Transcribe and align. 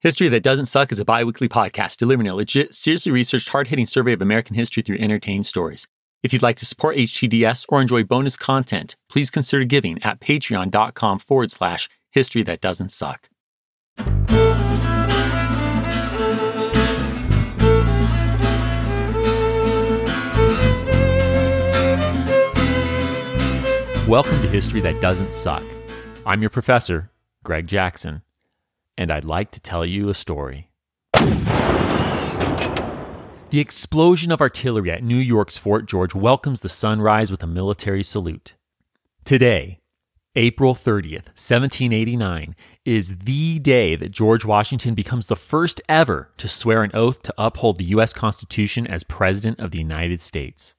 History 0.00 0.28
That 0.28 0.42
Doesn't 0.42 0.66
Suck 0.66 0.90
is 0.90 0.98
a 0.98 1.04
bi 1.04 1.22
weekly 1.22 1.48
podcast 1.48 1.98
delivering 1.98 2.26
a 2.26 2.34
legit, 2.34 2.74
seriously 2.74 3.12
researched, 3.12 3.48
hard 3.48 3.68
hitting 3.68 3.86
survey 3.86 4.12
of 4.12 4.20
American 4.20 4.56
history 4.56 4.82
through 4.82 4.98
entertained 4.98 5.46
stories. 5.46 5.86
If 6.24 6.32
you'd 6.32 6.42
like 6.42 6.56
to 6.56 6.66
support 6.66 6.96
HTDS 6.96 7.66
or 7.68 7.80
enjoy 7.80 8.02
bonus 8.02 8.36
content, 8.36 8.96
please 9.08 9.30
consider 9.30 9.64
giving 9.64 10.02
at 10.02 10.20
patreon.com 10.20 11.20
forward 11.20 11.52
slash 11.52 11.88
history 12.10 12.42
that 12.42 12.60
doesn't 12.60 12.88
suck. 12.88 13.28
Welcome 24.08 24.42
to 24.42 24.48
History 24.48 24.80
That 24.80 25.00
Doesn't 25.00 25.32
Suck. 25.32 25.62
I'm 26.24 26.40
your 26.40 26.50
professor, 26.50 27.10
Greg 27.44 27.68
Jackson 27.68 28.22
and 28.96 29.10
I'd 29.10 29.24
like 29.24 29.50
to 29.52 29.60
tell 29.60 29.84
you 29.84 30.08
a 30.08 30.14
story. 30.14 30.70
The 33.50 33.60
explosion 33.60 34.32
of 34.32 34.40
artillery 34.40 34.90
at 34.90 35.04
New 35.04 35.16
York's 35.16 35.56
Fort 35.56 35.86
George 35.86 36.14
welcomes 36.14 36.60
the 36.60 36.68
sunrise 36.68 37.30
with 37.30 37.42
a 37.42 37.46
military 37.46 38.02
salute. 38.02 38.54
Today, 39.24 39.78
April 40.34 40.74
30th, 40.74 41.28
1789, 41.36 42.54
is 42.84 43.18
the 43.20 43.58
day 43.58 43.96
that 43.96 44.12
George 44.12 44.44
Washington 44.44 44.94
becomes 44.94 45.28
the 45.28 45.36
first 45.36 45.80
ever 45.88 46.30
to 46.36 46.48
swear 46.48 46.82
an 46.82 46.90
oath 46.92 47.22
to 47.22 47.34
uphold 47.38 47.78
the 47.78 47.86
U.S. 47.86 48.12
Constitution 48.12 48.86
as 48.86 49.02
President 49.04 49.58
of 49.58 49.70
the 49.70 49.78
United 49.78 50.20
States. 50.20 50.74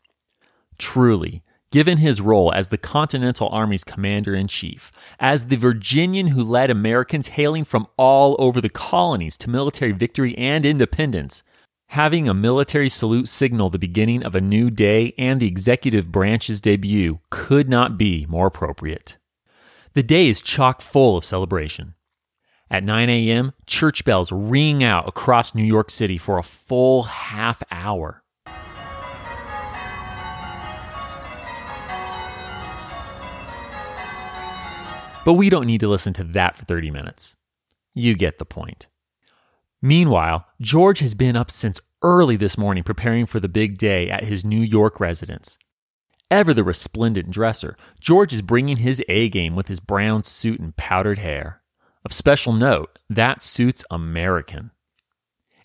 Truly, 0.77 1.41
Given 1.69 1.97
his 1.97 2.21
role 2.21 2.53
as 2.53 2.69
the 2.69 2.77
Continental 2.77 3.49
Army's 3.49 3.83
commander 3.83 4.33
in 4.33 4.47
chief, 4.47 4.89
as 5.19 5.47
the 5.47 5.57
Virginian 5.57 6.27
who 6.27 6.41
led 6.41 6.69
Americans 6.69 7.29
hailing 7.29 7.65
from 7.65 7.87
all 7.97 8.37
over 8.39 8.61
the 8.61 8.69
colonies 8.69 9.37
to 9.39 9.49
military 9.49 9.91
victory 9.91 10.37
and 10.37 10.65
independence, 10.65 11.43
having 11.89 12.29
a 12.29 12.33
military 12.33 12.87
salute 12.87 13.27
signal 13.27 13.69
the 13.69 13.77
beginning 13.77 14.23
of 14.23 14.33
a 14.33 14.39
new 14.39 14.69
day 14.69 15.13
and 15.17 15.41
the 15.41 15.47
executive 15.47 16.09
branch's 16.09 16.61
debut 16.61 17.19
could 17.29 17.67
not 17.67 17.97
be 17.97 18.25
more 18.29 18.47
appropriate. 18.47 19.17
The 19.93 20.03
day 20.03 20.29
is 20.29 20.41
chock 20.41 20.79
full 20.79 21.17
of 21.17 21.25
celebration. 21.25 21.95
At 22.71 22.85
9 22.85 23.09
a.m., 23.09 23.51
church 23.65 24.05
bells 24.05 24.31
ring 24.31 24.85
out 24.85 25.07
across 25.07 25.53
New 25.53 25.65
York 25.65 25.89
City 25.89 26.17
for 26.17 26.37
a 26.37 26.43
full 26.43 27.03
half 27.03 27.61
hour. 27.71 28.23
But 35.27 35.33
we 35.33 35.49
don't 35.49 35.67
need 35.67 35.81
to 35.81 35.89
listen 35.89 36.13
to 36.13 36.23
that 36.23 36.55
for 36.55 36.63
30 36.63 36.89
minutes. 36.89 37.35
You 37.93 38.15
get 38.15 38.39
the 38.39 38.45
point. 38.45 38.87
Meanwhile, 39.81 40.45
George 40.61 40.99
has 40.99 41.15
been 41.15 41.35
up 41.35 41.51
since 41.51 41.81
early 42.01 42.37
this 42.37 42.57
morning 42.57 42.81
preparing 42.81 43.25
for 43.25 43.41
the 43.41 43.49
big 43.49 43.77
day 43.77 44.09
at 44.09 44.23
his 44.23 44.45
New 44.45 44.61
York 44.61 45.01
residence. 45.01 45.57
Ever 46.31 46.53
the 46.53 46.63
resplendent 46.63 47.29
dresser, 47.29 47.75
George 47.99 48.33
is 48.33 48.41
bringing 48.41 48.77
his 48.77 49.03
A 49.09 49.27
game 49.27 49.53
with 49.53 49.67
his 49.67 49.81
brown 49.81 50.23
suit 50.23 50.61
and 50.61 50.77
powdered 50.77 51.17
hair. 51.17 51.61
Of 52.05 52.13
special 52.13 52.53
note, 52.53 52.97
that 53.09 53.41
suit's 53.41 53.83
American. 53.91 54.71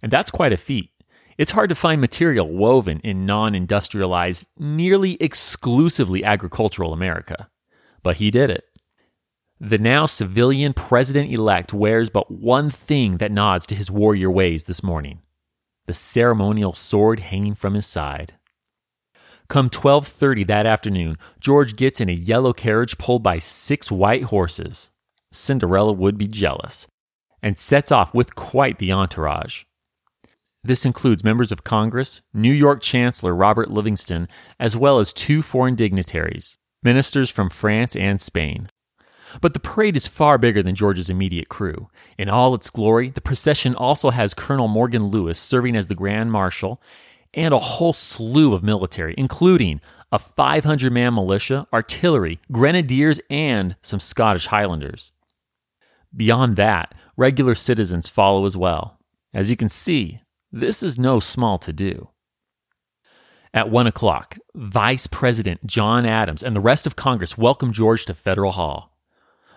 And 0.02 0.10
that's 0.10 0.32
quite 0.32 0.52
a 0.52 0.56
feat. 0.56 0.90
It's 1.38 1.52
hard 1.52 1.68
to 1.68 1.76
find 1.76 2.00
material 2.00 2.52
woven 2.52 2.98
in 3.04 3.26
non 3.26 3.54
industrialized, 3.54 4.48
nearly 4.58 5.16
exclusively 5.20 6.24
agricultural 6.24 6.92
America. 6.92 7.48
But 8.02 8.16
he 8.16 8.32
did 8.32 8.50
it. 8.50 8.64
The 9.64 9.78
now 9.78 10.06
civilian 10.06 10.72
president 10.72 11.30
elect 11.30 11.72
wears 11.72 12.10
but 12.10 12.32
one 12.32 12.68
thing 12.68 13.18
that 13.18 13.30
nods 13.30 13.64
to 13.66 13.76
his 13.76 13.92
warrior 13.92 14.28
ways 14.28 14.64
this 14.64 14.82
morning 14.82 15.20
the 15.86 15.94
ceremonial 15.94 16.72
sword 16.72 17.20
hanging 17.20 17.54
from 17.54 17.74
his 17.74 17.86
side. 17.86 18.34
Come 19.46 19.70
12:30 19.70 20.42
that 20.48 20.66
afternoon, 20.66 21.16
George 21.38 21.76
gets 21.76 22.00
in 22.00 22.08
a 22.08 22.12
yellow 22.12 22.52
carriage 22.52 22.98
pulled 22.98 23.22
by 23.22 23.38
six 23.38 23.88
white 23.88 24.24
horses. 24.24 24.90
Cinderella 25.30 25.92
would 25.92 26.18
be 26.18 26.26
jealous 26.26 26.88
and 27.40 27.56
sets 27.56 27.92
off 27.92 28.12
with 28.12 28.34
quite 28.34 28.80
the 28.80 28.90
entourage. 28.90 29.62
This 30.64 30.84
includes 30.84 31.22
members 31.22 31.52
of 31.52 31.62
Congress, 31.62 32.20
New 32.34 32.52
York 32.52 32.82
Chancellor 32.82 33.32
Robert 33.32 33.70
Livingston, 33.70 34.26
as 34.58 34.76
well 34.76 34.98
as 34.98 35.12
two 35.12 35.40
foreign 35.40 35.76
dignitaries, 35.76 36.58
ministers 36.82 37.30
from 37.30 37.48
France 37.48 37.94
and 37.94 38.20
Spain. 38.20 38.68
But 39.40 39.54
the 39.54 39.60
parade 39.60 39.96
is 39.96 40.06
far 40.06 40.38
bigger 40.38 40.62
than 40.62 40.74
George's 40.74 41.10
immediate 41.10 41.48
crew. 41.48 41.88
In 42.18 42.28
all 42.28 42.54
its 42.54 42.70
glory, 42.70 43.10
the 43.10 43.20
procession 43.20 43.74
also 43.74 44.10
has 44.10 44.34
Colonel 44.34 44.68
Morgan 44.68 45.06
Lewis 45.06 45.38
serving 45.38 45.76
as 45.76 45.88
the 45.88 45.94
Grand 45.94 46.32
Marshal 46.32 46.80
and 47.34 47.54
a 47.54 47.58
whole 47.58 47.92
slew 47.92 48.52
of 48.52 48.62
military, 48.62 49.14
including 49.16 49.80
a 50.10 50.18
500 50.18 50.92
man 50.92 51.14
militia, 51.14 51.66
artillery, 51.72 52.40
grenadiers, 52.50 53.20
and 53.30 53.76
some 53.80 54.00
Scottish 54.00 54.46
Highlanders. 54.46 55.12
Beyond 56.14 56.56
that, 56.56 56.94
regular 57.16 57.54
citizens 57.54 58.08
follow 58.08 58.44
as 58.44 58.56
well. 58.56 58.98
As 59.32 59.48
you 59.48 59.56
can 59.56 59.70
see, 59.70 60.20
this 60.50 60.82
is 60.82 60.98
no 60.98 61.18
small 61.18 61.56
to 61.58 61.72
do. 61.72 62.10
At 63.54 63.70
one 63.70 63.86
o'clock, 63.86 64.36
Vice 64.54 65.06
President 65.06 65.66
John 65.66 66.04
Adams 66.04 66.42
and 66.42 66.54
the 66.54 66.60
rest 66.60 66.86
of 66.86 66.96
Congress 66.96 67.38
welcome 67.38 67.72
George 67.72 68.04
to 68.06 68.14
Federal 68.14 68.52
Hall. 68.52 68.91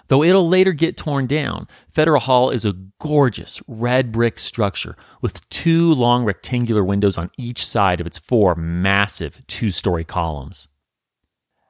Though 0.07 0.23
it'll 0.23 0.47
later 0.47 0.71
get 0.71 0.97
torn 0.97 1.25
down, 1.25 1.67
Federal 1.89 2.21
Hall 2.21 2.51
is 2.51 2.65
a 2.65 2.75
gorgeous 2.99 3.61
red 3.67 4.11
brick 4.11 4.37
structure 4.37 4.95
with 5.21 5.47
two 5.49 5.93
long 5.93 6.25
rectangular 6.25 6.83
windows 6.83 7.17
on 7.17 7.31
each 7.37 7.65
side 7.65 7.99
of 7.99 8.07
its 8.07 8.19
four 8.19 8.55
massive 8.55 9.45
two 9.47 9.71
story 9.71 10.03
columns. 10.03 10.67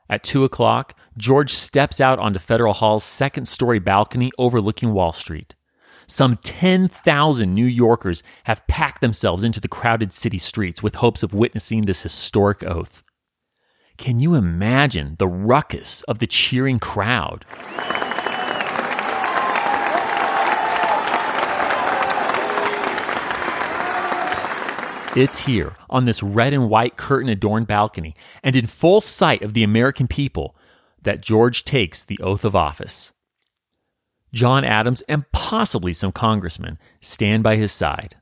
At 0.09 0.23
2 0.23 0.43
o'clock, 0.43 0.97
George 1.17 1.49
steps 1.49 1.99
out 1.99 2.19
onto 2.19 2.37
Federal 2.37 2.73
Hall's 2.73 3.03
second 3.03 3.47
story 3.47 3.79
balcony 3.79 4.31
overlooking 4.37 4.93
Wall 4.93 5.11
Street. 5.11 5.55
Some 6.07 6.37
10,000 6.43 7.55
New 7.55 7.65
Yorkers 7.65 8.21
have 8.43 8.67
packed 8.67 9.01
themselves 9.01 9.43
into 9.43 9.59
the 9.59 9.67
crowded 9.67 10.13
city 10.13 10.37
streets 10.37 10.83
with 10.83 10.95
hopes 10.95 11.23
of 11.23 11.33
witnessing 11.33 11.81
this 11.81 12.03
historic 12.03 12.63
oath. 12.63 13.01
Can 13.97 14.19
you 14.19 14.35
imagine 14.35 15.15
the 15.17 15.27
ruckus 15.27 16.03
of 16.03 16.19
the 16.19 16.27
cheering 16.27 16.77
crowd? 16.77 17.45
It's 25.15 25.45
here, 25.45 25.77
on 25.89 26.03
this 26.03 26.21
red 26.21 26.51
and 26.51 26.69
white 26.69 26.97
curtain 26.97 27.29
adorned 27.29 27.67
balcony, 27.67 28.15
and 28.43 28.53
in 28.53 28.65
full 28.65 28.99
sight 28.99 29.41
of 29.41 29.53
the 29.53 29.63
American 29.63 30.07
people, 30.07 30.57
that 31.01 31.21
George 31.21 31.63
takes 31.63 32.03
the 32.03 32.19
oath 32.19 32.43
of 32.43 32.53
office. 32.53 33.13
John 34.33 34.65
Adams 34.65 35.01
and 35.03 35.31
possibly 35.31 35.93
some 35.93 36.11
congressmen 36.11 36.77
stand 36.99 37.43
by 37.43 37.55
his 37.55 37.71
side. 37.71 38.17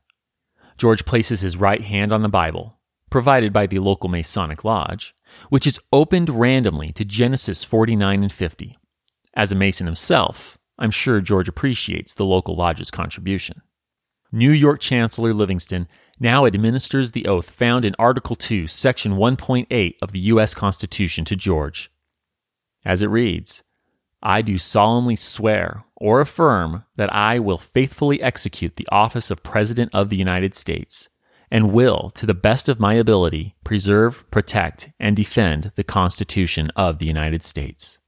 George 0.77 1.03
places 1.03 1.41
his 1.41 1.57
right 1.57 1.81
hand 1.81 2.13
on 2.13 2.21
the 2.21 2.29
Bible, 2.29 2.77
provided 3.09 3.51
by 3.51 3.65
the 3.65 3.79
local 3.79 4.07
Masonic 4.09 4.63
Lodge, 4.63 5.15
which 5.49 5.65
is 5.65 5.81
opened 5.91 6.29
randomly 6.29 6.91
to 6.91 7.03
Genesis 7.03 7.63
49 7.63 8.21
and 8.21 8.31
50. 8.31 8.77
As 9.33 9.51
a 9.51 9.55
Mason 9.55 9.87
himself, 9.87 10.59
I'm 10.77 10.91
sure 10.91 11.21
George 11.21 11.47
appreciates 11.47 12.13
the 12.13 12.25
local 12.25 12.53
lodge's 12.53 12.91
contribution. 12.91 13.63
New 14.31 14.51
York 14.51 14.79
Chancellor 14.79 15.33
Livingston 15.33 15.87
now 16.19 16.45
administers 16.45 17.11
the 17.11 17.25
oath 17.25 17.49
found 17.49 17.85
in 17.85 17.95
Article 17.99 18.35
2, 18.35 18.67
Section 18.67 19.13
1.8 19.13 19.95
of 20.01 20.11
the 20.11 20.19
U.S. 20.19 20.53
Constitution 20.53 21.25
to 21.25 21.35
George. 21.35 21.91
As 22.85 23.01
it 23.01 23.07
reads, 23.07 23.63
I 24.21 24.41
do 24.41 24.57
solemnly 24.57 25.15
swear 25.15 25.83
or 25.95 26.21
affirm 26.21 26.85
that 26.95 27.13
I 27.13 27.39
will 27.39 27.57
faithfully 27.57 28.21
execute 28.21 28.75
the 28.75 28.87
office 28.91 29.31
of 29.31 29.43
President 29.43 29.93
of 29.93 30.09
the 30.09 30.17
United 30.17 30.55
States 30.55 31.09
and 31.53 31.71
will, 31.71 32.09
to 32.09 32.25
the 32.25 32.33
best 32.33 32.67
of 32.67 32.79
my 32.79 32.95
ability, 32.95 33.55
preserve, 33.63 34.29
protect, 34.31 34.89
and 34.99 35.15
defend 35.15 35.71
the 35.75 35.83
Constitution 35.83 36.71
of 36.75 36.97
the 36.97 37.05
United 37.05 37.43
States. 37.43 37.99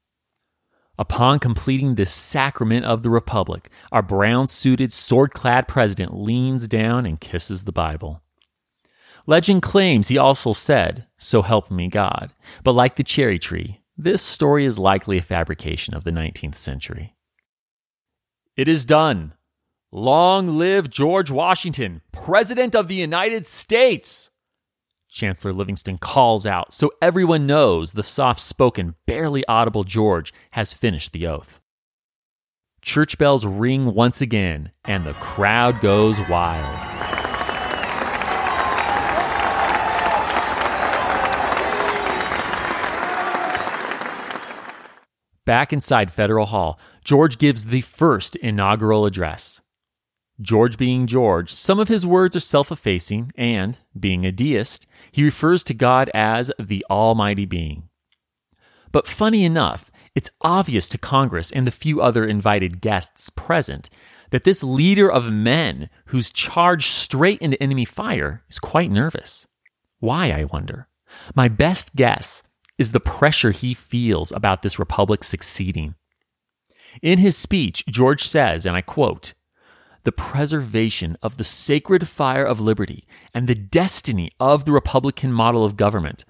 Upon 0.98 1.40
completing 1.40 1.96
this 1.96 2.12
sacrament 2.12 2.86
of 2.86 3.04
the 3.04 3.10
Republic, 3.10 3.70
our 3.92 4.02
brown 4.02 4.48
suited, 4.48 4.94
sword 4.94 5.32
clad 5.32 5.68
president 5.68 6.14
leans 6.14 6.68
down 6.68 7.06
and 7.06 7.20
kisses 7.20 7.66
the 7.66 7.72
Bible. 7.72 8.22
Legend 9.28 9.62
claims 9.62 10.08
he 10.08 10.18
also 10.18 10.54
said, 10.54 11.08
So 11.18 11.42
help 11.42 11.70
me 11.70 11.88
God. 11.90 12.32
But 12.64 12.74
like 12.74 12.96
the 12.96 13.04
cherry 13.04 13.40
tree, 13.40 13.82
this 13.98 14.22
story 14.22 14.66
is 14.66 14.80
likely 14.80 15.18
a 15.18 15.22
fabrication 15.22 15.94
of 15.94 16.04
the 16.04 16.12
19th 16.12 16.56
century. 16.56 17.16
It 18.56 18.68
is 18.68 18.86
done. 18.86 19.34
Long 19.92 20.58
live 20.58 20.90
George 20.90 21.32
Washington, 21.32 22.02
President 22.12 22.76
of 22.76 22.88
the 22.88 22.96
United 22.96 23.46
States! 23.46 24.30
Chancellor 25.16 25.54
Livingston 25.54 25.98
calls 25.98 26.46
out 26.46 26.74
so 26.74 26.92
everyone 27.02 27.48
knows 27.48 27.94
the 27.94 28.04
soft 28.04 28.42
spoken, 28.42 28.96
barely 29.08 29.46
audible 29.48 29.86
George 29.86 30.34
has 30.52 30.74
finished 30.74 31.14
the 31.14 31.26
oath. 31.26 31.62
Church 32.82 33.18
bells 33.18 33.46
ring 33.46 33.94
once 33.96 34.20
again, 34.22 34.72
and 34.84 35.06
the 35.06 35.14
crowd 35.14 35.80
goes 35.80 36.20
wild. 36.30 36.76
Back 45.46 45.72
inside 45.72 46.12
Federal 46.12 46.48
Hall, 46.48 46.80
George 47.06 47.38
gives 47.38 47.66
the 47.66 47.82
first 47.82 48.36
inaugural 48.36 49.06
address. 49.06 49.62
George 50.42 50.78
being 50.78 51.08
George, 51.08 51.50
some 51.50 51.80
of 51.80 51.88
his 51.88 52.06
words 52.06 52.36
are 52.36 52.42
self 52.42 52.72
effacing, 52.72 53.32
and, 53.36 53.80
being 53.98 54.26
a 54.26 54.32
deist, 54.32 54.86
he 55.12 55.24
refers 55.24 55.64
to 55.64 55.74
God 55.74 56.10
as 56.14 56.52
the 56.60 56.86
Almighty 56.90 57.46
Being. 57.46 57.90
But 58.92 59.08
funny 59.08 59.46
enough, 59.46 59.92
it's 60.14 60.32
obvious 60.42 60.88
to 60.90 60.98
Congress 60.98 61.52
and 61.52 61.66
the 61.66 61.72
few 61.72 62.02
other 62.02 62.26
invited 62.26 62.82
guests 62.82 63.30
present 63.30 63.90
that 64.32 64.44
this 64.44 64.64
leader 64.64 65.12
of 65.12 65.32
men 65.32 65.90
who's 66.08 66.32
charged 66.32 66.90
straight 66.90 67.40
into 67.40 67.62
enemy 67.62 67.86
fire 67.86 68.44
is 68.50 68.60
quite 68.60 68.92
nervous. 68.92 69.48
Why, 70.00 70.32
I 70.32 70.46
wonder? 70.46 70.88
My 71.34 71.48
best 71.48 71.96
guess 71.96 72.44
is 72.78 72.92
the 72.92 73.00
pressure 73.00 73.52
he 73.52 73.74
feels 73.74 74.32
about 74.32 74.62
this 74.62 74.80
republic 74.80 75.24
succeeding. 75.24 75.96
In 77.02 77.20
his 77.20 77.38
speech, 77.38 77.86
George 77.88 78.24
says, 78.24 78.66
and 78.66 78.76
I 78.76 78.82
quote, 78.82 79.34
the 80.06 80.12
preservation 80.12 81.18
of 81.22 81.38
the 81.38 81.44
sacred 81.44 82.08
fire 82.08 82.46
of 82.46 82.62
liberty 82.62 83.06
and 83.34 83.48
the 83.48 83.56
destiny 83.56 84.32
of 84.40 84.64
the 84.64 84.72
Republican 84.72 85.34
model 85.34 85.66
of 85.66 85.76
government 85.76 86.24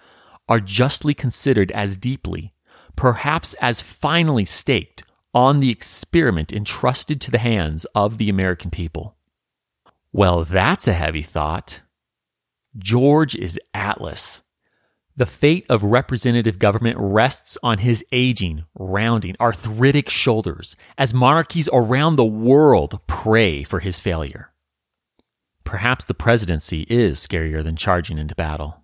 are 0.48 0.60
justly 0.60 1.14
considered 1.14 1.72
as 1.72 1.98
deeply, 1.98 2.54
perhaps 2.96 3.54
as 3.56 3.82
finally 3.82 4.46
staked, 4.46 5.04
on 5.34 5.60
the 5.60 5.70
experiment 5.70 6.54
entrusted 6.54 7.20
to 7.20 7.30
the 7.30 7.38
hands 7.38 7.84
of 7.94 8.18
the 8.18 8.30
American 8.30 8.72
people. 8.72 9.18
Well, 10.14 10.46
that's 10.46 10.88
a 10.88 10.94
heavy 10.94 11.22
thought. 11.22 11.82
George 12.78 13.36
is 13.36 13.60
Atlas, 13.74 14.44
the 15.18 15.26
fate 15.26 15.66
of 15.70 15.84
representative 15.84 16.60
government 16.60 16.98
rests 17.00 17.58
on 17.64 17.78
his 17.78 18.04
aging, 18.12 18.66
rounding, 18.78 19.36
arthritic 19.40 20.10
shoulders 20.10 20.76
as 20.98 21.14
monarchies 21.14 21.70
around 21.72 22.18
the 22.18 22.26
world 22.26 23.00
pray 23.08 23.64
for 23.64 23.80
his 23.80 24.00
failure. 24.00 24.52
Perhaps 25.64 26.06
the 26.06 26.14
presidency 26.14 26.86
is 26.90 27.26
scarier 27.26 27.64
than 27.64 27.78
charging 27.78 28.18
into 28.18 28.36
battle. 28.36 28.84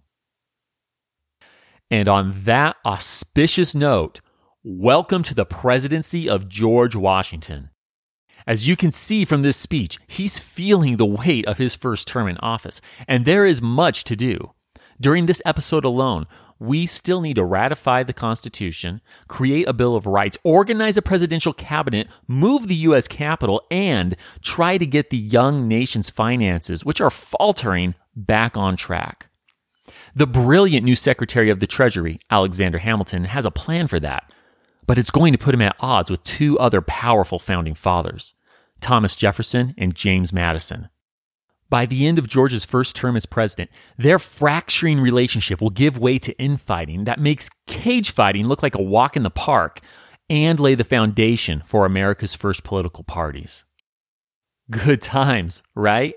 And 1.90 2.08
on 2.08 2.32
that 2.46 2.78
auspicious 2.86 3.76
note, 3.76 4.22
welcome 4.64 5.24
to 5.24 5.36
the 5.36 5.46
presidency 5.46 6.30
of 6.30 6.48
George 6.48 6.96
Washington. 6.96 7.72
As 8.48 8.68
you 8.68 8.78
can 8.78 8.92
see 8.92 9.26
from 9.26 9.42
this 9.42 9.58
speech, 9.58 10.00
he's 10.08 10.40
feeling 10.40 10.96
the 10.96 11.06
weight 11.06 11.46
of 11.46 11.58
his 11.58 11.76
first 11.76 12.08
term 12.08 12.30
in 12.30 12.38
office, 12.38 12.82
and 13.08 13.26
there 13.26 13.46
is 13.46 13.62
much 13.62 14.06
to 14.06 14.16
do. 14.16 14.54
During 15.02 15.26
this 15.26 15.42
episode 15.46 15.84
alone, 15.84 16.28
we 16.60 16.86
still 16.86 17.22
need 17.22 17.38
to 17.38 17.44
ratify 17.44 18.04
the 18.04 18.14
Constitution, 18.14 19.02
create 19.28 19.68
a 19.68 19.74
Bill 19.74 19.96
of 19.96 20.06
Rights, 20.06 20.38
organize 20.44 20.96
a 20.96 21.02
presidential 21.02 21.54
cabinet, 21.54 22.08
move 22.28 22.68
the 22.68 22.76
U.S. 22.76 23.08
Capitol, 23.08 23.64
and 23.72 24.16
try 24.44 24.78
to 24.78 24.86
get 24.86 25.10
the 25.10 25.18
young 25.18 25.68
nation's 25.68 26.12
finances, 26.12 26.86
which 26.86 27.02
are 27.02 27.10
faltering, 27.10 27.96
back 28.16 28.56
on 28.56 28.76
track. 28.76 29.30
The 30.14 30.28
brilliant 30.28 30.86
new 30.86 30.96
Secretary 30.96 31.50
of 31.50 31.60
the 31.60 31.68
Treasury, 31.68 32.20
Alexander 32.30 32.78
Hamilton, 32.78 33.24
has 33.24 33.48
a 33.48 33.52
plan 33.52 33.88
for 33.88 34.00
that, 34.02 34.32
but 34.86 35.00
it's 35.00 35.10
going 35.10 35.34
to 35.34 35.40
put 35.40 35.56
him 35.56 35.64
at 35.64 35.76
odds 35.80 36.12
with 36.12 36.24
two 36.24 36.60
other 36.60 36.82
powerful 36.82 37.40
founding 37.40 37.74
fathers, 37.74 38.36
Thomas 38.82 39.16
Jefferson 39.16 39.74
and 39.80 39.96
James 39.96 40.32
Madison. 40.32 40.90
By 41.72 41.86
the 41.86 42.06
end 42.06 42.20
of 42.20 42.28
George's 42.28 42.66
first 42.66 42.98
term 42.98 43.16
as 43.16 43.26
president, 43.26 43.72
their 43.98 44.20
fracturing 44.20 45.00
relationship 45.00 45.62
will 45.62 45.70
give 45.70 45.98
way 45.98 46.20
to 46.20 46.38
infighting 46.38 47.06
that 47.06 47.18
makes 47.18 47.50
cage 47.66 48.12
fighting 48.12 48.46
look 48.46 48.62
like 48.62 48.76
a 48.76 48.82
walk 48.82 49.16
in 49.16 49.24
the 49.24 49.30
park 49.30 49.80
and 50.30 50.60
lay 50.60 50.76
the 50.76 50.84
foundation 50.84 51.64
for 51.66 51.86
America's 51.86 52.36
first 52.36 52.66
political 52.66 53.06
parties. 53.06 53.64
Good 54.70 55.02
times, 55.02 55.64
right? 55.74 56.16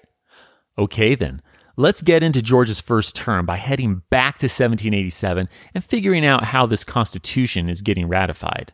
Okay, 0.77 1.15
then. 1.15 1.41
Let's 1.77 2.03
get 2.03 2.25
into 2.25 2.43
George's 2.43 2.81
first 2.81 3.15
term 3.15 3.47
by 3.47 3.57
heading 3.57 4.03
back 4.11 4.39
to 4.39 4.47
1787 4.47 5.49
and 5.73 5.85
figuring 5.85 6.27
out 6.27 6.47
how 6.47 6.67
this 6.67 6.83
Constitution 6.83 7.69
is 7.69 7.81
getting 7.81 8.09
ratified. 8.09 8.73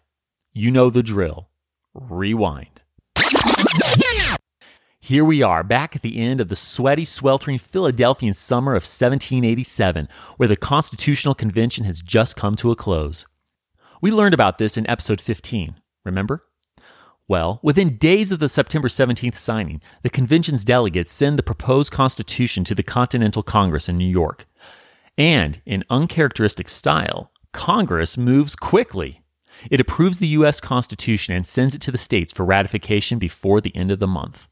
You 0.55 0.71
know 0.71 0.89
the 0.89 1.03
drill. 1.03 1.51
Rewind. 1.93 2.81
Here 5.03 5.25
we 5.25 5.43
are, 5.43 5.65
back 5.65 5.97
at 5.97 6.03
the 6.03 6.19
end 6.19 6.43
of 6.43 6.49
the 6.49 6.55
sweaty, 6.55 7.07
sweltering 7.07 7.57
Philadelphian 7.57 8.35
summer 8.35 8.73
of 8.73 8.83
1787, 8.83 10.09
where 10.37 10.49
the 10.49 10.57
Constitutional 10.57 11.35
Convention 11.35 11.85
has 11.85 12.03
just 12.03 12.37
come 12.37 12.55
to 12.57 12.71
a 12.71 12.77
close. 12.77 13.27
We 14.03 14.13
learned 14.13 14.35
about 14.35 14.59
this 14.59 14.77
in 14.77 14.89
episode 14.91 15.19
15, 15.19 15.77
remember? 16.05 16.45
Well, 17.27 17.61
within 17.63 17.97
days 17.97 18.31
of 18.31 18.41
the 18.41 18.49
September 18.49 18.89
17th 18.89 19.37
signing, 19.37 19.81
the 20.03 20.11
convention's 20.11 20.67
delegates 20.67 21.11
send 21.11 21.39
the 21.39 21.43
proposed 21.43 21.91
Constitution 21.91 22.63
to 22.65 22.75
the 22.75 22.83
Continental 22.83 23.43
Congress 23.43 23.89
in 23.89 23.97
New 23.97 24.05
York. 24.05 24.47
And, 25.17 25.63
in 25.65 25.83
uncharacteristic 25.89 26.69
style, 26.69 27.33
Congress 27.53 28.19
moves 28.19 28.55
quickly. 28.55 29.23
It 29.71 29.81
approves 29.81 30.19
the 30.19 30.29
U.S. 30.29 30.61
Constitution 30.61 31.35
and 31.35 31.47
sends 31.47 31.75
it 31.75 31.81
to 31.83 31.91
the 31.91 31.99
states 31.99 32.35
for 32.35 32.45
ratification 32.45 33.19
before 33.19 33.63
the 33.63 33.75
end 33.75 33.91
of 33.91 33.99
the 33.99 34.07
month. 34.07 34.47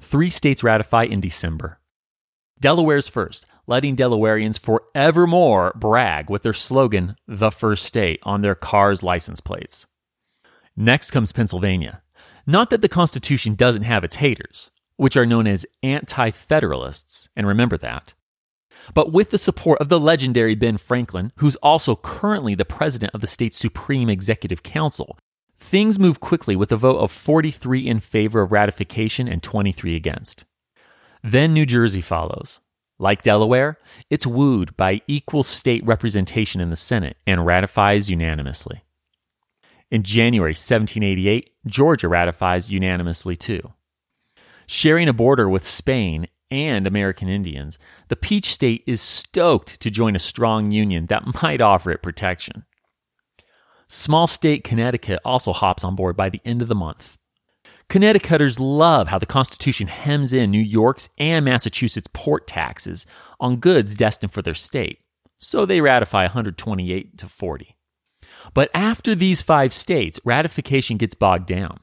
Three 0.00 0.30
states 0.30 0.62
ratify 0.62 1.04
in 1.04 1.20
December. 1.20 1.80
Delaware's 2.60 3.08
first, 3.08 3.46
letting 3.66 3.96
Delawareans 3.96 4.58
forevermore 4.58 5.72
brag 5.76 6.30
with 6.30 6.42
their 6.42 6.52
slogan, 6.52 7.16
the 7.26 7.50
first 7.50 7.84
state, 7.84 8.20
on 8.22 8.42
their 8.42 8.54
cars' 8.54 9.02
license 9.02 9.40
plates. 9.40 9.86
Next 10.76 11.10
comes 11.10 11.32
Pennsylvania. 11.32 12.02
Not 12.46 12.70
that 12.70 12.82
the 12.82 12.88
Constitution 12.88 13.54
doesn't 13.54 13.82
have 13.82 14.04
its 14.04 14.16
haters, 14.16 14.70
which 14.96 15.16
are 15.16 15.26
known 15.26 15.46
as 15.46 15.66
anti 15.82 16.30
federalists, 16.30 17.28
and 17.36 17.46
remember 17.46 17.76
that. 17.78 18.14
But 18.94 19.12
with 19.12 19.30
the 19.30 19.38
support 19.38 19.80
of 19.80 19.88
the 19.88 20.00
legendary 20.00 20.54
Ben 20.54 20.78
Franklin, 20.78 21.32
who's 21.36 21.56
also 21.56 21.96
currently 21.96 22.54
the 22.54 22.64
president 22.64 23.14
of 23.14 23.20
the 23.20 23.26
state's 23.26 23.58
Supreme 23.58 24.08
Executive 24.08 24.62
Council, 24.62 25.18
Things 25.58 25.98
move 25.98 26.20
quickly 26.20 26.56
with 26.56 26.72
a 26.72 26.76
vote 26.76 26.98
of 26.98 27.10
43 27.10 27.86
in 27.86 28.00
favor 28.00 28.42
of 28.42 28.52
ratification 28.52 29.28
and 29.28 29.42
23 29.42 29.96
against. 29.96 30.44
Then 31.22 31.52
New 31.52 31.66
Jersey 31.66 32.00
follows. 32.00 32.60
Like 32.98 33.22
Delaware, 33.22 33.78
it's 34.08 34.26
wooed 34.26 34.76
by 34.76 35.02
equal 35.06 35.42
state 35.42 35.84
representation 35.84 36.60
in 36.60 36.70
the 36.70 36.76
Senate 36.76 37.16
and 37.26 37.44
ratifies 37.44 38.08
unanimously. 38.08 38.82
In 39.90 40.02
January 40.02 40.50
1788, 40.50 41.50
Georgia 41.66 42.08
ratifies 42.08 42.70
unanimously 42.70 43.36
too. 43.36 43.72
Sharing 44.66 45.08
a 45.08 45.12
border 45.12 45.48
with 45.48 45.66
Spain 45.66 46.28
and 46.50 46.86
American 46.86 47.28
Indians, 47.28 47.78
the 48.08 48.16
Peach 48.16 48.46
State 48.46 48.84
is 48.86 49.00
stoked 49.00 49.80
to 49.80 49.90
join 49.90 50.14
a 50.14 50.20
strong 50.20 50.70
union 50.70 51.06
that 51.06 51.42
might 51.42 51.60
offer 51.60 51.90
it 51.90 52.02
protection. 52.02 52.64
Small 53.90 54.26
state 54.26 54.64
Connecticut 54.64 55.18
also 55.24 55.54
hops 55.54 55.82
on 55.82 55.96
board 55.96 56.14
by 56.14 56.28
the 56.28 56.42
end 56.44 56.60
of 56.60 56.68
the 56.68 56.74
month. 56.74 57.16
Connecticuters 57.88 58.60
love 58.60 59.08
how 59.08 59.18
the 59.18 59.24
Constitution 59.24 59.88
hems 59.88 60.34
in 60.34 60.50
New 60.50 60.60
York's 60.60 61.08
and 61.16 61.42
Massachusetts 61.42 62.08
port 62.12 62.46
taxes 62.46 63.06
on 63.40 63.56
goods 63.56 63.96
destined 63.96 64.34
for 64.34 64.42
their 64.42 64.52
state, 64.52 64.98
so 65.38 65.64
they 65.64 65.80
ratify 65.80 66.24
128 66.24 67.16
to 67.16 67.26
40. 67.26 67.76
But 68.52 68.70
after 68.74 69.14
these 69.14 69.40
five 69.40 69.72
states, 69.72 70.20
ratification 70.22 70.98
gets 70.98 71.14
bogged 71.14 71.46
down. 71.46 71.80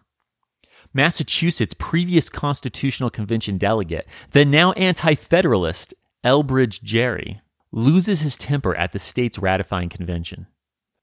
Massachusetts' 0.94 1.74
previous 1.74 2.30
Constitutional 2.30 3.10
Convention 3.10 3.58
delegate, 3.58 4.08
the 4.30 4.46
now 4.46 4.74
anti 4.74 5.16
federalist 5.16 5.96
Elbridge 6.24 6.84
Gerry, 6.84 7.42
loses 7.72 8.22
his 8.22 8.38
temper 8.38 8.76
at 8.76 8.92
the 8.92 9.00
state's 9.00 9.40
ratifying 9.40 9.90
convention 9.90 10.46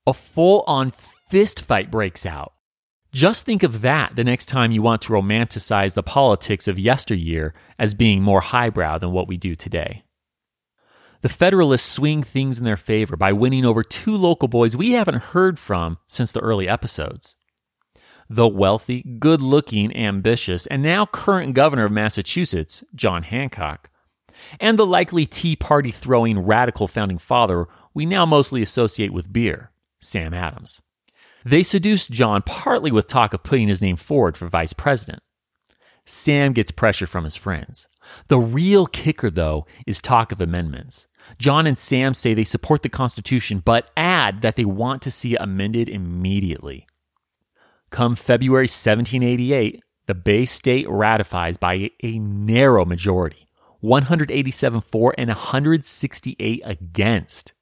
a 0.06 0.14
full 0.14 0.64
on 0.66 0.90
fist 0.90 1.62
fight 1.62 1.90
breaks 1.90 2.26
out. 2.26 2.52
Just 3.12 3.44
think 3.44 3.62
of 3.62 3.82
that 3.82 4.16
the 4.16 4.24
next 4.24 4.46
time 4.46 4.72
you 4.72 4.80
want 4.82 5.02
to 5.02 5.12
romanticize 5.12 5.94
the 5.94 6.02
politics 6.02 6.66
of 6.66 6.78
yesteryear 6.78 7.54
as 7.78 7.94
being 7.94 8.22
more 8.22 8.40
highbrow 8.40 8.98
than 8.98 9.12
what 9.12 9.28
we 9.28 9.36
do 9.36 9.54
today. 9.54 10.02
The 11.20 11.28
Federalists 11.28 11.88
swing 11.88 12.22
things 12.22 12.58
in 12.58 12.64
their 12.64 12.76
favor 12.76 13.16
by 13.16 13.32
winning 13.32 13.64
over 13.64 13.84
two 13.84 14.16
local 14.16 14.48
boys 14.48 14.76
we 14.76 14.92
haven't 14.92 15.22
heard 15.22 15.58
from 15.58 15.98
since 16.08 16.32
the 16.32 16.40
early 16.40 16.68
episodes. 16.68 17.36
The 18.28 18.48
wealthy, 18.48 19.02
good 19.18 19.42
looking, 19.42 19.94
ambitious, 19.94 20.66
and 20.66 20.82
now 20.82 21.06
current 21.06 21.54
governor 21.54 21.84
of 21.84 21.92
Massachusetts, 21.92 22.82
John 22.94 23.24
Hancock, 23.24 23.90
and 24.58 24.78
the 24.78 24.86
likely 24.86 25.26
Tea 25.26 25.54
Party 25.54 25.90
throwing 25.90 26.38
radical 26.40 26.88
founding 26.88 27.18
father 27.18 27.66
we 27.94 28.06
now 28.06 28.24
mostly 28.24 28.62
associate 28.62 29.12
with 29.12 29.32
beer, 29.32 29.71
Sam 30.02 30.34
Adams. 30.34 30.82
They 31.44 31.62
seduced 31.62 32.12
John 32.12 32.42
partly 32.42 32.92
with 32.92 33.06
talk 33.06 33.34
of 33.34 33.42
putting 33.42 33.68
his 33.68 33.82
name 33.82 33.96
forward 33.96 34.36
for 34.36 34.48
vice 34.48 34.72
president. 34.72 35.22
Sam 36.04 36.52
gets 36.52 36.70
pressure 36.70 37.06
from 37.06 37.24
his 37.24 37.36
friends. 37.36 37.86
The 38.28 38.38
real 38.38 38.86
kicker, 38.86 39.30
though, 39.30 39.66
is 39.86 40.02
talk 40.02 40.32
of 40.32 40.40
amendments. 40.40 41.06
John 41.38 41.66
and 41.66 41.78
Sam 41.78 42.14
say 42.14 42.34
they 42.34 42.44
support 42.44 42.82
the 42.82 42.88
Constitution, 42.88 43.62
but 43.64 43.90
add 43.96 44.42
that 44.42 44.56
they 44.56 44.64
want 44.64 45.02
to 45.02 45.10
see 45.10 45.34
it 45.34 45.40
amended 45.40 45.88
immediately. 45.88 46.86
Come 47.90 48.16
February 48.16 48.64
1788, 48.64 49.82
the 50.06 50.14
Bay 50.14 50.44
State 50.44 50.88
ratifies 50.88 51.56
by 51.56 51.90
a 52.02 52.18
narrow 52.18 52.84
majority 52.84 53.46
187 53.80 54.80
for 54.80 55.14
and 55.18 55.28
168 55.28 56.62
against. 56.64 57.52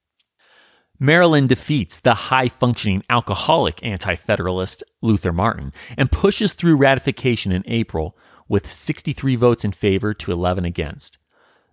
Maryland 1.03 1.49
defeats 1.49 1.99
the 1.99 2.13
high 2.13 2.49
functioning 2.49 3.03
alcoholic 3.09 3.83
anti 3.83 4.15
federalist 4.17 4.85
Luther 5.01 5.33
Martin 5.33 5.73
and 5.97 6.13
pushes 6.13 6.53
through 6.53 6.77
ratification 6.77 7.53
in 7.53 7.63
April 7.65 8.15
with 8.49 8.69
63 8.69 9.35
votes 9.35 9.65
in 9.65 9.73
favor 9.73 10.13
to 10.13 10.31
11 10.31 10.67
against. 10.67 11.17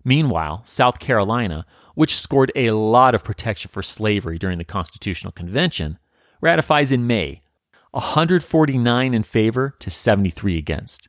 Meanwhile, 0.02 0.62
South 0.64 0.98
Carolina, 0.98 1.66
which 1.94 2.16
scored 2.16 2.50
a 2.56 2.70
lot 2.70 3.14
of 3.14 3.22
protection 3.22 3.68
for 3.68 3.82
slavery 3.82 4.38
during 4.38 4.56
the 4.56 4.64
Constitutional 4.64 5.32
Convention, 5.32 5.98
ratifies 6.40 6.90
in 6.90 7.06
May, 7.06 7.42
149 7.90 9.12
in 9.12 9.22
favor 9.22 9.74
to 9.78 9.90
73 9.90 10.56
against. 10.56 11.06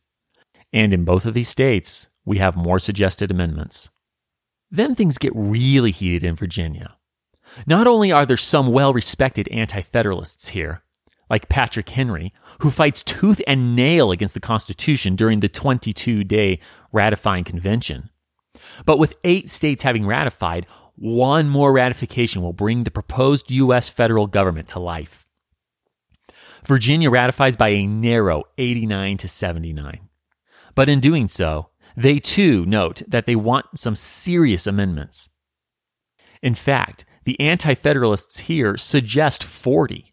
And 0.73 0.91
in 0.91 1.05
both 1.05 1.25
of 1.25 1.33
these 1.33 1.47
states, 1.47 2.09
we 2.25 2.39
have 2.39 2.57
more 2.57 2.79
suggested 2.79 3.31
amendments. 3.31 3.91
Then 4.69 4.93
things 4.93 5.17
get 5.17 5.31
really 5.33 5.91
heated 5.91 6.25
in 6.25 6.35
Virginia. 6.35 6.97
Not 7.65 7.87
only 7.87 8.11
are 8.11 8.25
there 8.25 8.37
some 8.37 8.71
well 8.71 8.93
respected 8.93 9.47
anti 9.49 9.81
federalists 9.81 10.49
here, 10.49 10.83
like 11.29 11.49
Patrick 11.49 11.89
Henry, 11.89 12.33
who 12.61 12.71
fights 12.71 13.03
tooth 13.03 13.41
and 13.47 13.75
nail 13.75 14.11
against 14.11 14.33
the 14.33 14.39
Constitution 14.39 15.15
during 15.15 15.39
the 15.39 15.49
22 15.49 16.23
day 16.23 16.59
ratifying 16.91 17.43
convention, 17.43 18.09
but 18.85 18.99
with 18.99 19.17
eight 19.23 19.49
states 19.49 19.83
having 19.83 20.05
ratified, 20.05 20.65
one 20.95 21.47
more 21.47 21.71
ratification 21.71 22.41
will 22.41 22.53
bring 22.53 22.83
the 22.83 22.91
proposed 22.91 23.51
U.S. 23.51 23.87
federal 23.87 24.27
government 24.27 24.67
to 24.69 24.79
life. 24.79 25.25
Virginia 26.65 27.09
ratifies 27.09 27.55
by 27.55 27.69
a 27.69 27.87
narrow 27.87 28.43
89 28.57 29.17
to 29.17 29.27
79. 29.27 30.09
But 30.75 30.89
in 30.89 30.99
doing 30.99 31.27
so, 31.27 31.69
they 31.95 32.19
too 32.19 32.65
note 32.65 33.01
that 33.07 33.25
they 33.25 33.35
want 33.35 33.65
some 33.79 33.95
serious 33.95 34.67
amendments. 34.67 35.29
In 36.41 36.53
fact, 36.53 37.05
the 37.29 37.39
Anti 37.39 37.75
Federalists 37.75 38.39
here 38.39 38.75
suggest 38.75 39.43
40. 39.43 40.11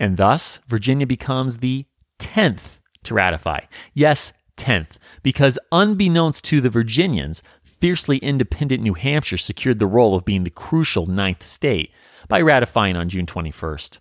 And 0.00 0.16
thus, 0.16 0.58
Virginia 0.66 1.06
becomes 1.06 1.58
the 1.58 1.86
10th 2.18 2.80
to 3.04 3.14
ratify. 3.14 3.60
Yes, 3.94 4.32
10th, 4.56 4.96
because 5.22 5.60
unbeknownst 5.70 6.42
to 6.46 6.60
the 6.60 6.70
Virginians, 6.70 7.40
fiercely 7.62 8.18
independent 8.18 8.82
New 8.82 8.94
Hampshire 8.94 9.36
secured 9.36 9.78
the 9.78 9.86
role 9.86 10.16
of 10.16 10.24
being 10.24 10.42
the 10.42 10.50
crucial 10.50 11.06
ninth 11.06 11.44
state 11.44 11.92
by 12.26 12.40
ratifying 12.40 12.96
on 12.96 13.08
June 13.08 13.26
21st. 13.26 13.98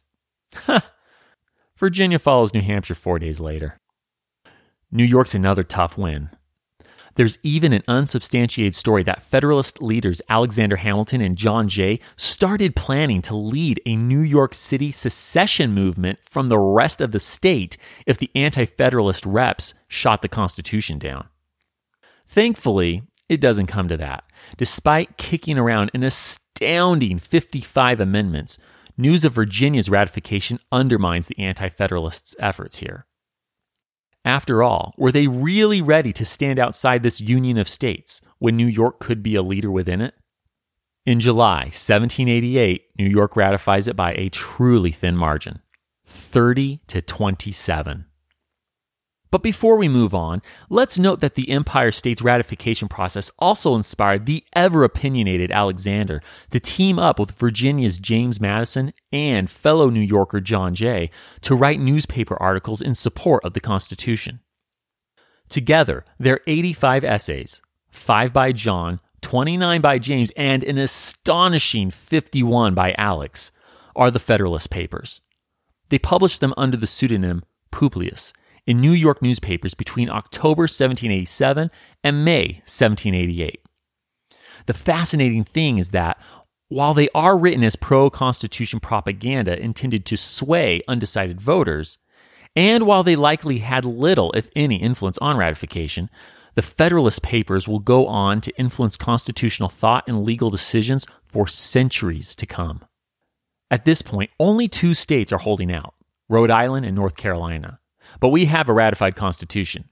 Virginia 1.77 2.17
follows 2.17 2.51
New 2.51 2.61
Hampshire 2.61 2.95
four 2.95 3.19
days 3.19 3.39
later. 3.39 3.77
New 4.89 5.03
York's 5.03 5.35
another 5.35 5.63
tough 5.63 5.99
win. 5.99 6.31
There's 7.15 7.37
even 7.43 7.73
an 7.73 7.83
unsubstantiated 7.87 8.75
story 8.75 9.03
that 9.03 9.21
Federalist 9.21 9.81
leaders 9.81 10.21
Alexander 10.29 10.77
Hamilton 10.77 11.21
and 11.21 11.37
John 11.37 11.67
Jay 11.67 11.99
started 12.15 12.75
planning 12.75 13.21
to 13.23 13.35
lead 13.35 13.81
a 13.85 13.95
New 13.95 14.21
York 14.21 14.53
City 14.53 14.91
secession 14.91 15.73
movement 15.73 16.19
from 16.23 16.49
the 16.49 16.59
rest 16.59 17.01
of 17.01 17.11
the 17.11 17.19
state 17.19 17.77
if 18.05 18.17
the 18.17 18.31
Anti 18.35 18.65
Federalist 18.65 19.25
reps 19.25 19.73
shot 19.87 20.21
the 20.21 20.27
Constitution 20.27 20.97
down. 20.99 21.27
Thankfully, 22.27 23.03
it 23.27 23.41
doesn't 23.41 23.67
come 23.67 23.87
to 23.89 23.97
that. 23.97 24.23
Despite 24.57 25.17
kicking 25.17 25.57
around 25.57 25.91
an 25.93 26.03
astounding 26.03 27.19
55 27.19 27.99
amendments, 27.99 28.57
news 28.97 29.25
of 29.25 29.33
Virginia's 29.33 29.89
ratification 29.89 30.59
undermines 30.71 31.27
the 31.27 31.39
Anti 31.39 31.69
Federalists' 31.69 32.35
efforts 32.39 32.77
here. 32.79 33.05
After 34.23 34.61
all, 34.61 34.93
were 34.97 35.11
they 35.11 35.27
really 35.27 35.81
ready 35.81 36.13
to 36.13 36.25
stand 36.25 36.59
outside 36.59 37.01
this 37.01 37.21
union 37.21 37.57
of 37.57 37.67
states 37.67 38.21
when 38.37 38.55
New 38.55 38.67
York 38.67 38.99
could 38.99 39.23
be 39.23 39.35
a 39.35 39.41
leader 39.41 39.71
within 39.71 40.01
it? 40.01 40.13
In 41.05 41.19
July 41.19 41.63
1788, 41.63 42.83
New 42.99 43.09
York 43.09 43.35
ratifies 43.35 43.87
it 43.87 43.95
by 43.95 44.13
a 44.13 44.29
truly 44.29 44.91
thin 44.91 45.17
margin 45.17 45.61
30 46.05 46.81
to 46.87 47.01
27. 47.01 48.05
But 49.31 49.43
before 49.43 49.77
we 49.77 49.87
move 49.87 50.13
on, 50.13 50.41
let's 50.69 50.99
note 50.99 51.21
that 51.21 51.35
the 51.35 51.49
Empire 51.49 51.93
State's 51.93 52.21
ratification 52.21 52.89
process 52.89 53.31
also 53.39 53.75
inspired 53.75 54.25
the 54.25 54.43
ever 54.53 54.83
opinionated 54.83 55.51
Alexander 55.51 56.21
to 56.49 56.59
team 56.59 56.99
up 56.99 57.17
with 57.17 57.39
Virginia's 57.39 57.97
James 57.97 58.41
Madison 58.41 58.91
and 59.09 59.49
fellow 59.49 59.89
New 59.89 60.01
Yorker 60.01 60.41
John 60.41 60.75
Jay 60.75 61.09
to 61.39 61.55
write 61.55 61.79
newspaper 61.79 62.35
articles 62.41 62.81
in 62.81 62.93
support 62.93 63.43
of 63.45 63.53
the 63.53 63.61
Constitution. 63.61 64.41
Together, 65.47 66.03
their 66.19 66.41
85 66.45 67.05
essays, 67.05 67.61
5 67.89 68.33
by 68.33 68.51
John, 68.51 68.99
29 69.21 69.79
by 69.79 69.97
James, 69.97 70.31
and 70.35 70.61
an 70.63 70.77
astonishing 70.77 71.89
51 71.89 72.73
by 72.73 72.93
Alex, 72.97 73.53
are 73.95 74.11
the 74.11 74.19
Federalist 74.19 74.69
Papers. 74.69 75.21
They 75.87 75.99
published 75.99 76.41
them 76.41 76.53
under 76.57 76.75
the 76.75 76.87
pseudonym 76.87 77.43
Publius 77.71 78.33
in 78.65 78.79
New 78.79 78.91
York 78.91 79.21
newspapers 79.21 79.73
between 79.73 80.09
October 80.09 80.63
1787 80.63 81.71
and 82.03 82.25
May 82.25 82.61
1788. 82.65 83.61
The 84.67 84.73
fascinating 84.73 85.43
thing 85.43 85.77
is 85.77 85.91
that 85.91 86.21
while 86.69 86.93
they 86.93 87.09
are 87.13 87.37
written 87.37 87.65
as 87.65 87.75
pro 87.75 88.09
Constitution 88.09 88.79
propaganda 88.79 89.59
intended 89.59 90.05
to 90.05 90.15
sway 90.15 90.81
undecided 90.87 91.41
voters, 91.41 91.97
and 92.55 92.85
while 92.85 93.03
they 93.03 93.17
likely 93.17 93.57
had 93.57 93.83
little, 93.83 94.31
if 94.31 94.49
any, 94.55 94.77
influence 94.77 95.17
on 95.17 95.35
ratification, 95.35 96.09
the 96.55 96.61
Federalist 96.61 97.23
Papers 97.23 97.67
will 97.67 97.79
go 97.79 98.07
on 98.07 98.39
to 98.41 98.57
influence 98.57 98.95
constitutional 98.95 99.67
thought 99.67 100.05
and 100.07 100.23
legal 100.23 100.49
decisions 100.49 101.05
for 101.25 101.45
centuries 101.45 102.35
to 102.35 102.45
come. 102.45 102.85
At 103.69 103.83
this 103.85 104.01
point, 104.01 104.31
only 104.39 104.69
two 104.69 104.93
states 104.93 105.33
are 105.33 105.39
holding 105.39 105.73
out 105.73 105.93
Rhode 106.29 106.51
Island 106.51 106.85
and 106.85 106.95
North 106.95 107.17
Carolina. 107.17 107.80
But 108.19 108.29
we 108.29 108.45
have 108.45 108.69
a 108.69 108.73
ratified 108.73 109.15
Constitution. 109.15 109.85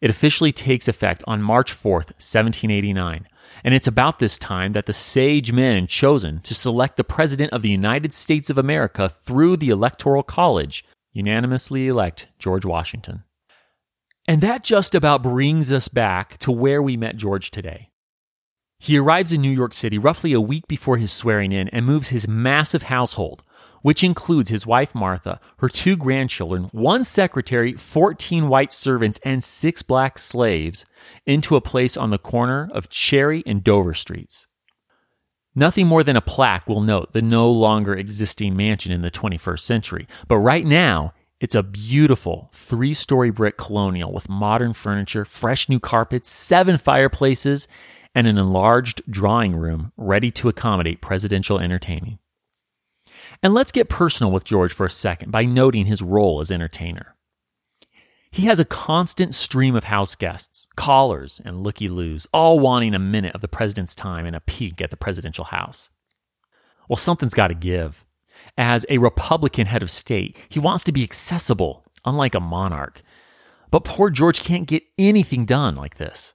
It 0.00 0.10
officially 0.10 0.52
takes 0.52 0.88
effect 0.88 1.22
on 1.26 1.42
March 1.42 1.72
4th, 1.72 2.12
1789, 2.16 3.26
and 3.64 3.74
it's 3.74 3.86
about 3.86 4.18
this 4.18 4.38
time 4.38 4.72
that 4.72 4.86
the 4.86 4.92
sage 4.92 5.52
men 5.52 5.86
chosen 5.86 6.40
to 6.40 6.54
select 6.54 6.96
the 6.96 7.04
President 7.04 7.52
of 7.52 7.62
the 7.62 7.70
United 7.70 8.14
States 8.14 8.48
of 8.48 8.56
America 8.56 9.08
through 9.08 9.58
the 9.58 9.68
Electoral 9.68 10.22
College 10.22 10.84
unanimously 11.12 11.88
elect 11.88 12.28
George 12.38 12.64
Washington. 12.64 13.24
And 14.26 14.40
that 14.42 14.62
just 14.62 14.94
about 14.94 15.22
brings 15.22 15.72
us 15.72 15.88
back 15.88 16.38
to 16.38 16.52
where 16.52 16.82
we 16.82 16.96
met 16.96 17.16
George 17.16 17.50
today. 17.50 17.90
He 18.78 18.96
arrives 18.96 19.32
in 19.32 19.42
New 19.42 19.50
York 19.50 19.74
City 19.74 19.98
roughly 19.98 20.32
a 20.32 20.40
week 20.40 20.66
before 20.66 20.96
his 20.96 21.12
swearing 21.12 21.52
in 21.52 21.68
and 21.68 21.84
moves 21.84 22.08
his 22.08 22.28
massive 22.28 22.84
household, 22.84 23.42
which 23.82 24.04
includes 24.04 24.50
his 24.50 24.66
wife 24.66 24.94
Martha, 24.94 25.40
her 25.58 25.68
two 25.68 25.96
grandchildren, 25.96 26.64
one 26.72 27.04
secretary, 27.04 27.72
14 27.72 28.48
white 28.48 28.72
servants, 28.72 29.20
and 29.24 29.42
six 29.42 29.82
black 29.82 30.18
slaves, 30.18 30.86
into 31.26 31.56
a 31.56 31.60
place 31.60 31.96
on 31.96 32.10
the 32.10 32.18
corner 32.18 32.68
of 32.72 32.88
Cherry 32.88 33.42
and 33.46 33.64
Dover 33.64 33.94
Streets. 33.94 34.46
Nothing 35.54 35.86
more 35.86 36.04
than 36.04 36.16
a 36.16 36.20
plaque 36.20 36.68
will 36.68 36.80
note 36.80 37.12
the 37.12 37.22
no 37.22 37.50
longer 37.50 37.94
existing 37.94 38.56
mansion 38.56 38.92
in 38.92 39.02
the 39.02 39.10
21st 39.10 39.60
century, 39.60 40.06
but 40.28 40.38
right 40.38 40.64
now, 40.64 41.12
it's 41.40 41.54
a 41.54 41.62
beautiful 41.62 42.50
three 42.52 42.92
story 42.92 43.30
brick 43.30 43.56
colonial 43.56 44.12
with 44.12 44.28
modern 44.28 44.74
furniture, 44.74 45.24
fresh 45.24 45.68
new 45.70 45.80
carpets, 45.80 46.30
seven 46.30 46.76
fireplaces, 46.76 47.66
and 48.14 48.26
an 48.26 48.36
enlarged 48.36 49.02
drawing 49.10 49.56
room 49.56 49.92
ready 49.96 50.30
to 50.32 50.48
accommodate 50.48 51.00
presidential 51.00 51.58
entertaining. 51.58 52.18
And 53.42 53.54
let's 53.54 53.72
get 53.72 53.88
personal 53.88 54.32
with 54.32 54.44
George 54.44 54.72
for 54.72 54.84
a 54.84 54.90
second 54.90 55.32
by 55.32 55.44
noting 55.44 55.86
his 55.86 56.02
role 56.02 56.40
as 56.40 56.50
entertainer. 56.50 57.16
He 58.30 58.46
has 58.46 58.60
a 58.60 58.64
constant 58.64 59.34
stream 59.34 59.74
of 59.74 59.84
house 59.84 60.14
guests, 60.14 60.68
callers, 60.76 61.40
and 61.44 61.62
looky 61.62 61.88
loos, 61.88 62.28
all 62.32 62.60
wanting 62.60 62.94
a 62.94 62.98
minute 62.98 63.34
of 63.34 63.40
the 63.40 63.48
president's 63.48 63.94
time 63.94 64.24
and 64.24 64.36
a 64.36 64.40
peek 64.40 64.80
at 64.80 64.90
the 64.90 64.96
presidential 64.96 65.46
house. 65.46 65.90
Well, 66.88 66.96
something's 66.96 67.34
got 67.34 67.48
to 67.48 67.54
give. 67.54 68.04
As 68.56 68.86
a 68.88 68.98
Republican 68.98 69.66
head 69.66 69.82
of 69.82 69.90
state, 69.90 70.36
he 70.48 70.60
wants 70.60 70.84
to 70.84 70.92
be 70.92 71.02
accessible, 71.02 71.84
unlike 72.04 72.34
a 72.34 72.40
monarch. 72.40 73.02
But 73.70 73.84
poor 73.84 74.10
George 74.10 74.42
can't 74.42 74.66
get 74.66 74.84
anything 74.98 75.44
done 75.44 75.74
like 75.74 75.96
this. 75.96 76.34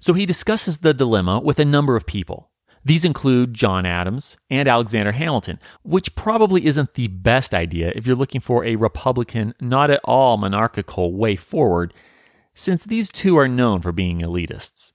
So 0.00 0.12
he 0.14 0.26
discusses 0.26 0.80
the 0.80 0.94
dilemma 0.94 1.40
with 1.40 1.58
a 1.58 1.64
number 1.64 1.96
of 1.96 2.06
people. 2.06 2.47
These 2.88 3.04
include 3.04 3.52
John 3.52 3.84
Adams 3.84 4.38
and 4.48 4.66
Alexander 4.66 5.12
Hamilton, 5.12 5.60
which 5.82 6.14
probably 6.14 6.64
isn't 6.64 6.94
the 6.94 7.08
best 7.08 7.52
idea 7.52 7.92
if 7.94 8.06
you're 8.06 8.16
looking 8.16 8.40
for 8.40 8.64
a 8.64 8.76
Republican, 8.76 9.52
not 9.60 9.90
at 9.90 10.00
all 10.04 10.38
monarchical 10.38 11.14
way 11.14 11.36
forward, 11.36 11.92
since 12.54 12.86
these 12.86 13.10
two 13.10 13.36
are 13.36 13.46
known 13.46 13.82
for 13.82 13.92
being 13.92 14.20
elitists. 14.20 14.94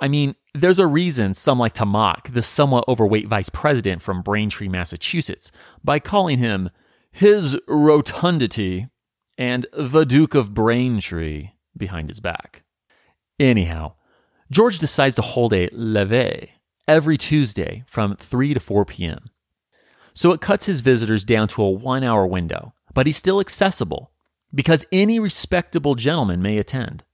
I 0.00 0.08
mean, 0.08 0.36
there's 0.54 0.78
a 0.78 0.86
reason 0.86 1.34
some 1.34 1.58
like 1.58 1.74
to 1.74 1.84
mock 1.84 2.30
the 2.30 2.40
somewhat 2.40 2.88
overweight 2.88 3.26
vice 3.26 3.50
president 3.50 4.00
from 4.00 4.22
Braintree, 4.22 4.68
Massachusetts, 4.68 5.52
by 5.84 5.98
calling 5.98 6.38
him 6.38 6.70
his 7.10 7.60
rotundity 7.68 8.88
and 9.36 9.66
the 9.74 10.06
Duke 10.06 10.34
of 10.34 10.54
Braintree 10.54 11.50
behind 11.76 12.08
his 12.08 12.20
back. 12.20 12.62
Anyhow, 13.38 13.96
George 14.50 14.78
decides 14.78 15.16
to 15.16 15.22
hold 15.22 15.52
a 15.52 15.68
levee 15.72 16.52
every 16.88 17.18
Tuesday 17.18 17.84
from 17.86 18.16
3 18.16 18.54
to 18.54 18.60
4 18.60 18.84
p.m. 18.86 19.30
So 20.14 20.32
it 20.32 20.40
cuts 20.40 20.66
his 20.66 20.80
visitors 20.80 21.24
down 21.24 21.46
to 21.48 21.62
a 21.62 21.70
one 21.70 22.02
hour 22.02 22.26
window, 22.26 22.74
but 22.94 23.06
he's 23.06 23.16
still 23.16 23.38
accessible 23.38 24.10
because 24.52 24.86
any 24.90 25.20
respectable 25.20 25.94
gentleman 25.94 26.42
may 26.42 26.58
attend. 26.58 27.04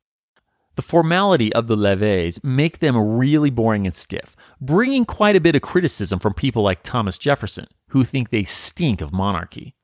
The 0.76 0.82
formality 0.82 1.52
of 1.52 1.66
the 1.66 1.76
levees 1.76 2.42
make 2.42 2.78
them 2.78 2.96
really 2.96 3.50
boring 3.50 3.86
and 3.86 3.94
stiff, 3.94 4.34
bringing 4.60 5.04
quite 5.04 5.36
a 5.36 5.40
bit 5.40 5.54
of 5.54 5.62
criticism 5.62 6.18
from 6.18 6.34
people 6.34 6.62
like 6.62 6.82
Thomas 6.82 7.18
Jefferson, 7.18 7.66
who 7.90 8.04
think 8.04 8.30
they 8.30 8.44
stink 8.44 9.00
of 9.00 9.12
monarchy. 9.12 9.76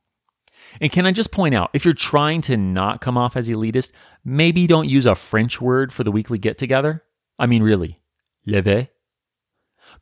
And 0.81 0.91
can 0.91 1.07
I 1.07 1.13
just 1.13 1.33
point 1.33 1.55
out, 1.55 1.71
if 1.73 1.85
you're 1.85 1.95
trying 1.95 2.41
to 2.43 2.57
not 2.57 3.01
come 3.01 3.17
off 3.17 3.37
as 3.37 3.49
elitist, 3.49 3.93
maybe 4.25 4.67
don't 4.67 4.89
use 4.89 5.07
a 5.07 5.15
French 5.15 5.61
word 5.61 5.93
for 5.93 6.05
the 6.05 6.13
weekly 6.13 6.39
get 6.39 6.59
together. 6.59 7.05
I 7.39 7.47
mean, 7.47 7.63
really, 7.63 8.01
leve. 8.47 8.89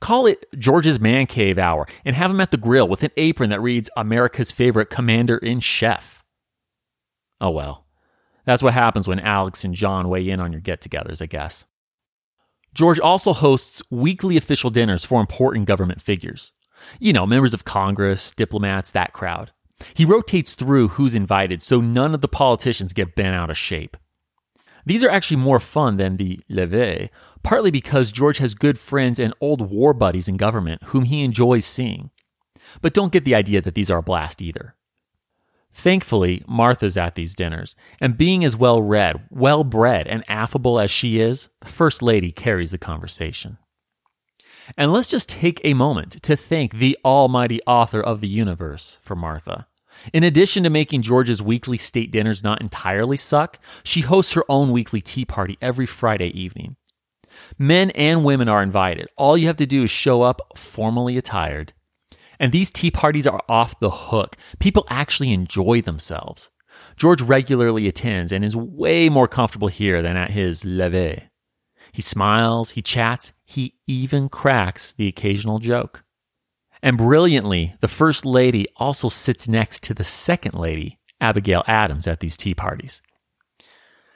Call 0.01 0.27
it 0.27 0.47
George's 0.59 1.01
Man 1.01 1.27
Cave 1.27 1.59
Hour 1.59 1.87
and 2.05 2.15
have 2.15 2.31
him 2.31 2.41
at 2.41 2.51
the 2.51 2.57
grill 2.57 2.89
with 2.89 3.03
an 3.03 3.11
apron 3.17 3.51
that 3.51 3.61
reads 3.61 3.91
America's 3.97 4.53
favorite 4.53 4.91
commander 4.91 5.39
in 5.39 5.61
chef. 5.61 6.23
Oh 7.41 7.51
well. 7.51 7.87
That's 8.45 8.63
what 8.63 8.75
happens 8.75 9.07
when 9.07 9.21
Alex 9.21 9.65
and 9.65 9.75
John 9.75 10.09
weigh 10.09 10.29
in 10.29 10.41
on 10.41 10.53
your 10.53 10.61
get 10.63 10.81
togethers, 10.81 11.21
I 11.21 11.27
guess. 11.27 11.67
George 12.73 12.99
also 13.01 13.33
hosts 13.33 13.83
weekly 13.91 14.37
official 14.37 14.71
dinners 14.71 15.05
for 15.05 15.21
important 15.21 15.67
government 15.67 16.01
figures. 16.01 16.53
You 16.99 17.13
know, 17.13 17.27
members 17.27 17.53
of 17.55 17.65
Congress, 17.65 18.33
diplomats, 18.33 18.93
that 18.93 19.13
crowd. 19.13 19.51
He 19.95 20.05
rotates 20.05 20.55
through 20.55 20.89
who's 20.89 21.15
invited 21.15 21.61
so 21.61 21.81
none 21.81 22.15
of 22.15 22.21
the 22.21 22.29
politicians 22.29 22.93
get 22.93 23.15
bent 23.15 23.35
out 23.35 23.51
of 23.51 23.59
shape. 23.59 23.97
These 24.89 25.05
are 25.05 25.11
actually 25.11 25.37
more 25.37 25.61
fun 25.61 25.99
than 25.99 26.17
the 26.17 26.41
levee, 26.49 27.11
partly 27.43 27.71
because 27.71 28.11
George 28.11 28.39
has 28.39 28.55
good 28.55 28.79
friends 28.79 29.19
and 29.19 29.35
old 29.39 29.71
war 29.71 29.93
buddies 29.93 30.29
in 30.29 30.39
government 30.39 30.83
whom 30.85 31.05
he 31.05 31.23
enjoys 31.23 31.67
seeing. 31.67 32.09
But 32.81 32.95
don't 32.95 33.13
get 33.13 33.27
the 33.27 33.35
idea 33.35 33.61
that 33.61 33.75
these 33.75 33.91
are 33.91 33.99
a 33.99 34.03
blast 34.03 34.41
either. 34.41 34.77
Thankfully, 35.71 36.43
Martha's 36.49 36.97
at 36.97 37.17
these 37.17 37.35
dinners, 37.35 37.77
and 38.01 38.17
being 38.17 38.47
as 38.47 38.57
well 38.57 38.81
read, 38.81 39.29
well 39.29 39.63
bred, 39.63 40.07
and 40.07 40.25
affable 40.27 40.81
as 40.81 40.91
she 40.91 41.21
is, 41.21 41.51
the 41.61 41.69
First 41.69 42.01
Lady 42.01 42.33
carries 42.33 42.71
the 42.71 42.79
conversation. 42.79 43.59
And 44.79 44.91
let's 44.91 45.09
just 45.09 45.29
take 45.29 45.61
a 45.65 45.75
moment 45.75 46.23
to 46.23 46.35
thank 46.35 46.73
the 46.73 46.97
almighty 47.05 47.61
author 47.67 48.01
of 48.01 48.23
the 48.23 48.27
universe 48.27 49.01
for 49.03 49.15
Martha. 49.15 49.67
In 50.13 50.25
addition 50.25 50.63
to 50.65 50.71
making 50.71 51.03
George's 51.03 51.43
weekly 51.43 51.79
state 51.79 52.11
dinners 52.11 52.45
not 52.45 52.61
entirely 52.61 53.17
suck, 53.17 53.59
she 53.83 54.01
hosts 54.03 54.33
her 54.35 54.45
own 54.49 54.73
weekly 54.73 55.01
tea 55.01 55.25
party 55.25 55.59
every 55.61 55.87
Friday 55.87 56.29
evening. 56.39 56.77
Men 57.59 57.91
and 57.91 58.25
women 58.25 58.49
are 58.49 58.63
invited. 58.63 59.09
All 59.17 59.37
you 59.37 59.47
have 59.47 59.57
to 59.57 59.67
do 59.67 59.85
is 59.85 59.91
show 59.91 60.23
up 60.23 60.41
formally 60.57 61.17
attired. 61.17 61.73
And 62.41 62.53
these 62.53 62.71
tea 62.71 62.91
parties 62.91 63.27
are 63.27 63.43
off 63.49 63.79
the 63.81 63.91
hook. 63.91 64.37
People 64.59 64.87
actually 64.89 65.33
enjoy 65.33 65.83
themselves. 65.83 66.51
George 66.97 67.21
regularly 67.21 67.89
attends 67.89 68.31
and 68.33 68.45
is 68.45 68.55
way 68.55 69.09
more 69.09 69.29
comfortable 69.29 69.69
here 69.69 70.01
than 70.03 70.17
at 70.17 70.31
his 70.31 70.65
levee. 70.65 71.29
He 71.93 72.03
smiles, 72.03 72.71
he 72.71 72.83
chats, 72.83 73.33
he 73.45 73.75
even 73.87 74.29
cracks 74.29 74.93
the 74.93 75.09
occasional 75.09 75.59
joke. 75.59 76.05
And 76.83 76.97
brilliantly, 76.97 77.75
the 77.81 77.89
First 77.89 78.25
Lady 78.25 78.67
also 78.77 79.09
sits 79.09 79.49
next 79.49 79.83
to 79.85 79.95
the 79.95 80.05
Second 80.05 80.55
Lady, 80.55 80.99
Abigail 81.21 81.65
Adams, 81.67 82.07
at 82.07 82.21
these 82.21 82.37
tea 82.37 82.55
parties. 82.55 83.03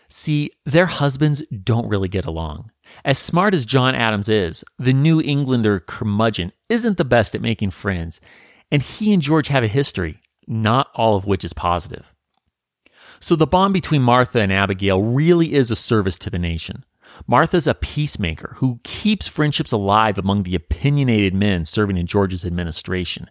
See, 0.08 0.50
their 0.66 0.86
husbands 0.86 1.42
don't 1.48 1.88
really 1.88 2.08
get 2.08 2.26
along. 2.26 2.70
As 3.04 3.18
smart 3.18 3.54
as 3.54 3.64
John 3.64 3.94
Adams 3.94 4.28
is, 4.28 4.62
the 4.78 4.92
New 4.92 5.20
Englander 5.20 5.80
curmudgeon 5.80 6.52
isn't 6.68 6.98
the 6.98 7.04
best 7.04 7.34
at 7.34 7.40
making 7.40 7.70
friends, 7.70 8.20
and 8.70 8.82
he 8.82 9.12
and 9.12 9.22
George 9.22 9.48
have 9.48 9.64
a 9.64 9.68
history, 9.68 10.20
not 10.46 10.88
all 10.94 11.16
of 11.16 11.26
which 11.26 11.44
is 11.44 11.54
positive. 11.54 12.12
So 13.20 13.36
the 13.36 13.46
bond 13.46 13.72
between 13.72 14.02
Martha 14.02 14.40
and 14.40 14.52
Abigail 14.52 15.02
really 15.02 15.54
is 15.54 15.70
a 15.70 15.76
service 15.76 16.18
to 16.18 16.30
the 16.30 16.38
nation. 16.38 16.84
Martha's 17.26 17.66
a 17.66 17.74
peacemaker 17.74 18.54
who 18.58 18.80
keeps 18.82 19.28
friendships 19.28 19.72
alive 19.72 20.18
among 20.18 20.42
the 20.42 20.54
opinionated 20.54 21.34
men 21.34 21.64
serving 21.64 21.96
in 21.96 22.06
George's 22.06 22.44
administration, 22.44 23.30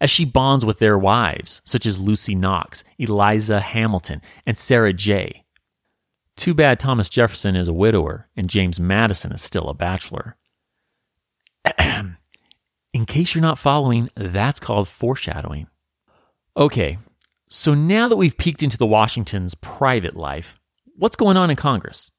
as 0.00 0.10
she 0.10 0.24
bonds 0.24 0.64
with 0.64 0.78
their 0.78 0.98
wives, 0.98 1.62
such 1.64 1.86
as 1.86 2.00
Lucy 2.00 2.34
Knox, 2.34 2.84
Eliza 2.98 3.60
Hamilton, 3.60 4.20
and 4.46 4.58
Sarah 4.58 4.92
Jay. 4.92 5.44
Too 6.36 6.54
bad 6.54 6.80
Thomas 6.80 7.10
Jefferson 7.10 7.56
is 7.56 7.68
a 7.68 7.72
widower 7.72 8.28
and 8.36 8.50
James 8.50 8.80
Madison 8.80 9.32
is 9.32 9.42
still 9.42 9.68
a 9.68 9.74
bachelor. 9.74 10.36
in 11.78 13.06
case 13.06 13.34
you're 13.34 13.42
not 13.42 13.58
following, 13.58 14.08
that's 14.16 14.58
called 14.58 14.88
foreshadowing. 14.88 15.68
Okay, 16.56 16.98
so 17.48 17.74
now 17.74 18.08
that 18.08 18.16
we've 18.16 18.36
peeked 18.36 18.62
into 18.62 18.78
the 18.78 18.86
Washingtons' 18.86 19.54
private 19.54 20.16
life, 20.16 20.58
what's 20.96 21.16
going 21.16 21.36
on 21.36 21.50
in 21.50 21.56
Congress? 21.56 22.10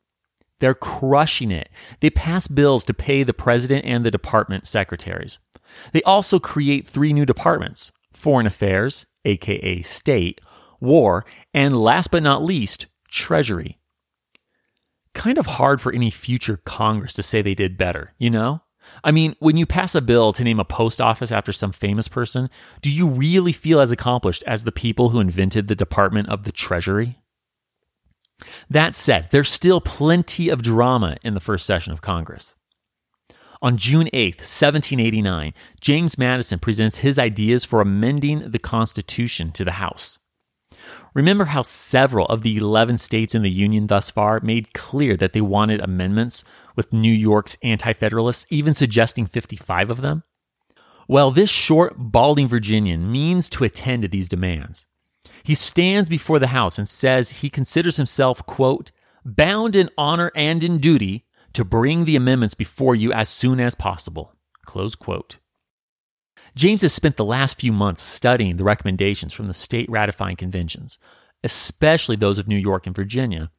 They're 0.63 0.73
crushing 0.73 1.51
it. 1.51 1.67
They 1.99 2.09
pass 2.09 2.47
bills 2.47 2.85
to 2.85 2.93
pay 2.93 3.23
the 3.23 3.33
president 3.33 3.83
and 3.83 4.05
the 4.05 4.09
department 4.09 4.65
secretaries. 4.65 5.37
They 5.91 6.01
also 6.03 6.39
create 6.39 6.87
three 6.87 7.11
new 7.11 7.25
departments 7.25 7.91
Foreign 8.13 8.47
Affairs, 8.47 9.05
aka 9.25 9.81
State, 9.81 10.39
War, 10.79 11.25
and 11.53 11.83
last 11.83 12.11
but 12.11 12.23
not 12.23 12.45
least, 12.45 12.87
Treasury. 13.09 13.77
Kind 15.13 15.37
of 15.37 15.47
hard 15.47 15.81
for 15.81 15.91
any 15.91 16.09
future 16.09 16.61
Congress 16.63 17.13
to 17.15 17.23
say 17.23 17.41
they 17.41 17.55
did 17.55 17.77
better, 17.77 18.13
you 18.17 18.29
know? 18.29 18.61
I 19.03 19.11
mean, 19.11 19.35
when 19.39 19.57
you 19.57 19.65
pass 19.65 19.95
a 19.95 20.01
bill 20.01 20.31
to 20.31 20.45
name 20.45 20.61
a 20.61 20.65
post 20.65 21.01
office 21.01 21.33
after 21.33 21.51
some 21.51 21.73
famous 21.73 22.07
person, 22.07 22.49
do 22.81 22.89
you 22.89 23.09
really 23.09 23.51
feel 23.51 23.81
as 23.81 23.91
accomplished 23.91 24.45
as 24.47 24.63
the 24.63 24.71
people 24.71 25.09
who 25.09 25.19
invented 25.19 25.67
the 25.67 25.75
Department 25.75 26.29
of 26.29 26.45
the 26.45 26.53
Treasury? 26.53 27.19
That 28.69 28.95
said, 28.95 29.29
there's 29.31 29.49
still 29.51 29.81
plenty 29.81 30.49
of 30.49 30.61
drama 30.61 31.17
in 31.23 31.33
the 31.33 31.39
first 31.39 31.65
session 31.65 31.93
of 31.93 32.01
Congress. 32.01 32.55
On 33.61 33.77
June 33.77 34.09
8, 34.11 34.35
1789, 34.35 35.53
James 35.79 36.17
Madison 36.17 36.59
presents 36.59 36.97
his 36.97 37.17
ideas 37.17 37.63
for 37.63 37.79
amending 37.79 38.51
the 38.51 38.59
Constitution 38.59 39.51
to 39.53 39.63
the 39.63 39.71
House. 39.73 40.19
Remember 41.13 41.45
how 41.45 41.61
several 41.61 42.25
of 42.25 42.41
the 42.41 42.57
11 42.57 42.97
states 42.97 43.33
in 43.33 43.41
the 43.41 43.49
Union 43.49 43.87
thus 43.87 44.11
far 44.11 44.41
made 44.41 44.73
clear 44.73 45.15
that 45.15 45.31
they 45.31 45.41
wanted 45.41 45.79
amendments, 45.79 46.43
with 46.75 46.91
New 46.91 47.11
York's 47.13 47.55
Anti 47.63 47.93
Federalists 47.93 48.45
even 48.49 48.73
suggesting 48.73 49.25
55 49.25 49.91
of 49.91 50.01
them? 50.01 50.23
Well, 51.07 51.31
this 51.31 51.49
short, 51.49 51.93
balding 51.97 52.47
Virginian 52.47 53.11
means 53.11 53.47
to 53.49 53.63
attend 53.63 54.01
to 54.01 54.07
these 54.07 54.27
demands. 54.27 54.87
He 55.43 55.55
stands 55.55 56.09
before 56.09 56.39
the 56.39 56.47
House 56.47 56.77
and 56.77 56.87
says 56.87 57.41
he 57.41 57.49
considers 57.49 57.97
himself, 57.97 58.45
quote, 58.45 58.91
bound 59.25 59.75
in 59.75 59.89
honor 59.97 60.31
and 60.35 60.63
in 60.63 60.77
duty 60.77 61.25
to 61.53 61.65
bring 61.65 62.05
the 62.05 62.15
amendments 62.15 62.55
before 62.55 62.95
you 62.95 63.11
as 63.11 63.29
soon 63.29 63.59
as 63.59 63.75
possible, 63.75 64.33
close 64.65 64.95
quote. 64.95 65.37
James 66.55 66.81
has 66.81 66.93
spent 66.93 67.17
the 67.17 67.25
last 67.25 67.59
few 67.59 67.71
months 67.71 68.01
studying 68.01 68.57
the 68.57 68.63
recommendations 68.63 69.33
from 69.33 69.47
the 69.47 69.53
state 69.53 69.89
ratifying 69.89 70.35
conventions, 70.35 70.97
especially 71.43 72.15
those 72.15 72.39
of 72.39 72.47
New 72.47 72.57
York 72.57 72.87
and 72.87 72.95
Virginia, 72.95 73.51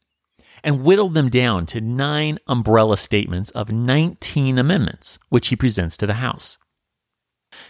and 0.62 0.83
whittled 0.83 1.14
them 1.14 1.29
down 1.29 1.66
to 1.66 1.81
nine 1.81 2.38
umbrella 2.47 2.97
statements 2.97 3.51
of 3.51 3.73
19 3.73 4.59
amendments, 4.59 5.18
which 5.29 5.49
he 5.49 5.57
presents 5.57 5.97
to 5.97 6.07
the 6.07 6.14
House. 6.14 6.57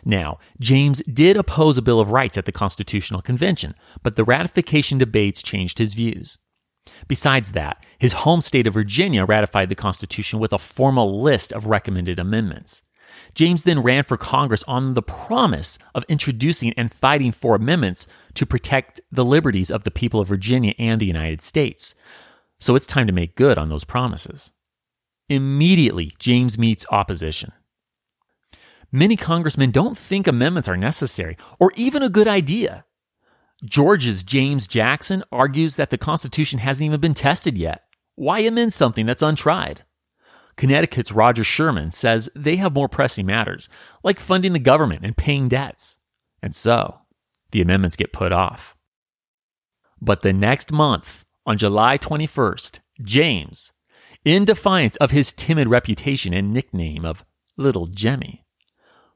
Now, 0.05 0.39
James 0.61 1.03
did 1.03 1.37
oppose 1.37 1.79
a 1.79 1.83
Bill 1.83 2.01
of 2.01 2.11
Rights 2.11 2.37
at 2.37 2.47
the 2.47 2.53
Constitutional 2.53 3.23
Convention, 3.23 3.75
but 4.03 4.17
the 4.17 4.25
ratification 4.25 4.99
debates 4.99 5.43
changed 5.43 5.79
his 5.79 5.95
views. 5.95 6.39
Besides 7.09 7.53
that, 7.53 7.85
his 7.99 8.13
home 8.13 8.41
state 8.41 8.67
of 8.67 8.75
Virginia 8.75 9.25
ratified 9.25 9.69
the 9.69 9.75
Constitution 9.75 10.39
with 10.39 10.53
a 10.53 10.59
formal 10.59 11.23
list 11.23 11.53
of 11.53 11.67
recommended 11.67 12.19
amendments. 12.19 12.83
James 13.35 13.63
then 13.63 13.83
ran 13.83 14.05
for 14.05 14.17
Congress 14.17 14.65
on 14.65 14.95
the 14.95 15.03
promise 15.03 15.79
of 15.95 16.05
introducing 16.09 16.73
and 16.75 16.93
fighting 16.93 17.33
for 17.33 17.55
amendments 17.55 18.07
to 18.35 18.47
protect 18.47 19.01
the 19.11 19.25
liberties 19.25 19.71
of 19.71 19.85
the 19.85 19.91
people 19.91 20.21
of 20.21 20.29
Virginia 20.29 20.75
and 20.79 21.01
the 21.01 21.07
United 21.07 21.41
States. 21.41 21.95
So 22.59 22.75
it's 22.75 22.87
time 22.87 23.07
to 23.07 23.13
make 23.13 23.37
good 23.37 23.57
on 23.59 23.69
those 23.69 23.85
promises. 23.85 24.53
Immediately, 25.29 26.13
James 26.19 26.59
meets 26.59 26.87
opposition. 26.91 27.53
Many 28.95 29.17
congressmen 29.17 29.73
don't 29.73 29.99
think 29.99 30.29
amendments 30.29 30.69
are 30.69 30.77
necessary 30.77 31.37
or 31.59 31.73
even 31.75 32.01
a 32.01 32.09
good 32.09 32.29
idea. 32.29 32.85
Georgia's 33.65 34.23
James 34.23 34.69
Jackson 34.69 35.25
argues 35.33 35.75
that 35.75 35.91
the 35.91 35.99
Constitution 35.99 36.61
hasn't 36.61 36.87
even 36.87 37.01
been 37.01 37.13
tested 37.13 37.59
yet. 37.59 37.83
Why 38.15 38.39
amend 38.39 38.73
something 38.73 39.05
that's 39.05 39.21
untried? 39.21 39.83
Connecticut's 40.57 41.11
Roger 41.11 41.43
Sherman 41.43 41.91
says 41.91 42.31
they 42.37 42.55
have 42.55 42.73
more 42.73 42.89
pressing 42.89 43.27
matters, 43.27 43.69
like 44.05 44.21
funding 44.21 44.53
the 44.53 44.61
government 44.61 45.05
and 45.05 45.17
paying 45.17 45.49
debts. 45.49 45.99
And 46.41 46.55
so, 46.55 47.01
the 47.51 47.61
amendments 47.61 47.97
get 47.97 48.13
put 48.13 48.31
off. 48.31 48.77
But 50.01 50.23
the 50.23 50.33
next 50.33 50.71
month, 50.71 51.25
on 51.45 51.59
July 51.59 51.99
21st, 51.99 52.79
James, 53.03 53.73
in 54.25 54.45
defiance 54.45 54.95
of 54.99 55.11
his 55.11 55.33
timid 55.33 55.67
reputation 55.67 56.33
and 56.33 56.53
nickname 56.53 57.05
of 57.05 57.25
Little 57.57 57.89
Jemmy, 57.89 58.44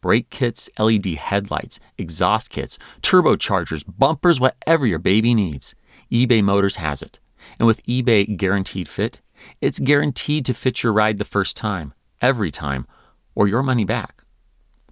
brake 0.00 0.30
kits, 0.30 0.68
LED 0.78 1.06
headlights, 1.16 1.80
exhaust 1.96 2.50
kits, 2.50 2.78
turbochargers, 3.02 3.84
bumpers, 3.98 4.40
whatever 4.40 4.86
your 4.86 4.98
baby 4.98 5.34
needs. 5.34 5.74
eBay 6.12 6.42
Motors 6.42 6.76
has 6.76 7.02
it. 7.02 7.18
And 7.58 7.66
with 7.66 7.84
eBay 7.86 8.36
Guaranteed 8.36 8.88
Fit, 8.88 9.20
it's 9.60 9.78
guaranteed 9.78 10.44
to 10.46 10.54
fit 10.54 10.82
your 10.82 10.92
ride 10.92 11.18
the 11.18 11.24
first 11.24 11.56
time, 11.56 11.94
every 12.20 12.50
time, 12.50 12.86
or 13.34 13.48
your 13.48 13.62
money 13.62 13.84
back. 13.84 14.24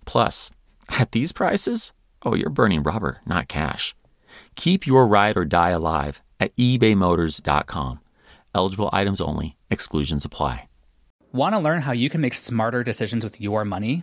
Plus, 0.04 0.50
at 0.90 1.12
these 1.12 1.32
prices, 1.32 1.92
oh, 2.22 2.34
you're 2.34 2.50
burning 2.50 2.82
rubber, 2.82 3.20
not 3.26 3.48
cash. 3.48 3.94
Keep 4.54 4.86
your 4.86 5.06
ride 5.06 5.36
or 5.36 5.44
die 5.44 5.70
alive 5.70 6.22
at 6.38 6.54
ebaymotors.com. 6.56 8.00
Eligible 8.54 8.90
items 8.92 9.20
only, 9.20 9.56
exclusions 9.70 10.24
apply. 10.24 10.68
Want 11.32 11.54
to 11.54 11.58
learn 11.58 11.82
how 11.82 11.92
you 11.92 12.08
can 12.08 12.22
make 12.22 12.32
smarter 12.32 12.82
decisions 12.82 13.22
with 13.22 13.40
your 13.40 13.64
money? 13.64 14.02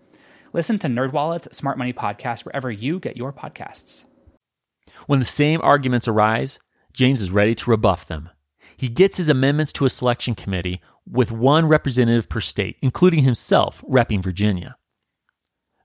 Listen 0.53 0.77
to 0.79 0.87
NerdWallet's 0.87 1.55
Smart 1.55 1.77
Money 1.77 1.93
Podcast 1.93 2.43
wherever 2.43 2.69
you 2.69 2.99
get 2.99 3.15
your 3.15 3.31
podcasts. 3.31 4.03
When 5.07 5.19
the 5.19 5.25
same 5.25 5.61
arguments 5.63 6.09
arise, 6.09 6.59
James 6.91 7.21
is 7.21 7.31
ready 7.31 7.55
to 7.55 7.69
rebuff 7.69 8.05
them. 8.05 8.29
He 8.75 8.89
gets 8.89 9.17
his 9.17 9.29
amendments 9.29 9.71
to 9.73 9.85
a 9.85 9.89
selection 9.89 10.35
committee 10.35 10.81
with 11.09 11.31
one 11.31 11.67
representative 11.67 12.27
per 12.27 12.41
state, 12.41 12.77
including 12.81 13.23
himself 13.23 13.81
repping 13.89 14.21
Virginia. 14.21 14.75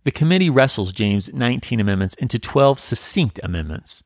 The 0.02 0.10
committee 0.10 0.50
wrestles 0.50 0.92
James' 0.92 1.32
19 1.32 1.78
amendments 1.78 2.14
into 2.16 2.38
12 2.38 2.80
succinct 2.80 3.38
amendments. 3.44 4.02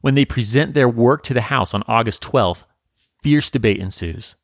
When 0.00 0.14
they 0.14 0.24
present 0.24 0.72
their 0.72 0.88
work 0.88 1.22
to 1.24 1.34
the 1.34 1.42
House 1.42 1.74
on 1.74 1.82
August 1.86 2.22
12th, 2.22 2.66
fierce 3.22 3.50
debate 3.50 3.80
ensues. 3.80 4.36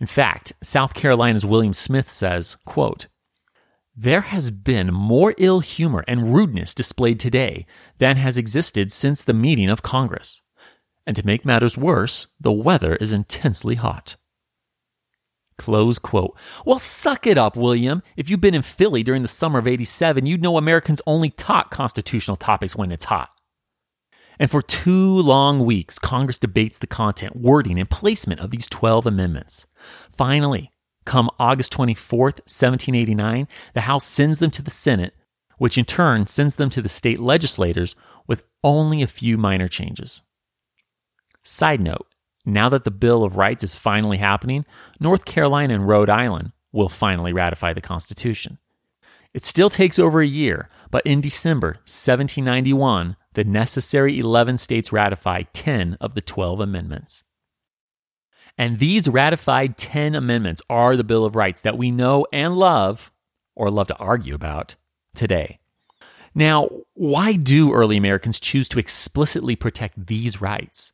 In 0.00 0.06
fact, 0.06 0.54
South 0.62 0.94
Carolina's 0.94 1.44
William 1.44 1.74
Smith 1.74 2.08
says, 2.08 2.56
quote, 2.64 3.08
there 3.96 4.22
has 4.22 4.50
been 4.50 4.92
more 4.92 5.34
ill 5.38 5.60
humor 5.60 6.04
and 6.06 6.34
rudeness 6.34 6.74
displayed 6.74 7.18
today 7.20 7.66
than 7.98 8.16
has 8.16 8.36
existed 8.36 8.90
since 8.92 9.24
the 9.24 9.34
meeting 9.34 9.68
of 9.68 9.82
Congress. 9.82 10.42
And 11.06 11.16
to 11.16 11.26
make 11.26 11.44
matters 11.44 11.76
worse, 11.76 12.28
the 12.38 12.52
weather 12.52 12.96
is 12.96 13.12
intensely 13.12 13.74
hot. 13.74 14.16
Close 15.58 15.98
quote. 15.98 16.38
Well, 16.64 16.78
suck 16.78 17.26
it 17.26 17.36
up, 17.36 17.56
William. 17.56 18.02
If 18.16 18.30
you've 18.30 18.40
been 18.40 18.54
in 18.54 18.62
Philly 18.62 19.02
during 19.02 19.22
the 19.22 19.28
summer 19.28 19.58
of 19.58 19.66
87, 19.66 20.24
you'd 20.24 20.40
know 20.40 20.56
Americans 20.56 21.02
only 21.06 21.28
talk 21.28 21.70
constitutional 21.70 22.36
topics 22.36 22.76
when 22.76 22.92
it's 22.92 23.04
hot. 23.06 23.30
And 24.38 24.50
for 24.50 24.62
two 24.62 25.20
long 25.20 25.66
weeks, 25.66 25.98
Congress 25.98 26.38
debates 26.38 26.78
the 26.78 26.86
content, 26.86 27.36
wording, 27.36 27.78
and 27.78 27.90
placement 27.90 28.40
of 28.40 28.50
these 28.50 28.68
12 28.68 29.06
amendments. 29.06 29.66
Finally, 30.10 30.72
Come 31.10 31.28
August 31.40 31.72
24th, 31.72 32.38
1789, 32.46 33.48
the 33.74 33.80
House 33.80 34.04
sends 34.04 34.38
them 34.38 34.52
to 34.52 34.62
the 34.62 34.70
Senate, 34.70 35.12
which 35.58 35.76
in 35.76 35.84
turn 35.84 36.28
sends 36.28 36.54
them 36.54 36.70
to 36.70 36.80
the 36.80 36.88
state 36.88 37.18
legislators 37.18 37.96
with 38.28 38.44
only 38.62 39.02
a 39.02 39.08
few 39.08 39.36
minor 39.36 39.66
changes. 39.66 40.22
Side 41.42 41.80
note 41.80 42.06
now 42.46 42.68
that 42.68 42.84
the 42.84 42.92
Bill 42.92 43.24
of 43.24 43.36
Rights 43.36 43.64
is 43.64 43.74
finally 43.74 44.18
happening, 44.18 44.64
North 45.00 45.24
Carolina 45.24 45.74
and 45.74 45.88
Rhode 45.88 46.08
Island 46.08 46.52
will 46.70 46.88
finally 46.88 47.32
ratify 47.32 47.72
the 47.72 47.80
Constitution. 47.80 48.58
It 49.34 49.42
still 49.42 49.68
takes 49.68 49.98
over 49.98 50.20
a 50.20 50.26
year, 50.28 50.70
but 50.92 51.04
in 51.04 51.20
December 51.20 51.70
1791, 51.86 53.16
the 53.34 53.42
necessary 53.42 54.20
11 54.20 54.58
states 54.58 54.92
ratify 54.92 55.42
10 55.54 55.94
of 56.00 56.14
the 56.14 56.22
12 56.22 56.60
amendments. 56.60 57.24
And 58.58 58.78
these 58.78 59.08
ratified 59.08 59.76
10 59.76 60.14
amendments 60.14 60.62
are 60.68 60.96
the 60.96 61.04
Bill 61.04 61.24
of 61.24 61.36
Rights 61.36 61.60
that 61.62 61.78
we 61.78 61.90
know 61.90 62.26
and 62.32 62.56
love, 62.56 63.10
or 63.54 63.70
love 63.70 63.86
to 63.88 63.96
argue 63.96 64.34
about, 64.34 64.76
today. 65.14 65.58
Now, 66.34 66.68
why 66.94 67.34
do 67.34 67.72
early 67.72 67.96
Americans 67.96 68.38
choose 68.38 68.68
to 68.68 68.78
explicitly 68.78 69.56
protect 69.56 70.06
these 70.06 70.40
rights? 70.40 70.92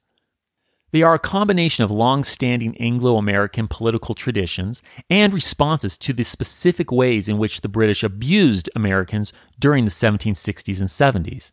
They 0.92 1.02
are 1.02 1.14
a 1.14 1.18
combination 1.18 1.84
of 1.84 1.90
long 1.90 2.24
standing 2.24 2.76
Anglo 2.78 3.18
American 3.18 3.68
political 3.68 4.14
traditions 4.14 4.82
and 5.10 5.34
responses 5.34 5.98
to 5.98 6.12
the 6.12 6.22
specific 6.22 6.90
ways 6.90 7.28
in 7.28 7.38
which 7.38 7.60
the 7.60 7.68
British 7.68 8.02
abused 8.02 8.70
Americans 8.74 9.32
during 9.58 9.84
the 9.84 9.90
1760s 9.90 10.80
and 10.80 10.88
70s. 10.88 11.52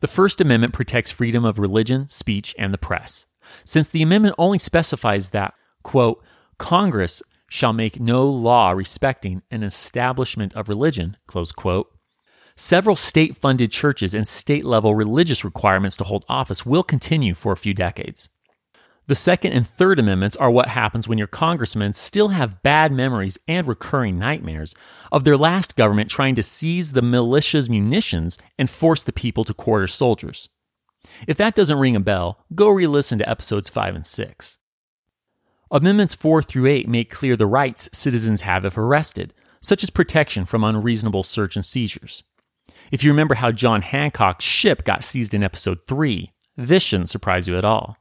The 0.00 0.06
First 0.06 0.40
Amendment 0.40 0.74
protects 0.74 1.10
freedom 1.10 1.44
of 1.44 1.58
religion, 1.58 2.08
speech, 2.08 2.54
and 2.58 2.72
the 2.72 2.78
press 2.78 3.26
since 3.64 3.90
the 3.90 4.02
amendment 4.02 4.34
only 4.38 4.58
specifies 4.58 5.30
that, 5.30 5.54
quote, 5.82 6.22
Congress 6.58 7.22
shall 7.48 7.72
make 7.72 8.00
no 8.00 8.28
law 8.28 8.70
respecting 8.70 9.42
an 9.50 9.62
establishment 9.62 10.54
of 10.54 10.68
religion, 10.68 11.16
close 11.26 11.52
quote. 11.52 11.88
several 12.56 12.96
state 12.96 13.36
funded 13.36 13.70
churches 13.70 14.14
and 14.14 14.26
state 14.26 14.64
level 14.64 14.94
religious 14.94 15.44
requirements 15.44 15.96
to 15.96 16.04
hold 16.04 16.24
office 16.28 16.64
will 16.64 16.82
continue 16.82 17.34
for 17.34 17.52
a 17.52 17.56
few 17.56 17.74
decades. 17.74 18.30
The 19.08 19.14
Second 19.14 19.52
and 19.52 19.64
Third 19.64 20.00
Amendments 20.00 20.36
are 20.36 20.50
what 20.50 20.68
happens 20.68 21.06
when 21.06 21.18
your 21.18 21.28
congressmen 21.28 21.92
still 21.92 22.28
have 22.28 22.62
bad 22.62 22.90
memories 22.90 23.38
and 23.46 23.68
recurring 23.68 24.18
nightmares 24.18 24.74
of 25.12 25.22
their 25.22 25.36
last 25.36 25.76
government 25.76 26.10
trying 26.10 26.34
to 26.34 26.42
seize 26.42 26.92
the 26.92 27.02
militia's 27.02 27.70
munitions 27.70 28.36
and 28.58 28.68
force 28.68 29.04
the 29.04 29.12
people 29.12 29.44
to 29.44 29.54
quarter 29.54 29.86
soldiers. 29.86 30.48
If 31.26 31.36
that 31.36 31.54
doesn't 31.54 31.78
ring 31.78 31.96
a 31.96 32.00
bell, 32.00 32.44
go 32.54 32.68
re 32.68 32.86
listen 32.86 33.18
to 33.18 33.28
episodes 33.28 33.68
5 33.68 33.94
and 33.94 34.06
6. 34.06 34.58
Amendments 35.70 36.14
4 36.14 36.42
through 36.42 36.66
8 36.66 36.88
make 36.88 37.10
clear 37.10 37.36
the 37.36 37.46
rights 37.46 37.88
citizens 37.92 38.42
have 38.42 38.64
if 38.64 38.78
arrested, 38.78 39.34
such 39.60 39.82
as 39.82 39.90
protection 39.90 40.44
from 40.44 40.62
unreasonable 40.62 41.22
search 41.24 41.56
and 41.56 41.64
seizures. 41.64 42.22
If 42.92 43.02
you 43.02 43.10
remember 43.10 43.34
how 43.34 43.50
John 43.50 43.82
Hancock's 43.82 44.44
ship 44.44 44.84
got 44.84 45.02
seized 45.02 45.34
in 45.34 45.42
episode 45.42 45.82
3, 45.82 46.30
this 46.56 46.84
shouldn't 46.84 47.08
surprise 47.08 47.48
you 47.48 47.58
at 47.58 47.64
all. 47.64 47.96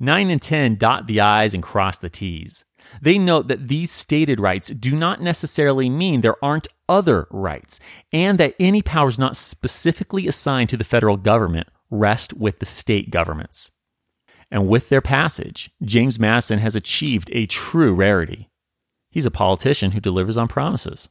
9 0.00 0.30
and 0.30 0.42
10 0.42 0.76
dot 0.76 1.06
the 1.06 1.20
I's 1.20 1.54
and 1.54 1.62
cross 1.62 1.98
the 1.98 2.08
T's. 2.08 2.64
They 3.00 3.18
note 3.18 3.48
that 3.48 3.68
these 3.68 3.90
stated 3.90 4.40
rights 4.40 4.68
do 4.70 4.96
not 4.96 5.20
necessarily 5.20 5.88
mean 5.88 6.20
there 6.20 6.42
aren't 6.42 6.68
other 6.88 7.28
rights, 7.30 7.78
and 8.10 8.38
that 8.38 8.54
any 8.58 8.82
powers 8.82 9.18
not 9.18 9.36
specifically 9.36 10.26
assigned 10.26 10.70
to 10.70 10.76
the 10.76 10.84
federal 10.84 11.16
government 11.16 11.68
rest 11.90 12.32
with 12.34 12.58
the 12.58 12.66
state 12.66 13.10
governments. 13.10 13.72
And 14.50 14.68
with 14.68 14.88
their 14.88 15.00
passage, 15.00 15.70
James 15.82 16.18
Madison 16.18 16.58
has 16.58 16.74
achieved 16.74 17.30
a 17.32 17.46
true 17.46 17.94
rarity. 17.94 18.48
He's 19.10 19.26
a 19.26 19.30
politician 19.30 19.92
who 19.92 20.00
delivers 20.00 20.36
on 20.36 20.48
promises. 20.48 21.08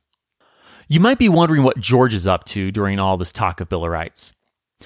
You 0.87 0.99
might 0.99 1.19
be 1.19 1.29
wondering 1.29 1.63
what 1.63 1.79
George 1.79 2.13
is 2.13 2.27
up 2.27 2.43
to 2.45 2.71
during 2.71 2.99
all 2.99 3.17
this 3.17 3.31
talk 3.31 3.61
of 3.61 3.69
Bill 3.69 3.85
of 3.85 3.91
Rights. 3.91 4.33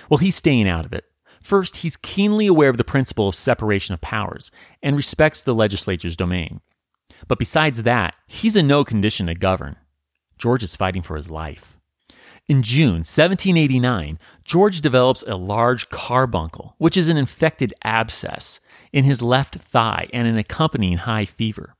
Well, 0.09 0.17
he's 0.17 0.35
staying 0.35 0.67
out 0.67 0.85
of 0.85 0.93
it. 0.93 1.05
First, 1.41 1.77
he's 1.77 1.97
keenly 1.97 2.47
aware 2.47 2.69
of 2.69 2.77
the 2.77 2.83
principle 2.83 3.27
of 3.27 3.35
separation 3.35 3.93
of 3.93 4.01
powers 4.01 4.51
and 4.81 4.95
respects 4.95 5.43
the 5.43 5.55
legislature's 5.55 6.15
domain. 6.15 6.61
But 7.27 7.39
besides 7.39 7.83
that, 7.83 8.15
he's 8.27 8.55
in 8.55 8.67
no 8.67 8.83
condition 8.83 9.27
to 9.27 9.35
govern. 9.35 9.75
George 10.37 10.63
is 10.63 10.75
fighting 10.75 11.01
for 11.01 11.15
his 11.15 11.29
life. 11.29 11.77
In 12.49 12.61
June 12.61 13.05
1789, 13.05 14.19
George 14.43 14.81
develops 14.81 15.23
a 15.23 15.37
large 15.37 15.89
carbuncle, 15.89 16.75
which 16.77 16.97
is 16.97 17.07
an 17.07 17.15
infected 17.15 17.73
abscess, 17.85 18.59
in 18.91 19.05
his 19.05 19.21
left 19.21 19.55
thigh 19.55 20.07
and 20.11 20.27
an 20.27 20.37
accompanying 20.37 20.97
high 20.97 21.23
fever. 21.23 21.75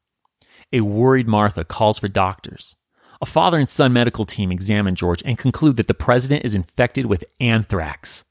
A 0.72 0.80
worried 0.80 1.28
Martha 1.28 1.66
calls 1.66 2.00
for 2.00 2.08
doctors. 2.08 2.78
A 3.22 3.26
father 3.26 3.60
and 3.60 3.68
son 3.68 3.92
medical 3.92 4.24
team 4.24 4.54
examine 4.54 4.96
George 4.96 5.22
and 5.26 5.38
conclude 5.38 5.76
that 5.76 5.90
the 5.90 5.94
president 5.94 6.46
is 6.46 6.56
infected 6.56 7.08
with 7.08 7.26
anthrax. 7.42 8.24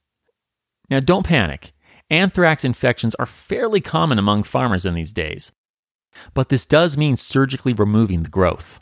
Now, 0.88 1.01
don't 1.01 1.27
panic. 1.27 1.73
Anthrax 2.11 2.64
infections 2.64 3.14
are 3.16 3.27
fairly 3.27 3.81
common 3.83 4.18
among 4.18 4.42
farmers 4.42 4.87
in 4.87 4.95
these 4.95 5.12
days. 5.12 5.53
But 6.33 6.49
this 6.49 6.64
does 6.64 6.97
mean 6.97 7.16
surgically 7.16 7.75
removing 7.75 8.23
the 8.23 8.31
growth. 8.31 8.81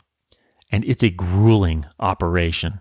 And 0.71 0.85
it's 0.85 1.03
a 1.03 1.09
grueling 1.09 1.85
operation. 1.99 2.79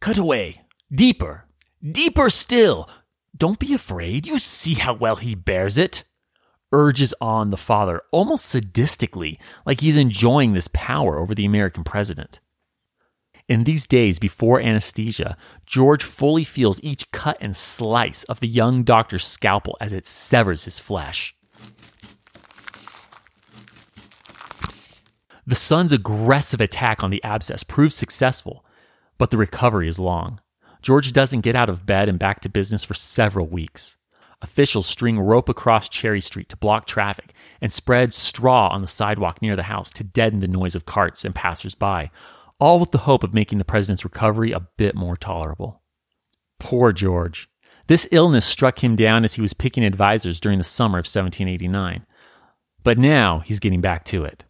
Cut 0.00 0.18
away. 0.18 0.62
Deeper. 0.92 1.44
Deeper 1.82 2.30
still. 2.30 2.88
Don't 3.36 3.58
be 3.58 3.74
afraid. 3.74 4.26
You 4.26 4.38
see 4.38 4.74
how 4.74 4.94
well 4.94 5.16
he 5.16 5.34
bears 5.34 5.78
it. 5.78 6.04
Urges 6.72 7.14
on 7.20 7.50
the 7.50 7.56
father 7.56 8.02
almost 8.12 8.54
sadistically, 8.54 9.38
like 9.64 9.80
he's 9.80 9.96
enjoying 9.96 10.52
this 10.52 10.68
power 10.68 11.18
over 11.18 11.34
the 11.34 11.46
American 11.46 11.82
president. 11.82 12.40
In 13.48 13.64
these 13.64 13.86
days 13.86 14.18
before 14.18 14.60
anesthesia, 14.60 15.36
George 15.64 16.04
fully 16.04 16.44
feels 16.44 16.82
each 16.82 17.10
cut 17.10 17.38
and 17.40 17.56
slice 17.56 18.24
of 18.24 18.40
the 18.40 18.48
young 18.48 18.82
doctor's 18.82 19.26
scalpel 19.26 19.78
as 19.80 19.94
it 19.94 20.04
severs 20.04 20.64
his 20.66 20.78
flesh. 20.78 21.34
The 25.46 25.54
son's 25.54 25.92
aggressive 25.92 26.60
attack 26.60 27.02
on 27.02 27.08
the 27.08 27.24
abscess 27.24 27.62
proves 27.62 27.94
successful, 27.94 28.66
but 29.18 29.30
the 29.30 29.36
recovery 29.36 29.88
is 29.88 29.98
long. 29.98 30.40
George 30.80 31.12
doesn't 31.12 31.40
get 31.40 31.56
out 31.56 31.68
of 31.68 31.86
bed 31.86 32.08
and 32.08 32.18
back 32.18 32.40
to 32.40 32.48
business 32.48 32.84
for 32.84 32.94
several 32.94 33.46
weeks. 33.46 33.96
Officials 34.40 34.86
string 34.86 35.18
rope 35.18 35.48
across 35.48 35.88
Cherry 35.88 36.20
Street 36.20 36.48
to 36.50 36.56
block 36.56 36.86
traffic 36.86 37.34
and 37.60 37.72
spread 37.72 38.12
straw 38.12 38.68
on 38.68 38.80
the 38.80 38.86
sidewalk 38.86 39.42
near 39.42 39.56
the 39.56 39.64
house 39.64 39.90
to 39.92 40.04
deaden 40.04 40.38
the 40.38 40.46
noise 40.46 40.76
of 40.76 40.86
carts 40.86 41.24
and 41.24 41.34
passersby, 41.34 42.10
all 42.60 42.78
with 42.78 42.92
the 42.92 42.98
hope 42.98 43.24
of 43.24 43.34
making 43.34 43.58
the 43.58 43.64
president's 43.64 44.04
recovery 44.04 44.52
a 44.52 44.68
bit 44.76 44.94
more 44.94 45.16
tolerable. 45.16 45.82
Poor 46.60 46.92
George. 46.92 47.48
This 47.88 48.08
illness 48.12 48.44
struck 48.44 48.84
him 48.84 48.96
down 48.96 49.24
as 49.24 49.34
he 49.34 49.40
was 49.40 49.54
picking 49.54 49.84
advisors 49.84 50.40
during 50.40 50.58
the 50.58 50.64
summer 50.64 50.98
of 50.98 51.06
1789. 51.06 52.06
But 52.84 52.98
now 52.98 53.40
he's 53.40 53.60
getting 53.60 53.80
back 53.80 54.04
to 54.06 54.24
it. 54.24 54.44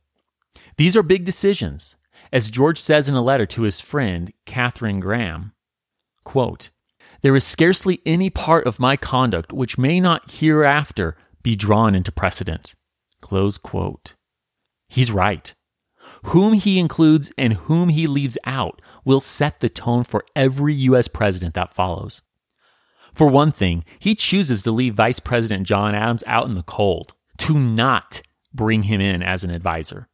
These 0.77 0.97
are 0.97 1.03
big 1.03 1.25
decisions. 1.25 1.97
As 2.33 2.51
George 2.51 2.79
says 2.79 3.09
in 3.09 3.15
a 3.15 3.23
letter 3.23 3.47
to 3.47 3.63
his 3.63 3.81
friend, 3.81 4.33
Catharine 4.45 5.01
Graham, 5.01 5.53
quote, 6.25 6.71
There 7.23 7.37
is 7.37 7.45
scarcely 7.45 8.01
any 8.05 8.31
part 8.31 8.67
of 8.67 8.81
my 8.81 8.97
conduct 8.97 9.53
which 9.53 9.79
may 9.79 10.01
not 10.01 10.31
hereafter 10.31 11.17
be 11.43 11.57
drawn 11.57 11.95
into 11.95 12.13
precedent. 12.13 12.75
Close 13.21 13.59
quote. 13.59 14.15
He's 14.89 15.11
right. 15.11 15.55
Whom 16.25 16.55
he 16.55 16.79
includes 16.79 17.33
and 17.37 17.55
whom 17.55 17.91
he 17.91 18.07
leaves 18.07 18.39
out 18.45 18.81
will 19.05 19.21
set 19.21 19.61
the 19.61 19.69
tone 19.69 20.05
for 20.05 20.25
every 20.35 20.75
U.S. 20.75 21.09
president 21.09 21.55
that 21.55 21.73
follows. 21.73 22.23
For 23.15 23.27
one 23.27 23.53
thing, 23.53 23.85
he 23.99 24.15
chooses 24.15 24.63
to 24.63 24.71
leave 24.71 24.95
Vice 24.95 25.21
President 25.21 25.67
John 25.67 25.95
Adams 25.95 26.25
out 26.27 26.47
in 26.47 26.55
the 26.55 26.63
cold, 26.63 27.15
to 27.39 27.59
not 27.59 28.23
bring 28.53 28.85
him 28.85 29.01
in 29.01 29.23
as 29.23 29.45
an 29.45 29.51
advisor. 29.51 30.09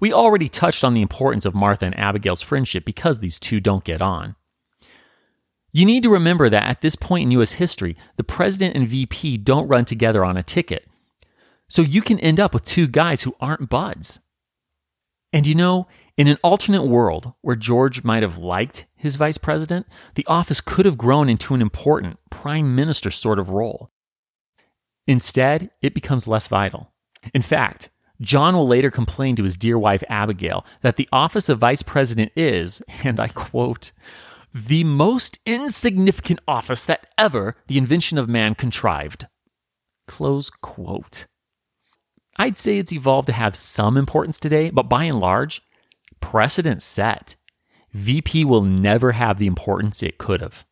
We 0.00 0.12
already 0.12 0.48
touched 0.48 0.84
on 0.84 0.94
the 0.94 1.02
importance 1.02 1.44
of 1.44 1.54
Martha 1.54 1.86
and 1.86 1.98
Abigail's 1.98 2.42
friendship 2.42 2.84
because 2.84 3.20
these 3.20 3.38
two 3.38 3.60
don't 3.60 3.84
get 3.84 4.02
on. 4.02 4.36
You 5.72 5.84
need 5.84 6.04
to 6.04 6.12
remember 6.12 6.48
that 6.48 6.62
at 6.62 6.80
this 6.82 6.94
point 6.94 7.24
in 7.24 7.30
U.S. 7.32 7.52
history, 7.52 7.96
the 8.16 8.24
president 8.24 8.76
and 8.76 8.86
VP 8.86 9.38
don't 9.38 9.66
run 9.66 9.84
together 9.84 10.24
on 10.24 10.36
a 10.36 10.42
ticket. 10.42 10.86
So 11.68 11.82
you 11.82 12.00
can 12.00 12.20
end 12.20 12.38
up 12.38 12.54
with 12.54 12.64
two 12.64 12.86
guys 12.86 13.22
who 13.22 13.34
aren't 13.40 13.68
buds. 13.68 14.20
And 15.32 15.48
you 15.48 15.56
know, 15.56 15.88
in 16.16 16.28
an 16.28 16.38
alternate 16.44 16.84
world 16.84 17.32
where 17.40 17.56
George 17.56 18.04
might 18.04 18.22
have 18.22 18.38
liked 18.38 18.86
his 18.94 19.16
vice 19.16 19.36
president, 19.36 19.86
the 20.14 20.26
office 20.28 20.60
could 20.60 20.86
have 20.86 20.96
grown 20.96 21.28
into 21.28 21.54
an 21.54 21.60
important 21.60 22.18
prime 22.30 22.76
minister 22.76 23.10
sort 23.10 23.40
of 23.40 23.50
role. 23.50 23.90
Instead, 25.08 25.70
it 25.82 25.92
becomes 25.92 26.28
less 26.28 26.46
vital. 26.46 26.92
In 27.34 27.42
fact, 27.42 27.90
John 28.20 28.54
will 28.54 28.66
later 28.66 28.90
complain 28.90 29.36
to 29.36 29.44
his 29.44 29.56
dear 29.56 29.78
wife 29.78 30.04
Abigail 30.08 30.64
that 30.82 30.96
the 30.96 31.08
office 31.12 31.48
of 31.48 31.58
vice 31.58 31.82
president 31.82 32.32
is, 32.36 32.82
and 33.02 33.18
I 33.18 33.28
quote, 33.28 33.92
the 34.52 34.84
most 34.84 35.38
insignificant 35.44 36.40
office 36.46 36.84
that 36.84 37.06
ever 37.18 37.54
the 37.66 37.76
invention 37.78 38.18
of 38.18 38.28
man 38.28 38.54
contrived. 38.54 39.26
Close 40.06 40.48
quote. 40.48 41.26
I'd 42.36 42.56
say 42.56 42.78
it's 42.78 42.92
evolved 42.92 43.26
to 43.26 43.32
have 43.32 43.56
some 43.56 43.96
importance 43.96 44.38
today, 44.38 44.70
but 44.70 44.88
by 44.88 45.04
and 45.04 45.18
large, 45.18 45.62
precedent 46.20 46.82
set. 46.82 47.36
VP 47.92 48.44
will 48.44 48.62
never 48.62 49.12
have 49.12 49.38
the 49.38 49.46
importance 49.46 50.02
it 50.02 50.18
could 50.18 50.40
have. 50.40 50.64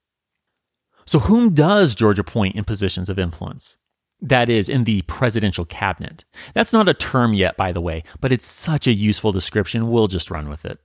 So, 1.05 1.21
whom 1.21 1.53
does 1.55 1.95
George 1.95 2.19
appoint 2.19 2.57
in 2.57 2.65
positions 2.65 3.09
of 3.09 3.19
influence? 3.19 3.79
That 4.23 4.49
is, 4.49 4.69
in 4.69 4.85
the 4.85 5.03
presidential 5.03 5.65
cabinet. 5.65 6.25
That's 6.55 6.73
not 6.73 6.89
a 6.89 6.95
term 6.95 7.35
yet, 7.35 7.57
by 7.57 7.73
the 7.73 7.81
way, 7.81 8.03
but 8.21 8.31
it's 8.31 8.47
such 8.47 8.87
a 8.87 8.93
useful 8.93 9.33
description, 9.33 9.91
we'll 9.91 10.07
just 10.07 10.31
run 10.31 10.49
with 10.49 10.65
it. 10.65 10.79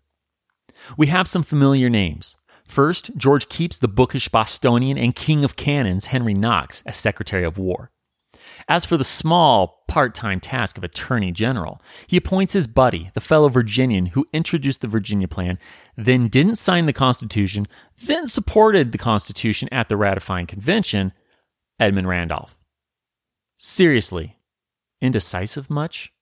We 0.97 1.07
have 1.07 1.27
some 1.27 1.43
familiar 1.43 1.87
names. 1.87 2.35
First, 2.65 3.15
George 3.15 3.47
keeps 3.47 3.77
the 3.77 3.87
bookish 3.87 4.29
Bostonian 4.29 4.97
and 4.97 5.15
king 5.15 5.43
of 5.43 5.55
cannons, 5.55 6.07
Henry 6.07 6.33
Knox, 6.33 6.83
as 6.87 6.97
Secretary 6.97 7.43
of 7.43 7.59
War. 7.59 7.91
As 8.67 8.85
for 8.85 8.97
the 8.97 9.03
small, 9.03 9.83
part 9.87 10.15
time 10.15 10.39
task 10.39 10.77
of 10.77 10.83
Attorney 10.83 11.31
General, 11.31 11.79
he 12.07 12.17
appoints 12.17 12.53
his 12.53 12.67
buddy, 12.67 13.11
the 13.13 13.21
fellow 13.21 13.49
Virginian 13.49 14.07
who 14.07 14.27
introduced 14.33 14.81
the 14.81 14.87
Virginia 14.87 15.27
Plan, 15.27 15.59
then 15.95 16.27
didn't 16.27 16.55
sign 16.55 16.87
the 16.87 16.93
Constitution, 16.93 17.67
then 18.03 18.25
supported 18.27 18.91
the 18.91 18.97
Constitution 18.97 19.69
at 19.71 19.89
the 19.89 19.97
ratifying 19.97 20.47
convention, 20.47 21.13
Edmund 21.79 22.07
Randolph. 22.07 22.56
Seriously, 23.57 24.37
indecisive 25.01 25.67
much? 25.67 26.13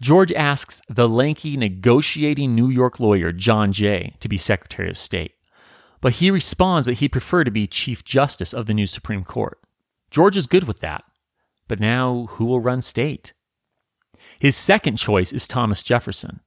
George 0.00 0.32
asks 0.32 0.80
the 0.88 1.08
lanky, 1.08 1.56
negotiating 1.56 2.54
New 2.54 2.68
York 2.68 3.00
lawyer 3.00 3.32
John 3.32 3.72
Jay 3.72 4.14
to 4.20 4.28
be 4.28 4.36
Secretary 4.36 4.88
of 4.88 4.96
State, 4.96 5.34
but 6.00 6.14
he 6.14 6.30
responds 6.30 6.86
that 6.86 6.98
he'd 6.98 7.08
prefer 7.08 7.42
to 7.42 7.50
be 7.50 7.66
Chief 7.66 8.04
Justice 8.04 8.52
of 8.52 8.66
the 8.66 8.74
new 8.74 8.86
Supreme 8.86 9.24
Court. 9.24 9.58
George 10.10 10.36
is 10.36 10.46
good 10.46 10.64
with 10.64 10.78
that, 10.80 11.02
but 11.66 11.80
now 11.80 12.26
who 12.30 12.44
will 12.44 12.60
run 12.60 12.80
state? 12.80 13.32
His 14.38 14.56
second 14.56 14.96
choice 14.96 15.32
is 15.32 15.48
Thomas 15.48 15.82
Jefferson. 15.82 16.40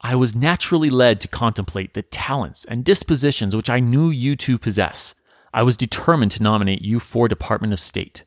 I 0.00 0.14
was 0.14 0.34
naturally 0.34 0.90
led 0.90 1.20
to 1.20 1.28
contemplate 1.28 1.94
the 1.94 2.02
talents 2.02 2.64
and 2.64 2.84
dispositions 2.84 3.54
which 3.54 3.70
I 3.70 3.80
knew 3.80 4.10
you 4.10 4.36
to 4.36 4.58
possess. 4.58 5.14
I 5.52 5.62
was 5.64 5.76
determined 5.76 6.30
to 6.32 6.42
nominate 6.42 6.82
you 6.82 7.00
for 7.00 7.26
Department 7.26 7.72
of 7.72 7.80
State. 7.80 8.24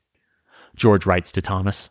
George 0.76 1.06
writes 1.06 1.32
to 1.34 1.42
Thomas. 1.42 1.90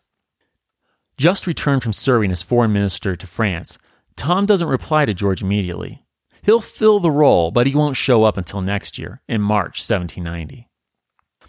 Just 1.17 1.47
returned 1.47 1.83
from 1.83 1.93
serving 1.93 2.31
as 2.31 2.41
foreign 2.41 2.73
minister 2.73 3.15
to 3.15 3.27
France, 3.27 3.77
Tom 4.15 4.45
doesn't 4.45 4.67
reply 4.67 5.05
to 5.05 5.13
George 5.13 5.41
immediately. 5.41 6.03
He'll 6.43 6.61
fill 6.61 6.99
the 6.99 7.11
role, 7.11 7.51
but 7.51 7.67
he 7.67 7.75
won't 7.75 7.97
show 7.97 8.23
up 8.23 8.37
until 8.37 8.61
next 8.61 8.99
year, 8.99 9.21
in 9.27 9.41
March 9.41 9.79
1790. 9.81 10.69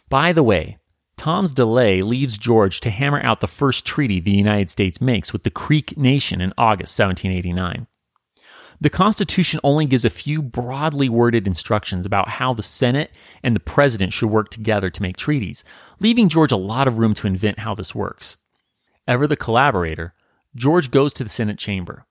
By 0.09 0.33
the 0.33 0.42
way, 0.42 0.79
Tom's 1.16 1.53
delay 1.53 2.03
leaves 2.03 2.38
George 2.38 2.81
to 2.81 2.90
hammer 2.90 3.20
out 3.22 3.40
the 3.40 3.46
first 3.46 3.87
treaty 3.87 4.20
the 4.20 4.31
United 4.31 4.70
States 4.70 5.01
makes 5.01 5.33
with 5.33 5.42
the 5.42 5.51
Creek 5.51 5.96
Nation 5.96 6.40
in 6.40 6.53
August 6.57 6.99
1789. 6.99 7.87
The 8.81 8.91
Constitution 8.91 9.59
only 9.65 9.87
gives 9.87 10.05
a 10.05 10.11
few 10.11 10.43
broadly 10.43 11.09
worded 11.09 11.47
instructions 11.47 12.05
about 12.05 12.29
how 12.29 12.53
the 12.53 12.62
Senate 12.62 13.11
and 13.43 13.57
the 13.57 13.61
President 13.61 14.12
should 14.12 14.29
work 14.29 14.51
together 14.51 14.91
to 14.91 15.03
make 15.03 15.17
treaties, 15.17 15.65
leaving 15.99 16.29
George 16.29 16.53
a 16.53 16.57
lot 16.57 16.87
of 16.87 16.99
room 16.99 17.15
to 17.15 17.27
invent 17.27 17.61
how 17.61 17.75
this 17.75 17.95
works. 17.95 18.37
Ever 19.09 19.27
the 19.27 19.37
collaborator, 19.37 20.12
George 20.55 20.91
goes 20.91 21.15
to 21.15 21.25
the 21.25 21.31
Senate 21.31 21.59
chamber. 21.59 22.07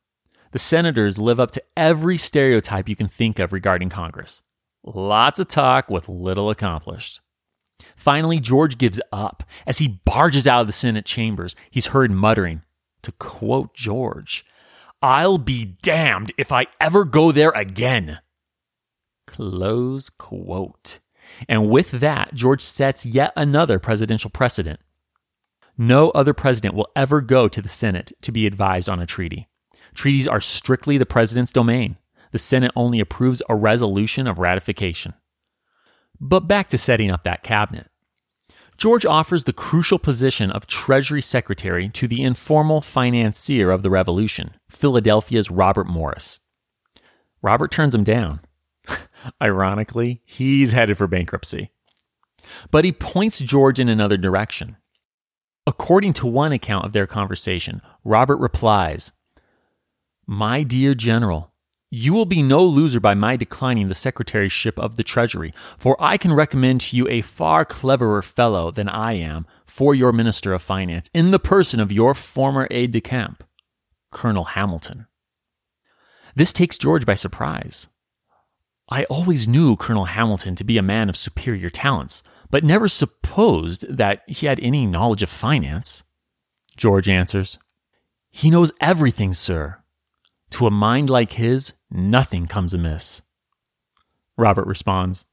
The 0.51 0.59
senators 0.59 1.19
live 1.19 1.39
up 1.39 1.51
to 1.51 1.63
every 1.77 2.17
stereotype 2.17 2.89
you 2.89 2.95
can 2.95 3.09
think 3.09 3.37
of 3.39 3.53
regarding 3.53 3.89
Congress. 3.89 4.41
Lots 4.83 5.39
of 5.39 5.47
talk 5.47 5.89
with 5.89 6.09
little 6.09 6.49
accomplished. 6.49 7.21
Finally, 7.95 8.39
George 8.39 8.77
gives 8.77 9.01
up. 9.11 9.43
As 9.67 9.79
he 9.79 9.99
barges 10.05 10.47
out 10.47 10.61
of 10.61 10.67
the 10.67 10.73
Senate 10.73 11.05
chambers, 11.05 11.55
he's 11.69 11.87
heard 11.87 12.11
muttering, 12.11 12.61
to 13.01 13.11
quote 13.13 13.73
George, 13.73 14.45
I'll 15.01 15.37
be 15.37 15.77
damned 15.81 16.31
if 16.37 16.51
I 16.51 16.67
ever 16.79 17.05
go 17.05 17.31
there 17.31 17.51
again. 17.51 18.19
Close 19.27 20.09
quote. 20.09 20.99
And 21.49 21.69
with 21.69 21.91
that, 21.91 22.33
George 22.33 22.61
sets 22.61 23.05
yet 23.05 23.33
another 23.35 23.79
presidential 23.79 24.29
precedent. 24.29 24.79
No 25.77 26.09
other 26.11 26.33
president 26.33 26.75
will 26.75 26.87
ever 26.95 27.21
go 27.21 27.47
to 27.47 27.61
the 27.61 27.69
Senate 27.69 28.13
to 28.21 28.31
be 28.31 28.47
advised 28.47 28.87
on 28.87 29.01
a 29.01 29.05
treaty. 29.05 29.47
Treaties 29.93 30.27
are 30.27 30.41
strictly 30.41 30.97
the 30.97 31.05
president's 31.05 31.51
domain. 31.51 31.97
The 32.31 32.37
Senate 32.37 32.71
only 32.75 32.99
approves 32.99 33.41
a 33.49 33.55
resolution 33.55 34.27
of 34.27 34.39
ratification. 34.39 35.13
But 36.19 36.41
back 36.41 36.69
to 36.69 36.77
setting 36.77 37.11
up 37.11 37.23
that 37.23 37.43
cabinet. 37.43 37.89
George 38.77 39.05
offers 39.05 39.45
the 39.45 39.53
crucial 39.53 39.97
position 39.97 40.51
of 40.51 40.67
Treasury 40.67 41.21
Secretary 41.21 41.87
to 41.89 42.07
the 42.07 42.23
informal 42.23 42.81
financier 42.81 43.71
of 43.71 43.83
the 43.83 43.89
Revolution, 43.89 44.55
Philadelphia's 44.69 45.49
Robert 45.49 45.87
Morris. 45.87 46.39
Robert 47.41 47.71
turns 47.71 47.95
him 47.95 48.03
down. 48.03 48.41
Ironically, 49.41 50.21
he's 50.25 50.73
headed 50.73 50.97
for 50.97 51.07
bankruptcy. 51.07 51.71
But 52.69 52.85
he 52.85 52.91
points 52.91 53.39
George 53.39 53.79
in 53.79 53.89
another 53.89 54.17
direction. 54.17 54.77
According 55.65 56.13
to 56.13 56.27
one 56.27 56.51
account 56.51 56.85
of 56.85 56.93
their 56.93 57.07
conversation, 57.07 57.81
Robert 58.03 58.37
replies, 58.37 59.13
My 60.27 60.63
dear 60.63 60.93
General, 60.93 61.51
you 61.95 62.13
will 62.13 62.25
be 62.25 62.43
no 62.43 62.61
loser 62.61 62.99
by 62.99 63.13
my 63.13 63.37
declining 63.37 63.87
the 63.87 63.95
secretaryship 63.95 64.77
of 64.77 64.97
the 64.97 65.03
Treasury, 65.03 65.53
for 65.77 65.95
I 65.97 66.17
can 66.17 66.33
recommend 66.33 66.81
to 66.81 66.97
you 66.97 67.07
a 67.07 67.21
far 67.21 67.63
cleverer 67.63 68.21
fellow 68.21 68.69
than 68.69 68.89
I 68.89 69.13
am 69.13 69.47
for 69.65 69.95
your 69.95 70.11
Minister 70.11 70.53
of 70.53 70.61
Finance, 70.61 71.09
in 71.13 71.31
the 71.31 71.39
person 71.39 71.79
of 71.79 71.93
your 71.93 72.13
former 72.13 72.67
aide 72.69 72.91
de 72.91 72.99
camp, 72.99 73.45
Colonel 74.11 74.43
Hamilton. 74.43 75.07
This 76.35 76.51
takes 76.51 76.77
George 76.77 77.05
by 77.05 77.13
surprise. 77.13 77.87
I 78.89 79.05
always 79.05 79.47
knew 79.47 79.77
Colonel 79.77 80.05
Hamilton 80.05 80.55
to 80.55 80.65
be 80.65 80.77
a 80.77 80.83
man 80.83 81.07
of 81.07 81.15
superior 81.15 81.69
talents, 81.69 82.23
but 82.49 82.65
never 82.65 82.89
supposed 82.89 83.85
that 83.89 84.21
he 84.27 84.47
had 84.47 84.59
any 84.59 84.85
knowledge 84.85 85.23
of 85.23 85.29
finance. 85.29 86.03
George 86.75 87.07
answers, 87.07 87.57
He 88.31 88.49
knows 88.49 88.73
everything, 88.81 89.33
sir. 89.33 89.81
To 90.55 90.67
a 90.67 90.71
mind 90.71 91.09
like 91.09 91.33
his, 91.33 91.73
nothing 91.91 92.45
comes 92.45 92.73
amiss. 92.73 93.23
Robert 94.37 94.65
responds, 94.65 95.25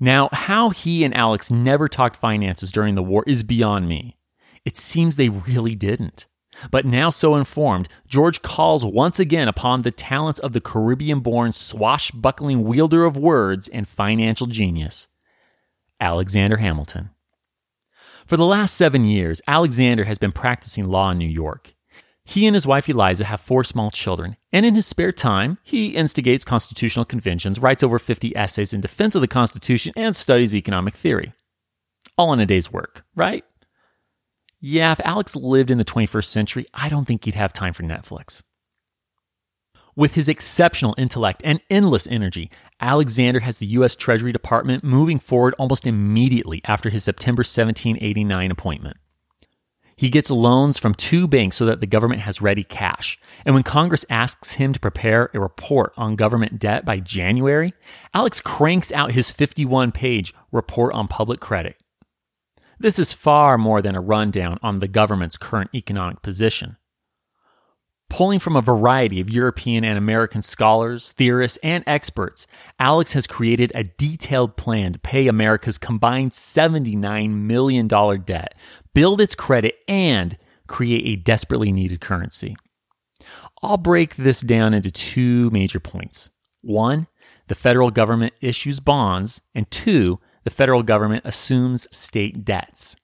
Now, 0.00 0.30
how 0.32 0.70
he 0.70 1.04
and 1.04 1.14
Alex 1.14 1.50
never 1.50 1.88
talked 1.88 2.16
finances 2.16 2.72
during 2.72 2.94
the 2.94 3.02
war 3.02 3.22
is 3.26 3.42
beyond 3.42 3.86
me. 3.86 4.16
It 4.64 4.78
seems 4.78 5.16
they 5.16 5.28
really 5.28 5.74
didn't. 5.74 6.26
But 6.70 6.86
now, 6.86 7.10
so 7.10 7.34
informed, 7.34 7.86
George 8.08 8.40
calls 8.40 8.82
once 8.82 9.20
again 9.20 9.46
upon 9.46 9.82
the 9.82 9.90
talents 9.90 10.40
of 10.40 10.54
the 10.54 10.60
Caribbean 10.62 11.20
born 11.20 11.52
swashbuckling 11.52 12.64
wielder 12.64 13.04
of 13.04 13.18
words 13.18 13.68
and 13.68 13.86
financial 13.86 14.46
genius, 14.46 15.08
Alexander 16.00 16.56
Hamilton. 16.56 17.10
For 18.24 18.38
the 18.38 18.46
last 18.46 18.74
seven 18.74 19.04
years, 19.04 19.42
Alexander 19.46 20.04
has 20.04 20.16
been 20.16 20.32
practicing 20.32 20.88
law 20.88 21.10
in 21.10 21.18
New 21.18 21.28
York. 21.28 21.74
He 22.30 22.46
and 22.46 22.54
his 22.54 22.64
wife 22.64 22.88
Eliza 22.88 23.24
have 23.24 23.40
four 23.40 23.64
small 23.64 23.90
children, 23.90 24.36
and 24.52 24.64
in 24.64 24.76
his 24.76 24.86
spare 24.86 25.10
time, 25.10 25.58
he 25.64 25.88
instigates 25.88 26.44
constitutional 26.44 27.04
conventions, 27.04 27.58
writes 27.58 27.82
over 27.82 27.98
50 27.98 28.36
essays 28.36 28.72
in 28.72 28.80
defense 28.80 29.16
of 29.16 29.20
the 29.20 29.26
Constitution, 29.26 29.92
and 29.96 30.14
studies 30.14 30.54
economic 30.54 30.94
theory. 30.94 31.32
All 32.16 32.32
in 32.32 32.38
a 32.38 32.46
day's 32.46 32.72
work, 32.72 33.04
right? 33.16 33.44
Yeah, 34.60 34.92
if 34.92 35.00
Alex 35.00 35.34
lived 35.34 35.72
in 35.72 35.78
the 35.78 35.84
21st 35.84 36.26
century, 36.26 36.66
I 36.72 36.88
don't 36.88 37.04
think 37.04 37.24
he'd 37.24 37.34
have 37.34 37.52
time 37.52 37.72
for 37.72 37.82
Netflix. 37.82 38.44
With 39.96 40.14
his 40.14 40.28
exceptional 40.28 40.94
intellect 40.96 41.42
and 41.44 41.60
endless 41.68 42.06
energy, 42.06 42.48
Alexander 42.80 43.40
has 43.40 43.58
the 43.58 43.66
U.S. 43.66 43.96
Treasury 43.96 44.30
Department 44.30 44.84
moving 44.84 45.18
forward 45.18 45.56
almost 45.58 45.84
immediately 45.84 46.60
after 46.64 46.90
his 46.90 47.02
September 47.02 47.40
1789 47.40 48.52
appointment. 48.52 48.98
He 50.00 50.08
gets 50.08 50.30
loans 50.30 50.78
from 50.78 50.94
two 50.94 51.28
banks 51.28 51.58
so 51.58 51.66
that 51.66 51.80
the 51.80 51.86
government 51.86 52.22
has 52.22 52.40
ready 52.40 52.64
cash. 52.64 53.20
And 53.44 53.54
when 53.54 53.64
Congress 53.64 54.06
asks 54.08 54.54
him 54.54 54.72
to 54.72 54.80
prepare 54.80 55.28
a 55.34 55.40
report 55.40 55.92
on 55.94 56.16
government 56.16 56.58
debt 56.58 56.86
by 56.86 57.00
January, 57.00 57.74
Alex 58.14 58.40
cranks 58.40 58.90
out 58.92 59.12
his 59.12 59.30
51 59.30 59.92
page 59.92 60.32
report 60.50 60.94
on 60.94 61.06
public 61.06 61.38
credit. 61.38 61.76
This 62.78 62.98
is 62.98 63.12
far 63.12 63.58
more 63.58 63.82
than 63.82 63.94
a 63.94 64.00
rundown 64.00 64.58
on 64.62 64.78
the 64.78 64.88
government's 64.88 65.36
current 65.36 65.68
economic 65.74 66.22
position. 66.22 66.78
Pulling 68.08 68.40
from 68.40 68.56
a 68.56 68.60
variety 68.62 69.20
of 69.20 69.30
European 69.30 69.84
and 69.84 69.96
American 69.96 70.42
scholars, 70.42 71.12
theorists, 71.12 71.58
and 71.62 71.84
experts, 71.86 72.46
Alex 72.80 73.12
has 73.12 73.28
created 73.28 73.70
a 73.72 73.84
detailed 73.84 74.56
plan 74.56 74.94
to 74.94 74.98
pay 74.98 75.28
America's 75.28 75.78
combined 75.78 76.32
$79 76.32 77.30
million 77.30 77.86
debt 77.86 78.54
build 78.94 79.20
its 79.20 79.34
credit, 79.34 79.76
and 79.88 80.36
create 80.66 81.06
a 81.06 81.20
desperately 81.20 81.72
needed 81.72 82.00
currency. 82.00 82.56
I'll 83.62 83.76
break 83.76 84.16
this 84.16 84.40
down 84.40 84.74
into 84.74 84.90
two 84.90 85.50
major 85.50 85.80
points. 85.80 86.30
One, 86.62 87.06
the 87.48 87.54
federal 87.54 87.90
government 87.90 88.34
issues 88.40 88.80
bonds, 88.80 89.42
and 89.54 89.70
two, 89.70 90.20
the 90.44 90.50
federal 90.50 90.82
government 90.82 91.24
assumes 91.26 91.88
state 91.94 92.44
debts. 92.44 92.96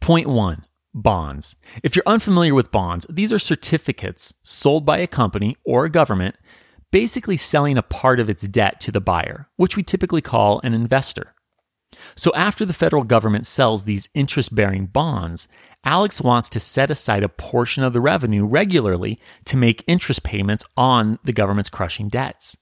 Point 0.00 0.28
one 0.28 0.64
bonds. 0.92 1.56
If 1.82 1.96
you're 1.96 2.04
unfamiliar 2.06 2.54
with 2.54 2.70
bonds, 2.70 3.06
these 3.10 3.32
are 3.32 3.38
certificates 3.38 4.34
sold 4.42 4.84
by 4.84 4.98
a 4.98 5.06
company 5.06 5.56
or 5.64 5.84
a 5.84 5.90
government, 5.90 6.36
basically 6.92 7.36
selling 7.36 7.76
a 7.76 7.82
part 7.82 8.20
of 8.20 8.30
its 8.30 8.42
debt 8.42 8.80
to 8.80 8.92
the 8.92 9.00
buyer, 9.00 9.48
which 9.56 9.76
we 9.76 9.82
typically 9.82 10.22
call 10.22 10.60
an 10.62 10.74
investor. 10.74 11.33
So 12.16 12.32
after 12.34 12.64
the 12.64 12.72
federal 12.72 13.04
government 13.04 13.46
sells 13.46 13.84
these 13.84 14.08
interest 14.14 14.54
bearing 14.54 14.86
bonds, 14.86 15.48
Alex 15.84 16.20
wants 16.20 16.48
to 16.50 16.60
set 16.60 16.90
aside 16.90 17.22
a 17.22 17.28
portion 17.28 17.82
of 17.82 17.92
the 17.92 18.00
revenue 18.00 18.44
regularly 18.44 19.18
to 19.44 19.56
make 19.56 19.84
interest 19.86 20.22
payments 20.22 20.64
on 20.76 21.18
the 21.24 21.32
government's 21.32 21.70
crushing 21.70 22.08
debts. 22.08 22.56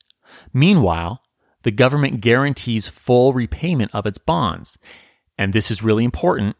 Meanwhile, 0.52 1.22
the 1.62 1.70
government 1.70 2.20
guarantees 2.20 2.88
full 2.88 3.32
repayment 3.32 3.90
of 3.94 4.06
its 4.06 4.18
bonds. 4.18 4.78
And 5.38 5.52
this 5.52 5.70
is 5.70 5.82
really 5.82 6.04
important 6.04 6.56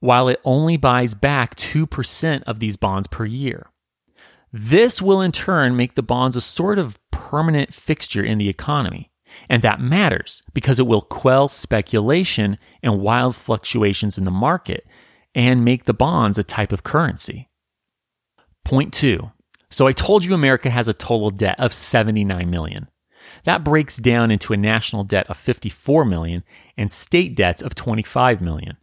while 0.00 0.28
it 0.28 0.40
only 0.44 0.76
buys 0.76 1.14
back 1.14 1.56
2% 1.56 2.42
of 2.44 2.60
these 2.60 2.76
bonds 2.76 3.06
per 3.06 3.24
year. 3.24 3.70
This 4.52 5.02
will 5.02 5.20
in 5.20 5.32
turn 5.32 5.76
make 5.76 5.94
the 5.94 6.02
bonds 6.02 6.36
a 6.36 6.40
sort 6.40 6.78
of 6.78 6.98
permanent 7.10 7.74
fixture 7.74 8.24
in 8.24 8.38
the 8.38 8.48
economy. 8.48 9.10
And 9.48 9.62
that 9.62 9.80
matters 9.80 10.42
because 10.54 10.80
it 10.80 10.86
will 10.86 11.02
quell 11.02 11.48
speculation 11.48 12.58
and 12.82 13.00
wild 13.00 13.36
fluctuations 13.36 14.18
in 14.18 14.24
the 14.24 14.30
market 14.30 14.86
and 15.34 15.64
make 15.64 15.84
the 15.84 15.94
bonds 15.94 16.38
a 16.38 16.42
type 16.44 16.72
of 16.72 16.82
currency. 16.82 17.48
Point 18.64 18.92
two. 18.92 19.30
So 19.70 19.86
I 19.86 19.92
told 19.92 20.24
you 20.24 20.34
America 20.34 20.70
has 20.70 20.88
a 20.88 20.94
total 20.94 21.30
debt 21.30 21.58
of 21.60 21.72
79 21.72 22.48
million. 22.50 22.88
That 23.44 23.64
breaks 23.64 23.96
down 23.96 24.30
into 24.30 24.52
a 24.52 24.56
national 24.56 25.04
debt 25.04 25.28
of 25.28 25.36
54 25.36 26.04
million 26.04 26.44
and 26.76 26.90
state 26.90 27.34
debts 27.34 27.62
of 27.62 27.74
25 27.74 28.40
million. 28.40 28.76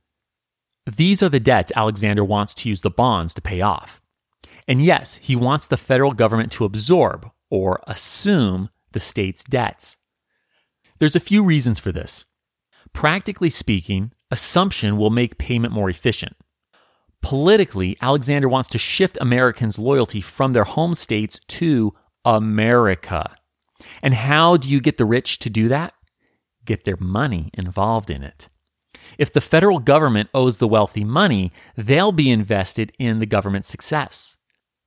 These 0.86 1.24
are 1.24 1.30
the 1.30 1.40
debts 1.40 1.72
Alexander 1.76 2.24
wants 2.24 2.54
to 2.56 2.70
use 2.70 2.82
the 2.82 2.90
bonds 2.90 3.34
to 3.36 3.42
pay 3.42 3.62
off. 3.62 4.02
And 4.68 4.82
yes, 4.82 5.18
he 5.18 5.36
wants 5.36 5.68
the 5.68 5.78
federal 5.78 6.12
government 6.12 6.52
to 6.54 6.66
absorb 6.66 7.30
or 7.50 7.82
assume 7.88 8.70
the 8.92 9.00
state's 9.00 9.44
debts. 9.44 9.98
There's 11.04 11.18
a 11.18 11.20
few 11.20 11.44
reasons 11.44 11.80
for 11.80 11.92
this. 11.92 12.24
Practically 12.94 13.50
speaking, 13.50 14.14
assumption 14.32 14.96
will 14.96 15.10
make 15.10 15.38
payment 15.38 15.74
more 15.74 15.90
efficient. 15.90 16.38
Politically, 17.22 17.98
Alexander 18.00 18.48
wants 18.48 18.70
to 18.70 18.78
shift 18.78 19.18
Americans' 19.20 19.78
loyalty 19.78 20.22
from 20.22 20.54
their 20.54 20.64
home 20.64 20.94
states 20.94 21.42
to 21.60 21.92
America. 22.24 23.36
And 24.02 24.14
how 24.14 24.56
do 24.56 24.70
you 24.70 24.80
get 24.80 24.98
the 24.98 25.04
rich 25.04 25.40
to 25.40 25.50
do 25.50 25.68
that? 25.68 25.94
Get 26.64 26.86
their 26.86 26.96
money 26.96 27.50
involved 27.54 28.10
in 28.10 28.24
it. 28.24 28.48
If 29.18 29.34
the 29.34 29.42
federal 29.42 29.80
government 29.80 30.30
owes 30.34 30.60
the 30.60 30.70
wealthy 30.70 31.04
money, 31.04 31.52
they'll 31.76 32.14
be 32.14 32.32
invested 32.32 32.94
in 32.98 33.20
the 33.20 33.26
government's 33.26 33.68
success. 33.68 34.38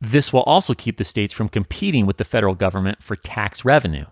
This 0.00 0.32
will 0.32 0.44
also 0.44 0.72
keep 0.72 0.96
the 0.96 1.04
states 1.04 1.34
from 1.34 1.50
competing 1.50 2.06
with 2.06 2.16
the 2.16 2.24
federal 2.24 2.54
government 2.54 3.02
for 3.02 3.16
tax 3.16 3.66
revenue. 3.66 4.06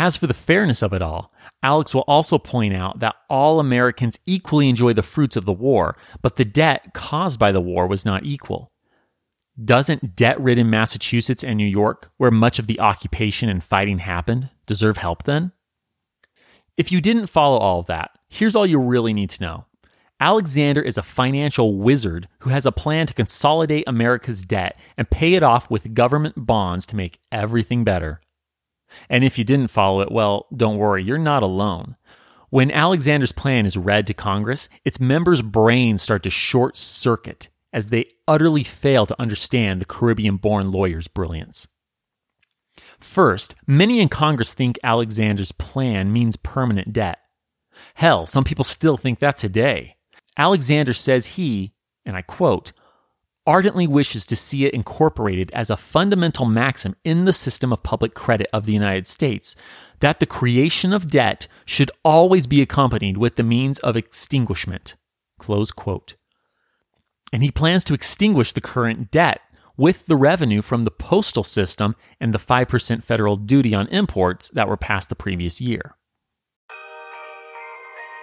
As 0.00 0.16
for 0.16 0.28
the 0.28 0.32
fairness 0.32 0.80
of 0.80 0.92
it 0.92 1.02
all, 1.02 1.32
Alex 1.60 1.92
will 1.92 2.04
also 2.06 2.38
point 2.38 2.72
out 2.72 3.00
that 3.00 3.16
all 3.28 3.58
Americans 3.58 4.20
equally 4.26 4.68
enjoy 4.68 4.92
the 4.92 5.02
fruits 5.02 5.34
of 5.34 5.44
the 5.44 5.52
war, 5.52 5.96
but 6.22 6.36
the 6.36 6.44
debt 6.44 6.94
caused 6.94 7.40
by 7.40 7.50
the 7.50 7.60
war 7.60 7.88
was 7.88 8.04
not 8.04 8.24
equal. 8.24 8.70
Doesn't 9.62 10.14
debt 10.14 10.40
ridden 10.40 10.70
Massachusetts 10.70 11.42
and 11.42 11.56
New 11.56 11.66
York, 11.66 12.12
where 12.16 12.30
much 12.30 12.60
of 12.60 12.68
the 12.68 12.78
occupation 12.78 13.48
and 13.48 13.60
fighting 13.60 13.98
happened, 13.98 14.50
deserve 14.66 14.98
help 14.98 15.24
then? 15.24 15.50
If 16.76 16.92
you 16.92 17.00
didn't 17.00 17.26
follow 17.26 17.58
all 17.58 17.80
of 17.80 17.86
that, 17.86 18.12
here's 18.28 18.54
all 18.54 18.66
you 18.66 18.78
really 18.78 19.12
need 19.12 19.30
to 19.30 19.42
know. 19.42 19.64
Alexander 20.20 20.80
is 20.80 20.96
a 20.96 21.02
financial 21.02 21.76
wizard 21.76 22.28
who 22.42 22.50
has 22.50 22.66
a 22.66 22.70
plan 22.70 23.08
to 23.08 23.14
consolidate 23.14 23.82
America's 23.88 24.44
debt 24.46 24.78
and 24.96 25.10
pay 25.10 25.34
it 25.34 25.42
off 25.42 25.68
with 25.68 25.92
government 25.92 26.46
bonds 26.46 26.86
to 26.86 26.94
make 26.94 27.18
everything 27.32 27.82
better. 27.82 28.20
And 29.08 29.24
if 29.24 29.38
you 29.38 29.44
didn't 29.44 29.68
follow 29.70 30.00
it, 30.00 30.12
well, 30.12 30.46
don't 30.54 30.78
worry, 30.78 31.02
you're 31.02 31.18
not 31.18 31.42
alone. 31.42 31.96
When 32.50 32.70
Alexander's 32.70 33.32
plan 33.32 33.66
is 33.66 33.76
read 33.76 34.06
to 34.06 34.14
Congress, 34.14 34.68
its 34.84 35.00
members' 35.00 35.42
brains 35.42 36.00
start 36.02 36.22
to 36.22 36.30
short 36.30 36.76
circuit 36.76 37.48
as 37.72 37.88
they 37.88 38.06
utterly 38.26 38.64
fail 38.64 39.04
to 39.06 39.20
understand 39.20 39.80
the 39.80 39.84
Caribbean 39.84 40.36
born 40.36 40.70
lawyer's 40.72 41.08
brilliance. 41.08 41.68
First, 42.98 43.54
many 43.66 44.00
in 44.00 44.08
Congress 44.08 44.54
think 44.54 44.78
Alexander's 44.82 45.52
plan 45.52 46.12
means 46.12 46.36
permanent 46.36 46.92
debt. 46.92 47.20
Hell, 47.94 48.26
some 48.26 48.44
people 48.44 48.64
still 48.64 48.96
think 48.96 49.18
that 49.18 49.36
today. 49.36 49.96
Alexander 50.36 50.92
says 50.92 51.36
he, 51.36 51.74
and 52.04 52.16
I 52.16 52.22
quote, 52.22 52.72
ardently 53.48 53.86
wishes 53.86 54.26
to 54.26 54.36
see 54.36 54.66
it 54.66 54.74
incorporated 54.74 55.50
as 55.54 55.70
a 55.70 55.76
fundamental 55.76 56.44
maxim 56.44 56.94
in 57.02 57.24
the 57.24 57.32
system 57.32 57.72
of 57.72 57.82
public 57.82 58.12
credit 58.12 58.46
of 58.52 58.66
the 58.66 58.74
United 58.74 59.06
States 59.06 59.56
that 60.00 60.20
the 60.20 60.26
creation 60.26 60.92
of 60.92 61.10
debt 61.10 61.48
should 61.64 61.90
always 62.04 62.46
be 62.46 62.60
accompanied 62.60 63.16
with 63.16 63.36
the 63.36 63.42
means 63.42 63.78
of 63.78 63.96
extinguishment. 63.96 64.96
Close 65.38 65.72
quote. 65.72 66.14
And 67.32 67.42
he 67.42 67.50
plans 67.50 67.84
to 67.84 67.94
extinguish 67.94 68.52
the 68.52 68.60
current 68.60 69.10
debt 69.10 69.40
with 69.78 70.06
the 70.06 70.16
revenue 70.16 70.60
from 70.60 70.84
the 70.84 70.90
postal 70.90 71.44
system 71.44 71.96
and 72.20 72.34
the 72.34 72.38
5% 72.38 73.02
federal 73.02 73.36
duty 73.36 73.74
on 73.74 73.88
imports 73.88 74.50
that 74.50 74.68
were 74.68 74.76
passed 74.76 75.08
the 75.08 75.14
previous 75.14 75.58
year. 75.58 75.94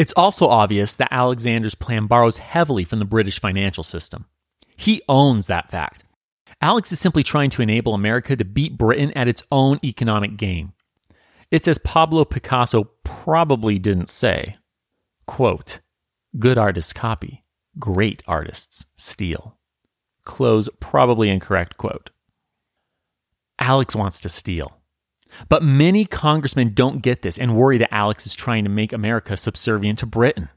It's 0.00 0.14
also 0.14 0.48
obvious 0.48 0.96
that 0.96 1.12
Alexander's 1.12 1.74
plan 1.74 2.06
borrows 2.06 2.38
heavily 2.38 2.84
from 2.84 3.00
the 3.00 3.04
British 3.04 3.38
financial 3.38 3.82
system. 3.84 4.24
He 4.74 5.02
owns 5.10 5.46
that 5.48 5.70
fact. 5.70 6.04
Alex 6.62 6.90
is 6.90 6.98
simply 6.98 7.22
trying 7.22 7.50
to 7.50 7.60
enable 7.60 7.92
America 7.92 8.34
to 8.34 8.44
beat 8.46 8.78
Britain 8.78 9.12
at 9.12 9.28
its 9.28 9.42
own 9.52 9.78
economic 9.84 10.38
game. 10.38 10.72
It's 11.50 11.68
as 11.68 11.76
Pablo 11.76 12.24
Picasso 12.24 12.84
probably 13.04 13.78
didn't 13.78 14.08
say. 14.08 14.56
Quote, 15.26 15.80
good 16.38 16.56
artists 16.56 16.94
copy, 16.94 17.44
great 17.78 18.22
artists 18.26 18.86
steal. 18.96 19.58
Close 20.24 20.70
probably 20.80 21.28
incorrect 21.28 21.76
quote. 21.76 22.08
Alex 23.58 23.94
wants 23.94 24.18
to 24.20 24.30
steal. 24.30 24.79
But 25.48 25.62
many 25.62 26.04
congressmen 26.04 26.74
don't 26.74 27.02
get 27.02 27.22
this 27.22 27.38
and 27.38 27.56
worry 27.56 27.78
that 27.78 27.94
Alex 27.94 28.26
is 28.26 28.34
trying 28.34 28.64
to 28.64 28.70
make 28.70 28.92
America 28.92 29.36
subservient 29.36 29.98
to 30.00 30.06
Britain. 30.06 30.48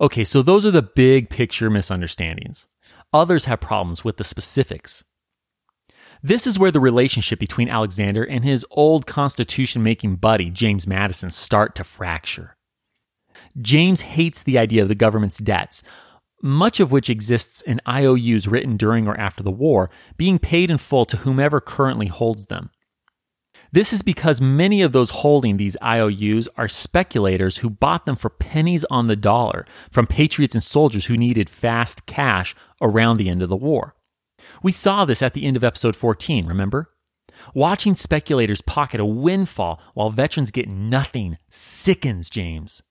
Okay, 0.00 0.24
so 0.24 0.42
those 0.42 0.66
are 0.66 0.70
the 0.70 0.82
big 0.82 1.30
picture 1.30 1.70
misunderstandings. 1.70 2.66
Others 3.12 3.44
have 3.46 3.60
problems 3.60 4.04
with 4.04 4.16
the 4.16 4.24
specifics. 4.24 5.04
This 6.22 6.46
is 6.46 6.58
where 6.58 6.70
the 6.70 6.80
relationship 6.80 7.38
between 7.38 7.68
Alexander 7.68 8.24
and 8.24 8.44
his 8.44 8.66
old 8.70 9.06
constitution 9.06 9.82
making 9.82 10.16
buddy, 10.16 10.50
James 10.50 10.86
Madison, 10.86 11.30
start 11.30 11.74
to 11.76 11.84
fracture. 11.84 12.56
James 13.60 14.00
hates 14.00 14.42
the 14.42 14.58
idea 14.58 14.82
of 14.82 14.88
the 14.88 14.94
government's 14.94 15.38
debts, 15.38 15.82
much 16.42 16.80
of 16.80 16.92
which 16.92 17.10
exists 17.10 17.62
in 17.62 17.80
IOUs 17.86 18.48
written 18.48 18.76
during 18.76 19.06
or 19.06 19.18
after 19.18 19.42
the 19.42 19.50
war, 19.50 19.90
being 20.16 20.38
paid 20.38 20.70
in 20.70 20.78
full 20.78 21.04
to 21.04 21.18
whomever 21.18 21.60
currently 21.60 22.06
holds 22.06 22.46
them. 22.46 22.70
This 23.72 23.92
is 23.92 24.02
because 24.02 24.40
many 24.40 24.82
of 24.82 24.92
those 24.92 25.10
holding 25.10 25.56
these 25.56 25.76
IOUs 25.82 26.48
are 26.56 26.68
speculators 26.68 27.58
who 27.58 27.70
bought 27.70 28.06
them 28.06 28.16
for 28.16 28.30
pennies 28.30 28.84
on 28.90 29.06
the 29.06 29.16
dollar 29.16 29.66
from 29.90 30.06
patriots 30.06 30.54
and 30.54 30.62
soldiers 30.62 31.06
who 31.06 31.16
needed 31.16 31.50
fast 31.50 32.06
cash 32.06 32.54
around 32.80 33.16
the 33.16 33.28
end 33.28 33.42
of 33.42 33.48
the 33.48 33.56
war. 33.56 33.94
We 34.62 34.72
saw 34.72 35.04
this 35.04 35.22
at 35.22 35.34
the 35.34 35.44
end 35.44 35.56
of 35.56 35.64
episode 35.64 35.96
14, 35.96 36.46
remember? 36.46 36.90
Watching 37.54 37.94
speculators 37.94 38.62
pocket 38.62 39.00
a 39.00 39.04
windfall 39.04 39.80
while 39.94 40.10
veterans 40.10 40.50
get 40.50 40.68
nothing 40.68 41.38
sickens 41.50 42.30
James. 42.30 42.82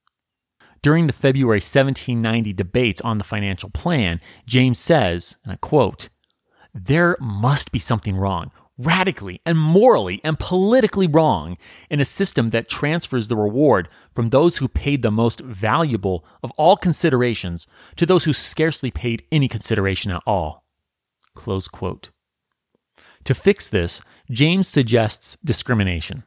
During 0.82 1.07
the 1.07 1.13
February 1.13 1.57
1790 1.57 2.53
debates 2.53 3.01
on 3.01 3.17
the 3.17 3.23
financial 3.23 3.71
plan, 3.71 4.19
James 4.45 4.78
says, 4.78 5.38
and 5.43 5.53
I 5.53 5.55
quote, 5.55 6.09
There 6.76 7.17
must 7.19 7.71
be 7.71 7.80
something 7.80 8.15
wrong 8.15 8.51
radically 8.78 9.39
and 9.45 9.57
morally 9.57 10.19
and 10.23 10.38
politically 10.39 11.07
wrong 11.07 11.57
in 11.89 11.99
a 11.99 12.05
system 12.05 12.49
that 12.49 12.67
transfers 12.67 13.28
the 13.28 13.38
reward 13.38 13.88
from 14.13 14.30
those 14.30 14.57
who 14.57 14.67
paid 14.67 15.01
the 15.01 15.11
most 15.11 15.39
valuable 15.39 16.26
of 16.43 16.51
all 16.51 16.76
considerations 16.76 17.67
to 17.95 18.05
those 18.05 18.26
who 18.26 18.34
scarcely 18.34 18.91
paid 18.91 19.23
any 19.32 19.47
consideration 19.47 20.11
at 20.11 20.21
all. 20.26 20.65
To 23.26 23.34
fix 23.34 23.69
this, 23.69 24.01
James 24.30 24.67
suggests 24.67 25.38
discrimination. 25.43 26.23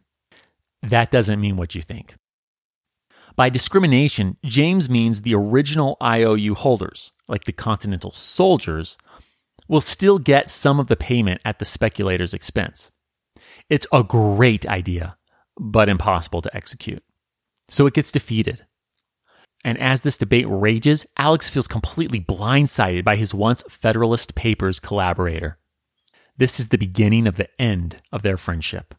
That 0.83 1.11
doesn't 1.11 1.41
mean 1.41 1.57
what 1.57 1.75
you 1.75 1.83
think. 1.83 2.15
By 3.37 3.51
discrimination, 3.51 4.37
James 4.45 4.91
means 4.91 5.23
the 5.23 5.35
original 5.35 5.97
IOU 6.03 6.57
holders, 6.57 7.13
like 7.29 7.45
the 7.45 7.53
Continental 7.53 8.11
soldiers, 8.11 8.99
will 9.69 9.81
still 9.81 10.19
get 10.19 10.49
some 10.49 10.81
of 10.81 10.89
the 10.89 10.97
payment 10.97 11.41
at 11.45 11.59
the 11.59 11.65
speculator's 11.65 12.35
expense. 12.35 12.91
It's 13.69 13.87
a 13.93 14.03
great 14.03 14.67
idea, 14.67 15.17
but 15.59 15.89
impossible 15.89 16.43
to 16.43 16.57
execute. 16.57 17.03
So 17.69 17.87
it 17.87 17.95
gets 17.95 18.11
defeated. 18.11 18.65
And 19.65 19.79
as 19.79 20.03
this 20.03 20.19
debate 20.19 20.47
rages, 20.49 21.05
Alex 21.17 21.51
feels 21.51 21.69
completely 21.69 22.21
blindsided 22.21 23.05
by 23.05 23.17
his 23.17 23.35
once 23.35 23.63
Federalist 23.69 24.35
Papers 24.35 24.81
collaborator. 24.81 25.59
This 26.37 26.61
is 26.61 26.69
the 26.69 26.79
beginning 26.79 27.27
of 27.27 27.37
the 27.37 27.49
end 27.61 28.01
of 28.13 28.23
their 28.23 28.37
friendship. 28.37 28.95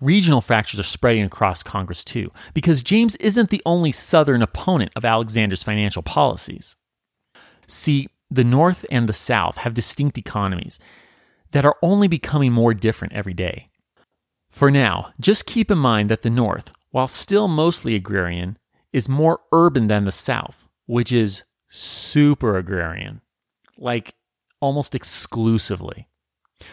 Regional 0.00 0.40
fractures 0.40 0.80
are 0.80 0.84
spreading 0.84 1.24
across 1.24 1.62
Congress 1.62 2.04
too, 2.04 2.30
because 2.52 2.82
James 2.82 3.16
isn't 3.16 3.50
the 3.50 3.62
only 3.66 3.90
Southern 3.90 4.42
opponent 4.42 4.92
of 4.94 5.04
Alexander's 5.04 5.62
financial 5.62 6.02
policies. 6.02 6.76
See, 7.66 8.08
the 8.34 8.44
North 8.44 8.84
and 8.90 9.08
the 9.08 9.12
South 9.12 9.58
have 9.58 9.74
distinct 9.74 10.18
economies 10.18 10.78
that 11.52 11.64
are 11.64 11.76
only 11.82 12.08
becoming 12.08 12.52
more 12.52 12.74
different 12.74 13.14
every 13.14 13.34
day. 13.34 13.68
For 14.50 14.70
now, 14.70 15.12
just 15.20 15.46
keep 15.46 15.70
in 15.70 15.78
mind 15.78 16.08
that 16.10 16.22
the 16.22 16.30
North, 16.30 16.72
while 16.90 17.08
still 17.08 17.48
mostly 17.48 17.94
agrarian, 17.94 18.58
is 18.92 19.08
more 19.08 19.40
urban 19.52 19.86
than 19.86 20.04
the 20.04 20.12
South, 20.12 20.68
which 20.86 21.12
is 21.12 21.44
super 21.68 22.56
agrarian, 22.56 23.20
like 23.76 24.14
almost 24.60 24.94
exclusively. 24.94 26.08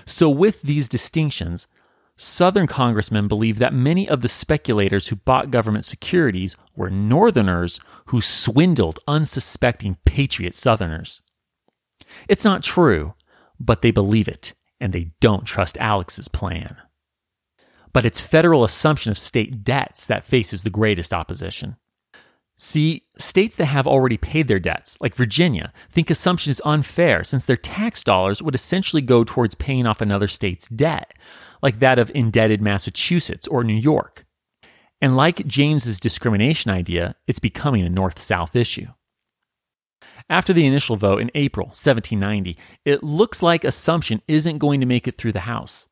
So, 0.05 0.29
with 0.29 0.61
these 0.61 0.87
distinctions, 0.89 1.67
Southern 2.15 2.67
congressmen 2.67 3.27
believe 3.27 3.57
that 3.57 3.73
many 3.73 4.07
of 4.07 4.21
the 4.21 4.27
speculators 4.27 5.07
who 5.07 5.15
bought 5.15 5.49
government 5.49 5.83
securities 5.83 6.55
were 6.75 6.89
Northerners 6.89 7.79
who 8.05 8.21
swindled 8.21 8.99
unsuspecting 9.07 9.97
patriot 10.05 10.53
Southerners. 10.53 11.23
It's 12.27 12.45
not 12.45 12.63
true, 12.63 13.13
but 13.59 13.81
they 13.81 13.91
believe 13.91 14.27
it, 14.27 14.53
and 14.79 14.93
they 14.93 15.11
don't 15.19 15.45
trust 15.45 15.77
Alex's 15.77 16.27
plan. 16.27 16.77
But 17.93 18.05
it's 18.05 18.21
federal 18.21 18.63
assumption 18.63 19.11
of 19.11 19.17
state 19.17 19.63
debts 19.63 20.07
that 20.07 20.23
faces 20.23 20.63
the 20.63 20.69
greatest 20.69 21.13
opposition. 21.13 21.75
See, 22.57 23.03
states 23.17 23.55
that 23.57 23.65
have 23.65 23.87
already 23.87 24.17
paid 24.17 24.47
their 24.47 24.59
debts, 24.59 24.95
like 25.01 25.15
Virginia, 25.15 25.73
think 25.89 26.11
assumption 26.11 26.51
is 26.51 26.61
unfair 26.63 27.23
since 27.23 27.43
their 27.43 27.57
tax 27.57 28.03
dollars 28.03 28.41
would 28.41 28.53
essentially 28.53 29.01
go 29.01 29.23
towards 29.23 29.55
paying 29.55 29.87
off 29.87 29.99
another 29.99 30.27
state's 30.27 30.67
debt, 30.69 31.11
like 31.63 31.79
that 31.79 31.97
of 31.97 32.11
indebted 32.13 32.61
Massachusetts 32.61 33.47
or 33.47 33.63
New 33.63 33.73
York. 33.73 34.25
And 35.01 35.17
like 35.17 35.47
James's 35.47 35.99
discrimination 35.99 36.69
idea, 36.69 37.15
it's 37.25 37.39
becoming 37.39 37.83
a 37.83 37.89
north 37.89 38.19
south 38.19 38.55
issue. 38.55 38.87
After 40.31 40.53
the 40.53 40.65
initial 40.65 40.95
vote 40.95 41.19
in 41.19 41.29
April 41.35 41.65
1790, 41.65 42.57
it 42.85 43.03
looks 43.03 43.43
like 43.43 43.65
Assumption 43.65 44.21
isn't 44.29 44.59
going 44.59 44.79
to 44.79 44.85
make 44.85 45.05
it 45.05 45.17
through 45.17 45.33
the 45.33 45.41
House. 45.41 45.89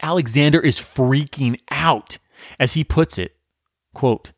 Alexander 0.00 0.58
is 0.58 0.78
freaking 0.78 1.60
out. 1.70 2.16
As 2.58 2.72
he 2.72 2.84
puts 2.84 3.18
it, 3.18 3.36
quote, 3.92 4.32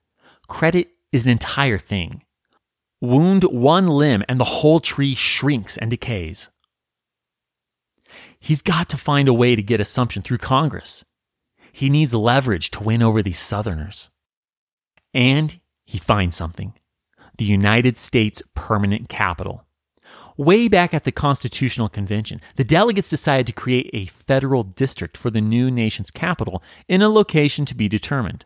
credit 0.48 0.88
is 1.12 1.24
an 1.24 1.30
entire 1.30 1.78
thing. 1.78 2.24
Wound 3.00 3.44
one 3.44 3.86
limb 3.86 4.24
and 4.28 4.40
the 4.40 4.44
whole 4.44 4.80
tree 4.80 5.14
shrinks 5.14 5.78
and 5.78 5.88
decays. 5.88 6.50
He's 8.40 8.60
got 8.60 8.88
to 8.88 8.96
find 8.96 9.28
a 9.28 9.32
way 9.32 9.54
to 9.54 9.62
get 9.62 9.78
Assumption 9.78 10.22
through 10.22 10.38
Congress. 10.38 11.04
He 11.70 11.88
needs 11.88 12.12
leverage 12.12 12.72
to 12.72 12.82
win 12.82 13.02
over 13.02 13.22
these 13.22 13.38
Southerners. 13.38 14.10
And 15.14 15.60
he 15.84 15.98
finds 15.98 16.34
something 16.34 16.74
the 17.38 17.44
United 17.44 17.98
States 17.98 18.42
permanent 18.54 19.08
capital. 19.08 19.64
Way 20.36 20.68
back 20.68 20.92
at 20.92 21.04
the 21.04 21.12
Constitutional 21.12 21.88
Convention, 21.88 22.40
the 22.56 22.64
delegates 22.64 23.08
decided 23.08 23.46
to 23.46 23.52
create 23.52 23.90
a 23.92 24.06
federal 24.06 24.64
district 24.64 25.16
for 25.16 25.30
the 25.30 25.40
new 25.40 25.70
nation's 25.70 26.10
capital 26.10 26.62
in 26.88 27.02
a 27.02 27.08
location 27.08 27.64
to 27.66 27.74
be 27.74 27.88
determined. 27.88 28.44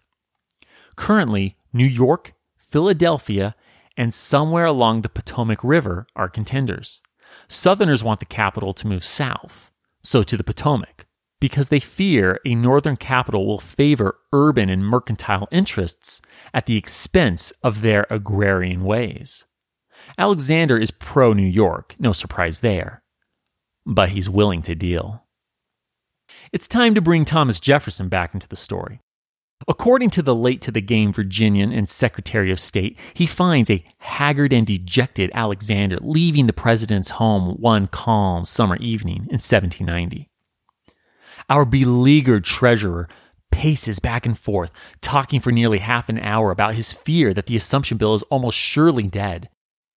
Currently, 0.96 1.56
New 1.72 1.86
York, 1.86 2.34
Philadelphia, 2.56 3.54
and 3.96 4.12
somewhere 4.12 4.66
along 4.66 5.00
the 5.00 5.08
Potomac 5.08 5.64
River 5.64 6.06
are 6.14 6.28
contenders. 6.28 7.00
Southerners 7.48 8.04
want 8.04 8.20
the 8.20 8.26
capital 8.26 8.72
to 8.74 8.86
move 8.86 9.04
south 9.04 9.70
so 10.02 10.22
to 10.22 10.36
the 10.36 10.44
Potomac, 10.44 11.06
because 11.40 11.68
they 11.68 11.80
fear 11.80 12.40
a 12.44 12.54
northern 12.54 12.96
capital 12.96 13.46
will 13.46 13.58
favor 13.58 14.16
urban 14.32 14.68
and 14.68 14.84
mercantile 14.84 15.48
interests 15.50 16.20
at 16.52 16.66
the 16.66 16.76
expense 16.76 17.52
of 17.62 17.80
their 17.80 18.06
agrarian 18.10 18.84
ways. 18.84 19.44
Alexander 20.16 20.78
is 20.78 20.90
pro 20.90 21.32
New 21.32 21.46
York, 21.46 21.94
no 21.98 22.12
surprise 22.12 22.60
there, 22.60 23.02
but 23.86 24.10
he's 24.10 24.28
willing 24.28 24.62
to 24.62 24.74
deal. 24.74 25.24
It's 26.52 26.68
time 26.68 26.94
to 26.94 27.00
bring 27.00 27.24
Thomas 27.24 27.60
Jefferson 27.60 28.08
back 28.08 28.34
into 28.34 28.48
the 28.48 28.56
story. 28.56 29.00
According 29.66 30.10
to 30.10 30.22
the 30.22 30.34
late 30.34 30.62
to 30.62 30.70
the 30.70 30.80
game 30.80 31.12
Virginian 31.12 31.72
and 31.72 31.88
Secretary 31.88 32.52
of 32.52 32.60
State, 32.60 32.96
he 33.12 33.26
finds 33.26 33.70
a 33.70 33.84
haggard 34.00 34.52
and 34.52 34.66
dejected 34.66 35.30
Alexander 35.34 35.96
leaving 36.00 36.46
the 36.46 36.52
president's 36.52 37.10
home 37.10 37.56
one 37.58 37.88
calm 37.88 38.44
summer 38.44 38.76
evening 38.76 39.26
in 39.28 39.40
1790. 39.40 40.27
Our 41.48 41.64
beleaguered 41.64 42.44
treasurer 42.44 43.08
paces 43.50 43.98
back 43.98 44.26
and 44.26 44.38
forth, 44.38 44.70
talking 45.00 45.40
for 45.40 45.50
nearly 45.50 45.78
half 45.78 46.08
an 46.08 46.18
hour 46.18 46.50
about 46.50 46.74
his 46.74 46.92
fear 46.92 47.32
that 47.34 47.46
the 47.46 47.56
Assumption 47.56 47.96
Bill 47.96 48.14
is 48.14 48.22
almost 48.24 48.58
surely 48.58 49.04
dead, 49.04 49.48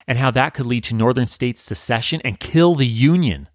and 0.07 0.17
how 0.17 0.31
that 0.31 0.53
could 0.53 0.65
lead 0.65 0.83
to 0.85 0.95
Northern 0.95 1.25
states' 1.25 1.61
secession 1.61 2.21
and 2.23 2.39
kill 2.39 2.75
the 2.75 2.87
Union. 2.87 3.49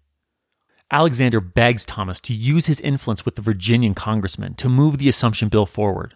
Alexander 0.91 1.41
begs 1.41 1.85
Thomas 1.85 2.21
to 2.21 2.33
use 2.33 2.67
his 2.67 2.79
influence 2.81 3.25
with 3.25 3.35
the 3.35 3.41
Virginian 3.41 3.93
congressman 3.93 4.53
to 4.55 4.69
move 4.69 4.97
the 4.97 5.09
Assumption 5.09 5.49
Bill 5.49 5.65
forward. 5.65 6.15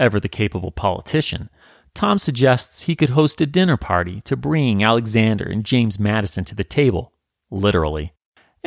Ever 0.00 0.20
the 0.20 0.28
capable 0.28 0.70
politician, 0.70 1.50
Tom 1.94 2.18
suggests 2.18 2.82
he 2.82 2.94
could 2.94 3.10
host 3.10 3.40
a 3.40 3.46
dinner 3.46 3.76
party 3.76 4.20
to 4.22 4.36
bring 4.36 4.82
Alexander 4.82 5.44
and 5.44 5.64
James 5.64 5.98
Madison 5.98 6.44
to 6.44 6.54
the 6.54 6.64
table, 6.64 7.12
literally, 7.50 8.12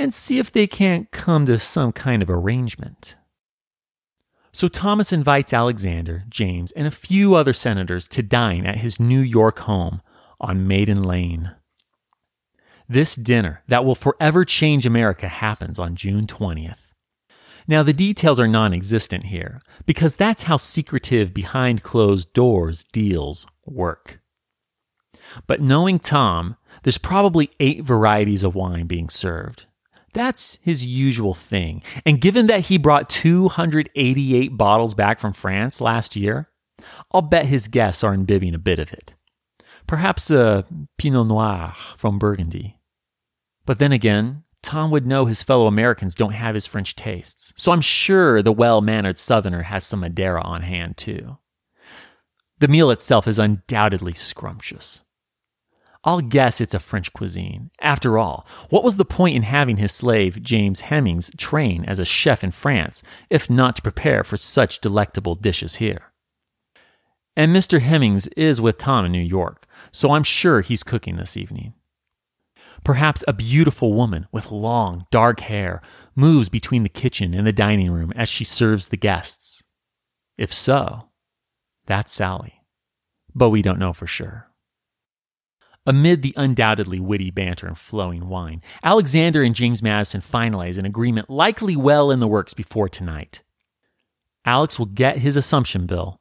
and 0.01 0.13
see 0.13 0.39
if 0.39 0.51
they 0.51 0.65
can't 0.65 1.11
come 1.11 1.45
to 1.45 1.59
some 1.59 1.91
kind 1.91 2.23
of 2.23 2.29
arrangement. 2.29 3.15
So 4.51 4.67
Thomas 4.67 5.13
invites 5.13 5.53
Alexander, 5.53 6.23
James, 6.27 6.71
and 6.71 6.87
a 6.87 6.91
few 6.91 7.35
other 7.35 7.53
senators 7.53 8.07
to 8.09 8.23
dine 8.23 8.65
at 8.65 8.79
his 8.79 8.99
New 8.99 9.19
York 9.19 9.59
home 9.59 10.01
on 10.41 10.67
Maiden 10.67 11.03
Lane. 11.03 11.51
This 12.89 13.15
dinner 13.15 13.63
that 13.67 13.85
will 13.85 13.95
forever 13.95 14.43
change 14.43 14.85
America 14.85 15.29
happens 15.29 15.79
on 15.79 15.95
June 15.95 16.25
20th. 16.25 16.91
Now, 17.67 17.83
the 17.83 17.93
details 17.93 18.39
are 18.39 18.47
non 18.47 18.73
existent 18.73 19.25
here, 19.25 19.61
because 19.85 20.17
that's 20.17 20.43
how 20.43 20.57
secretive 20.57 21.33
behind 21.33 21.83
closed 21.83 22.33
doors 22.33 22.83
deals 22.91 23.45
work. 23.67 24.19
But 25.45 25.61
knowing 25.61 25.99
Tom, 25.99 26.57
there's 26.83 26.97
probably 26.97 27.51
eight 27.59 27.83
varieties 27.83 28.43
of 28.43 28.55
wine 28.55 28.87
being 28.87 29.07
served. 29.07 29.67
That's 30.14 30.59
his 30.62 30.86
usual 30.86 31.34
thing. 31.34 31.84
And 32.05 32.20
given 32.20 32.47
that 32.47 32.66
he 32.66 32.78
brought 32.78 33.09
288 33.09 34.57
bottles 34.57 34.93
back 34.93 35.20
from 35.20 35.34
France 35.34 35.82
last 35.82 36.16
year, 36.16 36.49
I'll 37.12 37.22
bet 37.22 37.45
his 37.45 37.68
guests 37.68 38.03
are 38.03 38.14
imbibing 38.14 38.53
a 38.53 38.59
bit 38.59 38.80
of 38.80 38.91
it. 38.93 39.14
Perhaps 39.88 40.32
a 40.32 40.66
Pinot 40.97 41.28
Noir 41.28 41.74
from 41.95 42.20
Burgundy. 42.20 42.78
But 43.66 43.80
then 43.80 43.91
again, 43.91 44.43
Tom 44.64 44.91
would 44.91 45.07
know 45.07 45.26
his 45.26 45.43
fellow 45.43 45.68
Americans 45.68 46.16
don't 46.16 46.34
have 46.34 46.55
his 46.55 46.68
French 46.68 46.95
tastes, 46.95 47.51
so 47.57 47.72
I'm 47.72 47.82
sure 47.82 48.41
the 48.41 48.51
well 48.51 48.82
mannered 48.82 49.18
Southerner 49.18 49.64
has 49.64 49.86
some 49.86 50.01
Madeira 50.01 50.41
on 50.41 50.62
hand 50.62 50.97
too. 50.97 51.38
The 52.59 52.68
meal 52.68 52.91
itself 52.91 53.28
is 53.28 53.39
undoubtedly 53.39 54.14
scrumptious. 54.14 55.03
I'll 56.03 56.21
guess 56.21 56.59
it's 56.59 56.73
a 56.73 56.79
French 56.79 57.13
cuisine. 57.13 57.69
After 57.79 58.17
all, 58.17 58.47
what 58.69 58.83
was 58.83 58.97
the 58.97 59.05
point 59.05 59.35
in 59.35 59.43
having 59.43 59.77
his 59.77 59.91
slave, 59.91 60.41
James 60.41 60.81
Hemings, 60.81 61.29
train 61.37 61.85
as 61.85 61.99
a 61.99 62.05
chef 62.05 62.43
in 62.43 62.51
France, 62.51 63.03
if 63.29 63.49
not 63.49 63.75
to 63.75 63.81
prepare 63.83 64.23
for 64.23 64.35
such 64.35 64.81
delectable 64.81 65.35
dishes 65.35 65.75
here? 65.75 66.11
And 67.35 67.55
Mr. 67.55 67.79
Hemings 67.79 68.27
is 68.35 68.59
with 68.59 68.77
Tom 68.77 69.05
in 69.05 69.11
New 69.11 69.19
York, 69.19 69.65
so 69.91 70.11
I'm 70.11 70.23
sure 70.23 70.61
he's 70.61 70.83
cooking 70.83 71.17
this 71.17 71.37
evening. 71.37 71.73
Perhaps 72.83 73.23
a 73.27 73.33
beautiful 73.33 73.93
woman 73.93 74.27
with 74.31 74.51
long, 74.51 75.05
dark 75.11 75.41
hair 75.41 75.81
moves 76.15 76.49
between 76.49 76.81
the 76.81 76.89
kitchen 76.89 77.35
and 77.35 77.45
the 77.45 77.53
dining 77.53 77.91
room 77.91 78.11
as 78.15 78.27
she 78.27 78.43
serves 78.43 78.89
the 78.89 78.97
guests. 78.97 79.63
If 80.35 80.51
so, 80.51 81.09
that's 81.85 82.11
Sally. 82.11 82.63
But 83.35 83.49
we 83.49 83.61
don't 83.61 83.79
know 83.79 83.93
for 83.93 84.07
sure. 84.07 84.50
Amid 85.88 86.21
the 86.21 86.34
undoubtedly 86.38 86.99
witty 86.99 87.32
banter 87.32 87.65
and 87.65 87.75
flowing 87.75 88.29
wine, 88.29 88.61
Alexander 88.84 89.41
and 89.41 89.55
James 89.55 89.82
Madison 89.82 90.21
finalize 90.21 90.77
an 90.77 90.86
agreement 90.86 91.27
likely 91.27 91.75
well 91.75 92.11
in 92.11 92.19
the 92.19 92.27
works 92.27 92.53
before 92.53 92.88
tonight. 92.88 93.41
Alex 94.45 94.77
will 94.77 94.86
get 94.86 95.17
his 95.17 95.36
Assumption 95.36 95.88
Bill, 95.88 96.19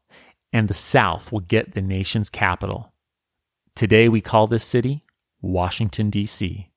and 0.50 0.66
the 0.66 0.74
South 0.74 1.30
will 1.30 1.40
get 1.40 1.74
the 1.74 1.82
nation's 1.82 2.30
capital. 2.30 2.94
Today 3.74 4.08
we 4.08 4.22
call 4.22 4.46
this 4.46 4.64
city 4.64 5.04
Washington, 5.42 6.08
D.C. 6.08 6.70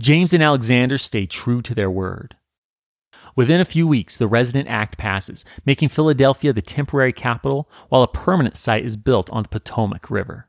James 0.00 0.34
and 0.34 0.42
Alexander 0.42 0.98
stay 0.98 1.26
true 1.26 1.62
to 1.62 1.76
their 1.76 1.90
word. 1.90 2.36
Within 3.36 3.60
a 3.60 3.64
few 3.64 3.86
weeks, 3.86 4.16
the 4.16 4.26
Residence 4.26 4.68
Act 4.68 4.98
passes, 4.98 5.44
making 5.64 5.90
Philadelphia 5.90 6.52
the 6.52 6.60
temporary 6.60 7.12
capital 7.12 7.70
while 7.88 8.02
a 8.02 8.08
permanent 8.08 8.56
site 8.56 8.84
is 8.84 8.96
built 8.96 9.30
on 9.30 9.44
the 9.44 9.48
Potomac 9.48 10.10
River. 10.10 10.48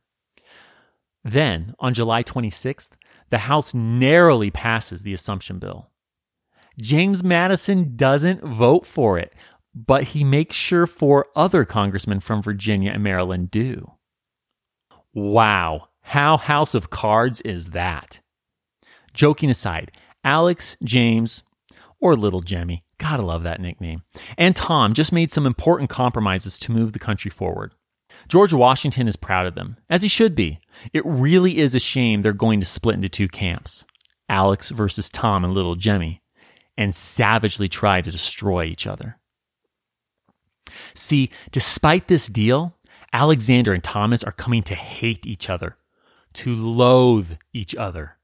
Then, 1.24 1.74
on 1.80 1.93
July 1.93 2.24
26th, 2.24 2.91
the 3.30 3.39
House 3.39 3.74
narrowly 3.74 4.51
passes 4.51 5.03
the 5.03 5.13
Assumption 5.13 5.59
Bill. 5.59 5.89
James 6.80 7.24
Madison 7.24 7.95
doesn't 7.95 8.43
vote 8.43 8.86
for 8.86 9.17
it, 9.17 9.34
but 9.74 10.03
he 10.03 10.24
makes 10.24 10.55
sure 10.55 10.86
four 10.86 11.28
other 11.36 11.65
congressmen 11.65 12.19
from 12.19 12.41
Virginia 12.41 12.91
and 12.91 13.03
Maryland 13.03 13.51
do. 13.51 13.93
Wow, 15.13 15.89
how 16.01 16.38
House 16.38 16.76
of 16.76 16.89
Cards 16.89 17.41
is 17.41 17.69
that? 17.69 18.21
Joking 19.13 19.49
aside, 19.49 19.91
Alex, 20.24 20.76
James, 20.84 21.43
or 21.99 22.15
Little 22.15 22.41
Jemmy, 22.41 22.84
gotta 22.97 23.21
love 23.21 23.43
that 23.43 23.61
nickname, 23.61 24.01
and 24.38 24.55
Tom 24.55 24.93
just 24.93 25.13
made 25.13 25.32
some 25.32 25.45
important 25.45 25.89
compromises 25.89 26.57
to 26.59 26.71
move 26.71 26.93
the 26.93 26.99
country 26.99 27.32
forward. 27.32 27.74
George 28.28 28.53
Washington 28.53 29.07
is 29.07 29.16
proud 29.16 29.45
of 29.45 29.55
them, 29.55 29.78
as 29.89 30.03
he 30.03 30.09
should 30.09 30.36
be. 30.36 30.59
It 30.93 31.05
really 31.05 31.57
is 31.57 31.76
a 31.76 31.80
shame 31.80 32.22
they're 32.22 32.34
going 32.34 32.59
to 32.59 32.66
split 32.66 32.95
into 32.95 33.09
two 33.09 33.28
camps 33.28 33.86
Alex 34.30 34.70
versus 34.70 35.09
Tom 35.09 35.43
and 35.43 35.53
Little 35.53 35.76
Jemmy, 35.76 36.22
and 36.78 36.95
savagely 36.95 37.68
try 37.68 38.01
to 38.01 38.11
destroy 38.11 38.64
each 38.64 38.88
other. 38.88 39.20
See, 40.95 41.30
despite 41.51 42.07
this 42.07 42.28
deal, 42.28 42.78
Alexander 43.11 43.74
and 43.74 43.84
Thomas 43.84 44.24
are 44.24 44.32
coming 44.32 44.64
to 44.64 44.76
hate 44.76 45.28
each 45.28 45.49
other, 45.49 45.76
to 46.34 46.55
loathe 46.55 47.34
each 47.53 47.76
other. 47.76 48.18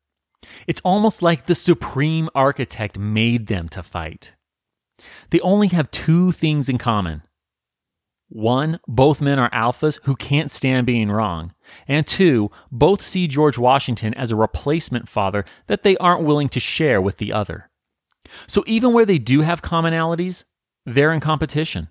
It's 0.65 0.81
almost 0.81 1.21
like 1.21 1.45
the 1.45 1.55
supreme 1.55 2.29
architect 2.33 2.97
made 2.97 3.47
them 3.47 3.69
to 3.69 3.83
fight. 3.83 4.35
They 5.29 5.39
only 5.41 5.67
have 5.69 5.91
two 5.91 6.31
things 6.31 6.69
in 6.69 6.77
common. 6.77 7.21
One, 8.29 8.79
both 8.87 9.21
men 9.21 9.39
are 9.39 9.49
alphas 9.49 9.99
who 10.03 10.15
can't 10.15 10.51
stand 10.51 10.85
being 10.85 11.09
wrong. 11.11 11.53
And 11.87 12.05
two, 12.05 12.51
both 12.71 13.01
see 13.01 13.27
George 13.27 13.57
Washington 13.57 14.13
as 14.13 14.29
a 14.29 14.35
replacement 14.35 15.09
father 15.09 15.45
that 15.65 15.81
they 15.81 15.97
aren't 15.97 16.25
willing 16.25 16.49
to 16.49 16.59
share 16.59 17.01
with 17.01 17.17
the 17.17 17.33
other. 17.33 17.69
So 18.45 18.63
even 18.67 18.93
where 18.93 19.05
they 19.05 19.17
do 19.17 19.41
have 19.41 19.63
commonalities, 19.63 20.45
they're 20.85 21.11
in 21.11 21.19
competition. 21.19 21.89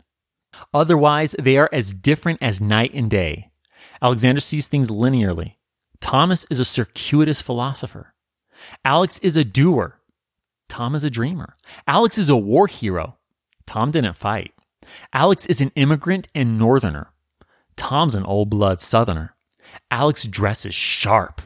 Otherwise, 0.73 1.35
they 1.41 1.59
are 1.59 1.69
as 1.73 1.93
different 1.93 2.41
as 2.41 2.61
night 2.61 2.93
and 2.95 3.11
day. 3.11 3.51
Alexander 4.01 4.41
sees 4.41 4.69
things 4.69 4.91
linearly. 4.91 5.55
Thomas 6.01 6.47
is 6.51 6.61
a 6.61 6.65
circuitous 6.65 7.43
philosopher. 7.43 8.15
Alex 8.85 9.19
is 9.19 9.37
a 9.37 9.45
doer. 9.45 9.99
Tom 10.69 10.95
is 10.95 11.03
a 11.03 11.11
dreamer. 11.11 11.55
Alex 11.87 12.17
is 12.17 12.29
a 12.29 12.37
war 12.37 12.69
hero. 12.69 13.17
Tom 13.67 13.91
didn't 13.91 14.15
fight. 14.15 14.53
Alex 15.13 15.47
is 15.47 15.61
an 15.61 15.73
immigrant 15.75 16.29
and 16.35 16.59
northerner. 16.59 17.13
Tom's 17.77 18.15
an 18.15 18.25
old 18.25 18.51
blood 18.51 18.81
southerner. 18.81 19.35
Alex 19.91 20.27
dresses 20.27 20.75
sharp. 20.75 21.43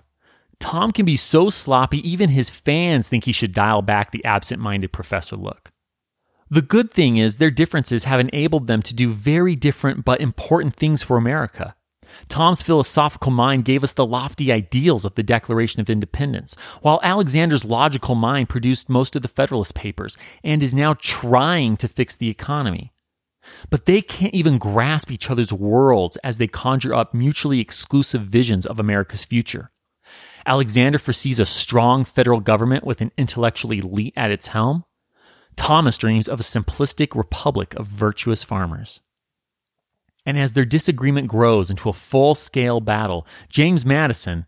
Tom 0.58 0.92
can 0.92 1.04
be 1.04 1.16
so 1.16 1.50
sloppy, 1.50 2.08
even 2.08 2.30
his 2.30 2.48
fans 2.48 3.08
think 3.08 3.24
he 3.24 3.32
should 3.32 3.52
dial 3.52 3.82
back 3.82 4.10
the 4.10 4.24
absent 4.24 4.60
minded 4.60 4.92
professor 4.92 5.36
look. 5.36 5.70
The 6.48 6.62
good 6.62 6.90
thing 6.90 7.16
is, 7.16 7.38
their 7.38 7.50
differences 7.50 8.04
have 8.04 8.20
enabled 8.20 8.66
them 8.66 8.82
to 8.82 8.94
do 8.94 9.10
very 9.10 9.56
different 9.56 10.04
but 10.04 10.20
important 10.20 10.76
things 10.76 11.02
for 11.02 11.16
America. 11.16 11.74
Tom's 12.28 12.62
philosophical 12.62 13.32
mind 13.32 13.64
gave 13.64 13.82
us 13.82 13.92
the 13.92 14.06
lofty 14.06 14.52
ideals 14.52 15.04
of 15.04 15.14
the 15.14 15.22
Declaration 15.22 15.80
of 15.80 15.90
Independence, 15.90 16.54
while 16.82 17.00
Alexander's 17.02 17.64
logical 17.64 18.14
mind 18.14 18.48
produced 18.48 18.88
most 18.88 19.16
of 19.16 19.22
the 19.22 19.28
Federalist 19.28 19.74
Papers 19.74 20.16
and 20.44 20.62
is 20.62 20.74
now 20.74 20.94
trying 20.94 21.76
to 21.78 21.88
fix 21.88 22.16
the 22.16 22.28
economy. 22.28 22.91
But 23.70 23.86
they 23.86 24.02
can't 24.02 24.34
even 24.34 24.58
grasp 24.58 25.10
each 25.10 25.30
other's 25.30 25.52
worlds 25.52 26.16
as 26.18 26.38
they 26.38 26.46
conjure 26.46 26.94
up 26.94 27.12
mutually 27.12 27.60
exclusive 27.60 28.22
visions 28.22 28.66
of 28.66 28.78
America's 28.78 29.24
future. 29.24 29.70
Alexander 30.46 30.98
foresees 30.98 31.38
a 31.38 31.46
strong 31.46 32.04
federal 32.04 32.40
government 32.40 32.84
with 32.84 33.00
an 33.00 33.12
intellectual 33.16 33.72
elite 33.72 34.14
at 34.16 34.30
its 34.30 34.48
helm. 34.48 34.84
Thomas 35.56 35.98
dreams 35.98 36.28
of 36.28 36.40
a 36.40 36.44
simplistic 36.44 37.14
republic 37.14 37.74
of 37.74 37.86
virtuous 37.86 38.42
farmers. 38.42 39.00
And 40.24 40.38
as 40.38 40.52
their 40.52 40.64
disagreement 40.64 41.28
grows 41.28 41.70
into 41.70 41.88
a 41.88 41.92
full 41.92 42.34
scale 42.34 42.80
battle, 42.80 43.26
James 43.48 43.84
Madison, 43.84 44.46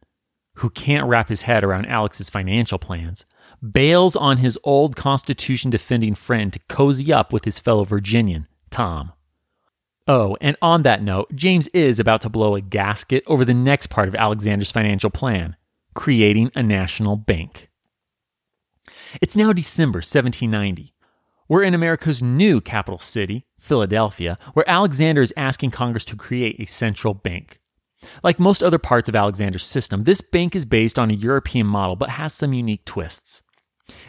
who 0.56 0.70
can't 0.70 1.06
wrap 1.06 1.28
his 1.28 1.42
head 1.42 1.64
around 1.64 1.86
Alex's 1.86 2.30
financial 2.30 2.78
plans, 2.78 3.26
bails 3.72 4.14
on 4.14 4.38
his 4.38 4.58
old 4.62 4.94
Constitution 4.94 5.70
defending 5.70 6.14
friend 6.14 6.52
to 6.52 6.60
cozy 6.68 7.12
up 7.12 7.32
with 7.32 7.44
his 7.44 7.58
fellow 7.58 7.84
Virginian, 7.84 8.46
Tom. 8.74 9.12
Oh, 10.08 10.36
and 10.40 10.56
on 10.60 10.82
that 10.82 11.00
note, 11.00 11.32
James 11.32 11.68
is 11.68 12.00
about 12.00 12.20
to 12.22 12.28
blow 12.28 12.56
a 12.56 12.60
gasket 12.60 13.22
over 13.28 13.44
the 13.44 13.54
next 13.54 13.86
part 13.86 14.08
of 14.08 14.16
Alexander's 14.16 14.72
financial 14.72 15.10
plan 15.10 15.54
creating 15.94 16.50
a 16.56 16.62
national 16.62 17.14
bank. 17.14 17.70
It's 19.22 19.36
now 19.36 19.52
December 19.52 19.98
1790. 19.98 20.92
We're 21.48 21.62
in 21.62 21.72
America's 21.72 22.20
new 22.20 22.60
capital 22.60 22.98
city, 22.98 23.46
Philadelphia, 23.60 24.38
where 24.54 24.68
Alexander 24.68 25.22
is 25.22 25.32
asking 25.36 25.70
Congress 25.70 26.04
to 26.06 26.16
create 26.16 26.56
a 26.58 26.64
central 26.64 27.14
bank. 27.14 27.60
Like 28.24 28.40
most 28.40 28.60
other 28.60 28.80
parts 28.80 29.08
of 29.08 29.14
Alexander's 29.14 29.64
system, 29.64 30.02
this 30.02 30.20
bank 30.20 30.56
is 30.56 30.64
based 30.64 30.98
on 30.98 31.12
a 31.12 31.14
European 31.14 31.68
model 31.68 31.94
but 31.94 32.10
has 32.10 32.34
some 32.34 32.52
unique 32.52 32.84
twists. 32.84 33.43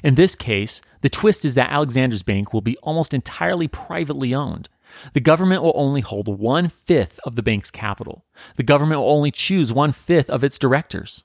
In 0.04 0.16
this 0.16 0.36
case, 0.36 0.82
the 1.02 1.10
twist 1.10 1.46
is 1.46 1.56
that 1.56 1.72
Alexander's 1.72 2.24
bank 2.24 2.54
will 2.54 2.62
be 2.62 2.78
almost 2.78 3.14
entirely 3.14 3.68
privately 3.68 4.34
owned. 4.34 4.70
The 5.14 5.20
government 5.20 5.62
will 5.62 5.74
only 5.76 6.02
hold 6.02 6.28
one 6.28 6.70
fifth 6.70 7.20
of 7.26 7.36
the 7.36 7.44
bank's 7.44 7.72
capital. 7.72 8.26
The 8.56 8.64
government 8.64 9.02
will 9.02 9.12
only 9.12 9.32
choose 9.32 9.74
one 9.74 9.92
fifth 9.92 10.30
of 10.30 10.44
its 10.44 10.58
directors. 10.58 11.24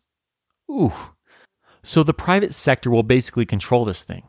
Ooh. 0.71 0.93
So 1.83 2.03
the 2.03 2.15
private 2.15 2.53
sector 2.53 2.91
will 2.91 3.03
basically 3.03 3.47
control 3.47 3.85
this 3.85 4.05
thing. 4.05 4.25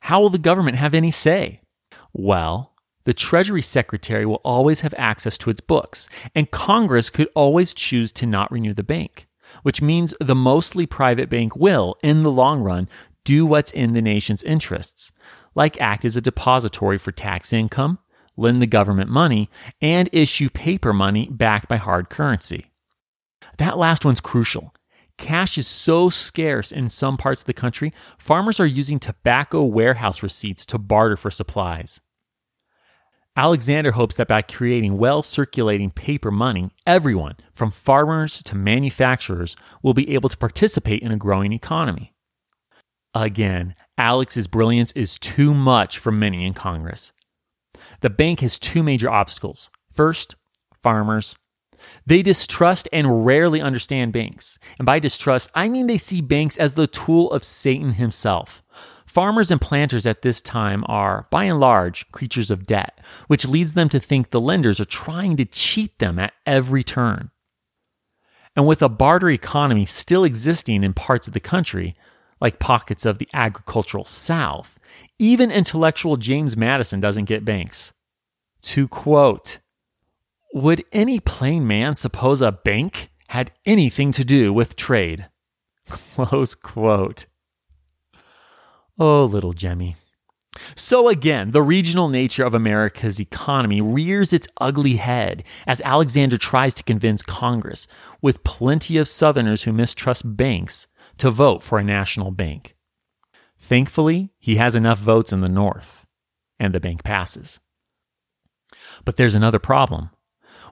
How 0.00 0.20
will 0.20 0.30
the 0.30 0.38
government 0.38 0.78
have 0.78 0.94
any 0.94 1.10
say? 1.10 1.60
Well, 2.12 2.74
the 3.04 3.14
Treasury 3.14 3.62
Secretary 3.62 4.26
will 4.26 4.40
always 4.44 4.80
have 4.80 4.94
access 4.96 5.38
to 5.38 5.50
its 5.50 5.60
books, 5.60 6.08
and 6.34 6.50
Congress 6.50 7.10
could 7.10 7.28
always 7.34 7.74
choose 7.74 8.12
to 8.12 8.26
not 8.26 8.50
renew 8.50 8.74
the 8.74 8.82
bank, 8.82 9.26
which 9.62 9.82
means 9.82 10.14
the 10.20 10.34
mostly 10.34 10.86
private 10.86 11.28
bank 11.28 11.56
will, 11.56 11.96
in 12.02 12.22
the 12.22 12.32
long 12.32 12.62
run, 12.62 12.88
do 13.24 13.46
what's 13.46 13.72
in 13.72 13.92
the 13.92 14.02
nation's 14.02 14.42
interests, 14.42 15.12
like 15.54 15.80
act 15.80 16.04
as 16.04 16.16
a 16.16 16.20
depository 16.20 16.98
for 16.98 17.12
tax 17.12 17.52
income, 17.52 17.98
lend 18.36 18.62
the 18.62 18.66
government 18.66 19.10
money, 19.10 19.50
and 19.80 20.08
issue 20.12 20.48
paper 20.48 20.92
money 20.92 21.28
backed 21.30 21.68
by 21.68 21.76
hard 21.76 22.08
currency. 22.08 22.70
That 23.58 23.78
last 23.78 24.04
one's 24.04 24.20
crucial. 24.20 24.74
Cash 25.18 25.58
is 25.58 25.66
so 25.66 26.08
scarce 26.08 26.72
in 26.72 26.88
some 26.88 27.18
parts 27.18 27.42
of 27.42 27.46
the 27.46 27.52
country, 27.52 27.92
farmers 28.16 28.58
are 28.58 28.66
using 28.66 28.98
tobacco 28.98 29.62
warehouse 29.62 30.22
receipts 30.22 30.64
to 30.66 30.78
barter 30.78 31.16
for 31.16 31.30
supplies. 31.30 32.00
Alexander 33.36 33.92
hopes 33.92 34.16
that 34.16 34.28
by 34.28 34.42
creating 34.42 34.98
well 34.98 35.22
circulating 35.22 35.90
paper 35.90 36.30
money, 36.30 36.70
everyone, 36.86 37.36
from 37.52 37.70
farmers 37.70 38.42
to 38.42 38.56
manufacturers, 38.56 39.56
will 39.82 39.94
be 39.94 40.14
able 40.14 40.28
to 40.28 40.36
participate 40.36 41.02
in 41.02 41.12
a 41.12 41.16
growing 41.16 41.52
economy. 41.52 42.14
Again, 43.14 43.74
Alex's 43.98 44.46
brilliance 44.46 44.92
is 44.92 45.18
too 45.18 45.52
much 45.52 45.98
for 45.98 46.12
many 46.12 46.46
in 46.46 46.54
Congress. 46.54 47.12
The 48.00 48.10
bank 48.10 48.40
has 48.40 48.58
two 48.58 48.82
major 48.82 49.10
obstacles. 49.10 49.70
First, 49.92 50.36
farmers. 50.82 51.36
They 52.06 52.22
distrust 52.22 52.88
and 52.92 53.24
rarely 53.24 53.60
understand 53.60 54.12
banks. 54.12 54.58
And 54.78 54.86
by 54.86 54.98
distrust, 54.98 55.50
I 55.54 55.68
mean 55.68 55.86
they 55.86 55.98
see 55.98 56.20
banks 56.20 56.56
as 56.56 56.74
the 56.74 56.86
tool 56.86 57.30
of 57.32 57.42
Satan 57.42 57.92
himself. 57.92 58.62
Farmers 59.06 59.50
and 59.50 59.60
planters 59.60 60.06
at 60.06 60.22
this 60.22 60.40
time 60.40 60.84
are, 60.86 61.26
by 61.30 61.44
and 61.44 61.58
large, 61.58 62.06
creatures 62.12 62.50
of 62.50 62.66
debt, 62.66 63.00
which 63.26 63.48
leads 63.48 63.74
them 63.74 63.88
to 63.88 63.98
think 63.98 64.30
the 64.30 64.40
lenders 64.40 64.78
are 64.78 64.84
trying 64.84 65.36
to 65.36 65.44
cheat 65.44 65.98
them 65.98 66.18
at 66.18 66.32
every 66.46 66.84
turn. 66.84 67.30
And 68.54 68.68
with 68.68 68.82
a 68.82 68.88
barter 68.88 69.30
economy 69.30 69.84
still 69.84 70.22
existing 70.22 70.84
in 70.84 70.94
parts 70.94 71.26
of 71.26 71.34
the 71.34 71.40
country, 71.40 71.96
like 72.40 72.58
pockets 72.58 73.04
of 73.04 73.18
the 73.18 73.28
agricultural 73.32 74.04
South, 74.04 74.78
even 75.18 75.50
intellectual 75.50 76.16
James 76.16 76.56
Madison 76.56 77.00
doesn't 77.00 77.26
get 77.26 77.44
banks. 77.44 77.92
To 78.62 78.88
quote, 78.88 79.58
would 80.52 80.84
any 80.92 81.20
plain 81.20 81.66
man 81.66 81.94
suppose 81.94 82.42
a 82.42 82.52
bank 82.52 83.10
had 83.28 83.52
anything 83.64 84.12
to 84.12 84.24
do 84.24 84.52
with 84.52 84.76
trade? 84.76 85.28
Close 85.88 86.54
quote. 86.54 87.26
Oh, 88.98 89.24
little 89.24 89.52
Jemmy. 89.52 89.96
So 90.74 91.08
again, 91.08 91.52
the 91.52 91.62
regional 91.62 92.08
nature 92.08 92.44
of 92.44 92.54
America's 92.54 93.20
economy 93.20 93.80
rears 93.80 94.32
its 94.32 94.48
ugly 94.60 94.96
head 94.96 95.44
as 95.66 95.80
Alexander 95.82 96.36
tries 96.36 96.74
to 96.74 96.82
convince 96.82 97.22
Congress, 97.22 97.86
with 98.20 98.44
plenty 98.44 98.96
of 98.98 99.08
Southerners 99.08 99.62
who 99.62 99.72
mistrust 99.72 100.36
banks, 100.36 100.88
to 101.20 101.30
vote 101.30 101.62
for 101.62 101.78
a 101.78 101.84
national 101.84 102.30
bank. 102.30 102.76
Thankfully, 103.58 104.30
he 104.38 104.56
has 104.56 104.74
enough 104.74 104.98
votes 104.98 105.32
in 105.32 105.40
the 105.40 105.48
North, 105.48 106.06
and 106.58 106.74
the 106.74 106.80
bank 106.80 107.04
passes. 107.04 107.60
But 109.04 109.16
there's 109.16 109.34
another 109.34 109.58
problem. 109.58 110.10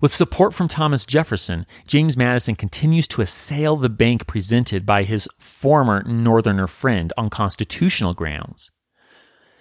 With 0.01 0.15
support 0.15 0.55
from 0.55 0.69
Thomas 0.69 1.05
Jefferson, 1.05 1.67
James 1.87 2.17
Madison 2.17 2.55
continues 2.55 3.09
to 3.09 3.23
assail 3.23 3.77
the 3.77 3.89
bank 3.89 4.27
presented 4.27 4.87
by 4.87 5.03
his 5.03 5.29
former 5.39 6.03
Northerner 6.05 6.67
friend 6.67 7.13
on 7.19 7.31
constitutional 7.31 8.15
grounds. 8.15 8.71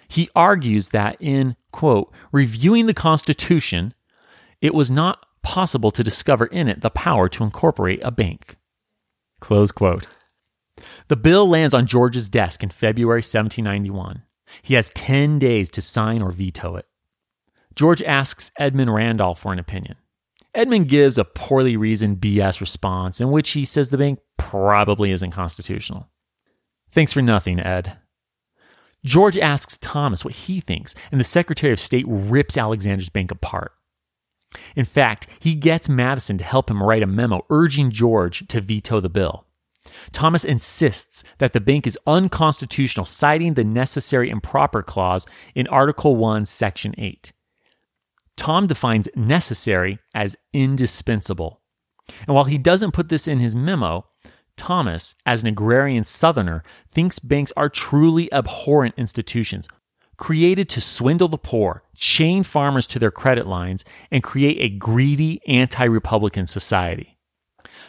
He 0.08 0.30
argues 0.34 0.90
that 0.90 1.16
in, 1.20 1.56
quote, 1.70 2.12
reviewing 2.32 2.86
the 2.86 2.94
Constitution, 2.94 3.94
it 4.62 4.74
was 4.74 4.90
not 4.90 5.26
possible 5.42 5.90
to 5.90 6.04
discover 6.04 6.46
in 6.46 6.68
it 6.68 6.80
the 6.80 6.90
power 6.90 7.28
to 7.28 7.44
incorporate 7.44 8.00
a 8.02 8.10
bank. 8.10 8.56
Close 9.40 9.70
quote. 9.70 10.08
The 11.08 11.16
bill 11.16 11.48
lands 11.48 11.74
on 11.74 11.86
George's 11.86 12.28
desk 12.28 12.62
in 12.62 12.70
February 12.70 13.18
1791. 13.18 14.22
He 14.62 14.74
has 14.74 14.90
10 14.90 15.38
days 15.38 15.70
to 15.70 15.80
sign 15.80 16.22
or 16.22 16.30
veto 16.30 16.76
it. 16.76 16.86
George 17.74 18.02
asks 18.02 18.50
Edmund 18.58 18.92
Randolph 18.92 19.40
for 19.40 19.52
an 19.52 19.58
opinion. 19.58 19.96
Edmund 20.54 20.88
gives 20.88 21.18
a 21.18 21.24
poorly 21.24 21.76
reasoned 21.76 22.20
BS 22.20 22.60
response 22.60 23.20
in 23.20 23.30
which 23.30 23.50
he 23.50 23.64
says 23.64 23.90
the 23.90 23.98
bank 23.98 24.18
probably 24.36 25.12
isn't 25.12 25.30
constitutional. 25.30 26.08
Thanks 26.90 27.12
for 27.12 27.22
nothing, 27.22 27.60
Ed. 27.60 27.98
George 29.04 29.38
asks 29.38 29.78
Thomas 29.78 30.24
what 30.24 30.34
he 30.34 30.60
thinks, 30.60 30.94
and 31.12 31.20
the 31.20 31.24
Secretary 31.24 31.72
of 31.72 31.78
State 31.78 32.06
rips 32.08 32.58
Alexander's 32.58 33.10
bank 33.10 33.30
apart. 33.30 33.72
In 34.74 34.84
fact, 34.84 35.28
he 35.40 35.54
gets 35.54 35.88
Madison 35.88 36.38
to 36.38 36.44
help 36.44 36.70
him 36.70 36.82
write 36.82 37.02
a 37.02 37.06
memo 37.06 37.44
urging 37.50 37.90
George 37.90 38.48
to 38.48 38.60
veto 38.60 39.00
the 39.00 39.10
bill. 39.10 39.46
Thomas 40.12 40.44
insists 40.44 41.24
that 41.38 41.52
the 41.52 41.60
bank 41.60 41.86
is 41.86 41.98
unconstitutional, 42.06 43.06
citing 43.06 43.54
the 43.54 43.64
necessary 43.64 44.30
and 44.30 44.42
proper 44.42 44.82
clause 44.82 45.26
in 45.54 45.66
Article 45.68 46.16
1, 46.16 46.44
Section 46.44 46.94
8. 46.98 47.32
Tom 48.36 48.66
defines 48.66 49.08
necessary 49.14 49.98
as 50.14 50.36
indispensable. 50.52 51.60
And 52.26 52.34
while 52.34 52.44
he 52.44 52.58
doesn't 52.58 52.92
put 52.92 53.08
this 53.08 53.28
in 53.28 53.40
his 53.40 53.54
memo, 53.54 54.06
Thomas, 54.56 55.14
as 55.26 55.42
an 55.42 55.48
agrarian 55.48 56.04
Southerner, 56.04 56.62
thinks 56.90 57.18
banks 57.18 57.52
are 57.56 57.68
truly 57.68 58.32
abhorrent 58.32 58.94
institutions, 58.96 59.68
created 60.16 60.68
to 60.70 60.80
swindle 60.80 61.28
the 61.28 61.38
poor, 61.38 61.82
chain 61.94 62.42
farmers 62.42 62.86
to 62.88 62.98
their 62.98 63.10
credit 63.10 63.46
lines, 63.46 63.84
and 64.10 64.22
create 64.22 64.58
a 64.60 64.76
greedy 64.76 65.40
anti 65.46 65.84
Republican 65.84 66.46
society. 66.46 67.17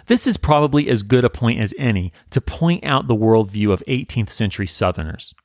This 0.10 0.26
is 0.26 0.38
probably 0.38 0.90
as 0.90 1.04
good 1.04 1.24
a 1.24 1.30
point 1.30 1.60
as 1.60 1.72
any 1.78 2.12
to 2.32 2.42
point 2.42 2.84
out 2.84 3.08
the 3.08 3.16
worldview 3.16 3.72
of 3.72 3.84
18th 3.88 4.32
century 4.32 4.66
Southerners. 4.66 5.36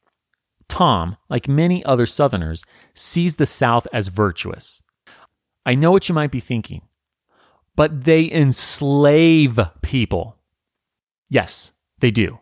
Tom, 0.71 1.19
like 1.29 1.47
many 1.47 1.85
other 1.85 2.07
Southerners, 2.07 2.65
sees 2.95 3.37
the 3.37 3.45
South 3.45 3.87
as 3.93 4.09
virtuous. 4.09 4.83
I 5.67 5.75
know 5.75 5.93
what 5.93 6.09
you 6.09 6.15
might 6.15 6.31
be 6.31 6.41
thinking, 6.41 6.81
but 7.77 8.05
they 8.05 8.33
enslave 8.33 9.61
people. 9.83 10.39
Yes, 11.29 11.75
they 11.99 12.11
do. 12.11 12.41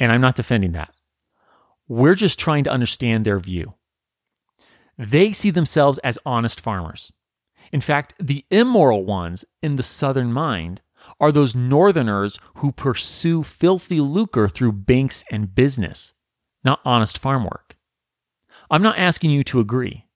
And 0.00 0.10
I'm 0.10 0.20
not 0.20 0.34
defending 0.34 0.72
that. 0.72 0.92
We're 1.86 2.16
just 2.16 2.40
trying 2.40 2.64
to 2.64 2.72
understand 2.72 3.24
their 3.24 3.38
view. 3.38 3.74
They 4.98 5.30
see 5.30 5.50
themselves 5.50 6.00
as 6.00 6.18
honest 6.26 6.60
farmers. 6.60 7.12
In 7.70 7.80
fact, 7.80 8.14
the 8.18 8.44
immoral 8.50 9.04
ones 9.04 9.44
in 9.62 9.76
the 9.76 9.84
Southern 9.84 10.32
mind 10.32 10.82
are 11.20 11.30
those 11.30 11.54
Northerners 11.54 12.38
who 12.56 12.72
pursue 12.72 13.42
filthy 13.42 14.00
lucre 14.00 14.48
through 14.48 14.72
banks 14.72 15.22
and 15.30 15.54
business, 15.54 16.14
not 16.64 16.80
honest 16.84 17.18
farm 17.18 17.44
work. 17.44 17.76
I'm 18.70 18.82
not 18.82 18.98
asking 18.98 19.30
you 19.30 19.44
to 19.44 19.60
agree. 19.60 20.06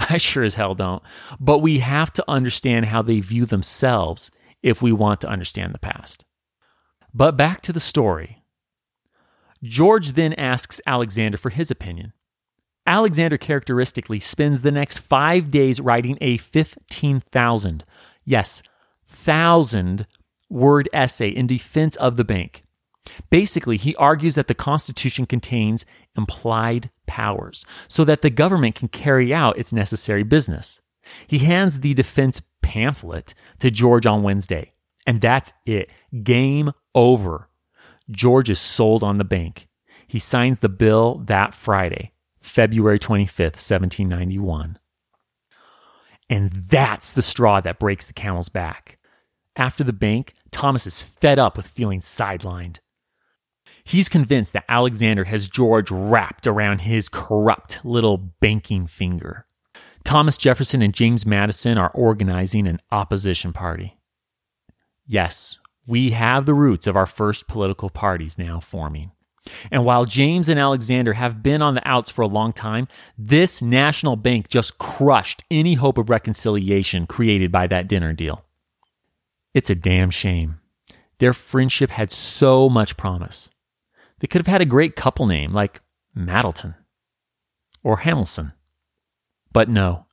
I 0.10 0.18
sure 0.18 0.44
as 0.44 0.54
hell 0.54 0.74
don't. 0.74 1.02
But 1.38 1.58
we 1.58 1.78
have 1.80 2.12
to 2.14 2.24
understand 2.26 2.86
how 2.86 3.02
they 3.02 3.20
view 3.20 3.46
themselves 3.46 4.30
if 4.62 4.82
we 4.82 4.92
want 4.92 5.20
to 5.20 5.28
understand 5.28 5.74
the 5.74 5.78
past. 5.78 6.24
But 7.14 7.36
back 7.36 7.60
to 7.62 7.72
the 7.72 7.80
story. 7.80 8.42
George 9.62 10.12
then 10.12 10.32
asks 10.34 10.80
Alexander 10.86 11.36
for 11.36 11.50
his 11.50 11.70
opinion. 11.70 12.12
Alexander 12.86 13.36
characteristically 13.36 14.18
spends 14.18 14.62
the 14.62 14.72
next 14.72 14.98
five 14.98 15.50
days 15.50 15.80
writing 15.80 16.16
a 16.20 16.38
15,000, 16.38 17.84
yes, 18.24 18.62
thousand 19.10 20.06
word 20.48 20.88
essay 20.92 21.28
in 21.28 21.46
defense 21.46 21.96
of 21.96 22.16
the 22.16 22.24
bank. 22.24 22.62
Basically, 23.28 23.76
he 23.76 23.96
argues 23.96 24.34
that 24.36 24.46
the 24.46 24.54
Constitution 24.54 25.26
contains 25.26 25.84
implied 26.16 26.90
powers 27.06 27.64
so 27.88 28.04
that 28.04 28.22
the 28.22 28.30
government 28.30 28.74
can 28.74 28.88
carry 28.88 29.34
out 29.34 29.58
its 29.58 29.72
necessary 29.72 30.22
business. 30.22 30.80
He 31.26 31.38
hands 31.38 31.80
the 31.80 31.94
defense 31.94 32.42
pamphlet 32.62 33.34
to 33.58 33.70
George 33.70 34.06
on 34.06 34.22
Wednesday, 34.22 34.70
and 35.06 35.20
that's 35.20 35.52
it. 35.66 35.90
Game 36.22 36.72
over. 36.94 37.48
George 38.10 38.50
is 38.50 38.60
sold 38.60 39.02
on 39.02 39.18
the 39.18 39.24
bank. 39.24 39.66
He 40.06 40.18
signs 40.18 40.60
the 40.60 40.68
bill 40.68 41.22
that 41.26 41.54
Friday, 41.54 42.12
February 42.38 42.98
25th, 42.98 43.58
1791. 43.58 44.78
And 46.28 46.50
that's 46.52 47.12
the 47.12 47.22
straw 47.22 47.60
that 47.60 47.80
breaks 47.80 48.06
the 48.06 48.12
camel's 48.12 48.48
back. 48.48 48.99
After 49.56 49.84
the 49.84 49.92
bank, 49.92 50.34
Thomas 50.50 50.86
is 50.86 51.02
fed 51.02 51.38
up 51.38 51.56
with 51.56 51.66
feeling 51.66 52.00
sidelined. 52.00 52.78
He's 53.84 54.08
convinced 54.08 54.52
that 54.52 54.64
Alexander 54.68 55.24
has 55.24 55.48
George 55.48 55.90
wrapped 55.90 56.46
around 56.46 56.82
his 56.82 57.08
corrupt 57.08 57.84
little 57.84 58.16
banking 58.16 58.86
finger. 58.86 59.46
Thomas 60.04 60.36
Jefferson 60.36 60.82
and 60.82 60.94
James 60.94 61.26
Madison 61.26 61.78
are 61.78 61.90
organizing 61.90 62.66
an 62.66 62.80
opposition 62.90 63.52
party. 63.52 63.98
Yes, 65.06 65.58
we 65.86 66.10
have 66.10 66.46
the 66.46 66.54
roots 66.54 66.86
of 66.86 66.96
our 66.96 67.06
first 67.06 67.48
political 67.48 67.90
parties 67.90 68.38
now 68.38 68.60
forming. 68.60 69.12
And 69.70 69.84
while 69.84 70.04
James 70.04 70.48
and 70.48 70.60
Alexander 70.60 71.14
have 71.14 71.42
been 71.42 71.62
on 71.62 71.74
the 71.74 71.88
outs 71.88 72.10
for 72.10 72.22
a 72.22 72.28
long 72.28 72.52
time, 72.52 72.86
this 73.16 73.62
national 73.62 74.16
bank 74.16 74.48
just 74.48 74.78
crushed 74.78 75.42
any 75.50 75.74
hope 75.74 75.98
of 75.98 76.10
reconciliation 76.10 77.06
created 77.06 77.50
by 77.50 77.66
that 77.66 77.88
dinner 77.88 78.12
deal. 78.12 78.44
It's 79.54 79.70
a 79.70 79.74
damn 79.74 80.10
shame. 80.10 80.60
Their 81.18 81.32
friendship 81.32 81.90
had 81.90 82.12
so 82.12 82.68
much 82.68 82.96
promise. 82.96 83.50
They 84.20 84.26
could 84.26 84.40
have 84.40 84.46
had 84.46 84.60
a 84.60 84.66
great 84.66 84.96
couple 84.96 85.26
name 85.26 85.52
like 85.52 85.80
Maddleton 86.16 86.76
or 87.82 87.98
Hamilton. 87.98 88.52
But 89.52 89.68
no, 89.68 90.06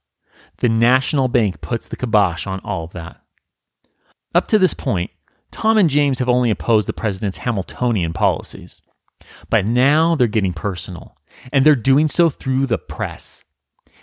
the 0.59 0.69
National 0.69 1.27
Bank 1.27 1.61
puts 1.61 1.87
the 1.87 1.95
kibosh 1.95 2.47
on 2.47 2.59
all 2.61 2.83
of 2.83 2.93
that. 2.93 3.21
Up 4.33 4.47
to 4.47 4.59
this 4.59 4.73
point, 4.73 5.11
Tom 5.51 5.77
and 5.77 5.89
James 5.89 6.19
have 6.19 6.29
only 6.29 6.49
opposed 6.49 6.87
the 6.87 6.93
president's 6.93 7.39
Hamiltonian 7.39 8.13
policies. 8.13 8.81
But 9.49 9.67
now 9.67 10.15
they're 10.15 10.27
getting 10.27 10.53
personal, 10.53 11.15
and 11.51 11.65
they're 11.65 11.75
doing 11.75 12.07
so 12.07 12.29
through 12.29 12.65
the 12.65 12.77
press. 12.77 13.43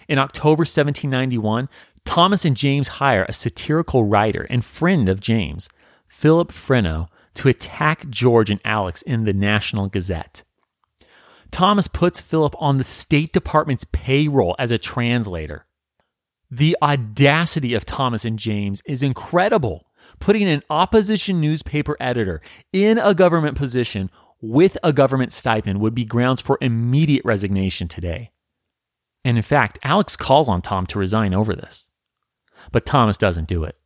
In 0.09 0.19
October 0.19 0.63
1791, 0.63 1.69
Thomas 2.05 2.45
and 2.45 2.57
James 2.57 2.89
hire 2.89 3.27
a 3.29 3.33
satirical 3.33 4.05
writer 4.05 4.47
and 4.49 4.65
friend 4.65 5.09
of 5.09 5.21
James, 5.21 5.69
Philip 6.07 6.53
Freneau, 6.53 7.09
to 7.35 7.49
attack 7.49 8.09
George 8.09 8.51
and 8.51 8.61
Alex 8.65 9.03
in 9.03 9.25
the 9.25 9.33
National 9.33 9.89
Gazette. 9.89 10.45
Thomas 11.51 11.89
puts 11.89 12.21
Philip 12.21 12.55
on 12.59 12.79
the 12.79 12.85
State 12.85 13.33
Department's 13.33 13.85
payroll 13.85 14.55
as 14.59 14.71
a 14.71 14.79
translator. 14.79 15.67
The 16.51 16.77
audacity 16.83 17.75
of 17.75 17.85
Thomas 17.85 18.25
and 18.25 18.39
James 18.39 18.83
is 18.87 19.03
incredible, 19.03 19.87
putting 20.21 20.49
an 20.49 20.63
opposition 20.71 21.41
newspaper 21.41 21.97
editor 21.99 22.41
in 22.73 22.99
a 22.99 23.15
government 23.15 23.57
position 23.57 24.11
with 24.41 24.77
a 24.83 24.93
government 24.93 25.33
stipend 25.33 25.81
would 25.81 25.95
be 25.95 26.05
grounds 26.05 26.41
for 26.41 26.59
immediate 26.61 27.25
resignation 27.25 27.89
today. 27.89 28.31
And 29.25 29.37
in 29.37 29.43
fact, 29.43 29.79
Alex 29.83 30.17
calls 30.17 30.49
on 30.49 30.61
Tom 30.61 30.87
to 30.87 30.99
resign 30.99 31.35
over 31.35 31.55
this. 31.57 31.89
But 32.75 32.85
Thomas 32.85 33.17
doesn't 33.19 33.47
do 33.47 33.63
it. 33.63 33.77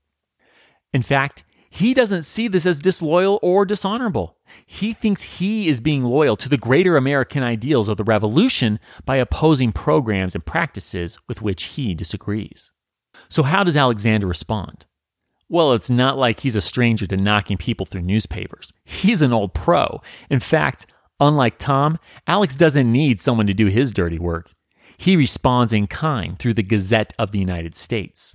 In 0.95 1.03
fact, 1.03 1.45
he 1.69 1.93
doesn't 1.93 2.23
see 2.23 2.49
this 2.49 2.65
as 2.65 2.81
disloyal 2.81 3.39
or 3.43 3.67
dishonorable. 3.67 4.39
He 4.65 4.95
thinks 4.95 5.39
he 5.41 5.69
is 5.69 5.79
being 5.79 6.05
loyal 6.05 6.37
to 6.37 6.49
the 6.49 6.57
greater 6.57 6.97
American 6.97 7.43
ideals 7.43 7.91
of 7.91 7.99
the 7.99 8.05
revolution 8.05 8.81
by 9.05 9.17
opposing 9.17 9.73
programs 9.73 10.35
and 10.35 10.47
practices 10.47 11.19
with 11.29 11.43
which 11.43 11.65
he 11.65 11.93
disagrees. 11.93 12.73
So, 13.29 13.43
how 13.43 13.63
does 13.63 13.77
Alexander 13.77 14.27
respond? 14.27 14.87
Well, 15.51 15.75
it's 15.75 15.91
not 15.91 16.17
like 16.17 16.41
he's 16.41 16.57
a 16.57 16.63
stranger 16.63 17.07
to 17.09 17.17
knocking 17.19 17.59
people 17.59 17.85
through 17.85 18.01
newspapers. 18.01 18.73
He's 18.87 19.21
an 19.21 19.35
old 19.35 19.53
pro. 19.53 20.01
In 20.31 20.41
fact, 20.41 20.87
unlike 21.21 21.59
Tom, 21.59 21.99
Alex 22.27 22.57
doesn't 22.57 22.91
need 22.91 23.21
someone 23.21 23.49
to 23.49 23.55
do 23.55 23.67
his 23.67 23.93
dirty 23.93 24.19
work. 24.19 24.55
He 24.97 25.15
responds 25.15 25.75
in 25.75 25.89
kind 25.89 26.39
through 26.39 26.55
the 26.55 26.63
Gazette 26.63 27.13
of 27.19 27.33
the 27.33 27.39
United 27.39 27.75
States. 27.75 28.35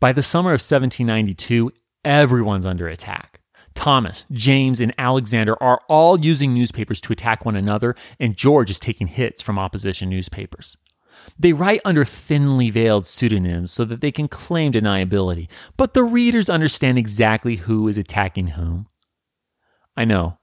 By 0.00 0.12
the 0.12 0.22
summer 0.22 0.50
of 0.50 0.62
1792, 0.62 1.70
everyone's 2.06 2.64
under 2.64 2.88
attack. 2.88 3.42
Thomas, 3.74 4.24
James, 4.32 4.80
and 4.80 4.94
Alexander 4.96 5.62
are 5.62 5.78
all 5.88 6.18
using 6.18 6.54
newspapers 6.54 7.02
to 7.02 7.12
attack 7.12 7.44
one 7.44 7.54
another, 7.54 7.94
and 8.18 8.34
George 8.34 8.70
is 8.70 8.80
taking 8.80 9.08
hits 9.08 9.42
from 9.42 9.58
opposition 9.58 10.08
newspapers. 10.08 10.78
They 11.38 11.52
write 11.52 11.82
under 11.84 12.06
thinly 12.06 12.70
veiled 12.70 13.04
pseudonyms 13.04 13.72
so 13.72 13.84
that 13.84 14.00
they 14.00 14.10
can 14.10 14.26
claim 14.26 14.72
deniability, 14.72 15.48
but 15.76 15.92
the 15.92 16.02
readers 16.02 16.48
understand 16.48 16.96
exactly 16.96 17.56
who 17.56 17.86
is 17.86 17.98
attacking 17.98 18.48
whom. 18.48 18.88
I 19.98 20.06
know, 20.06 20.38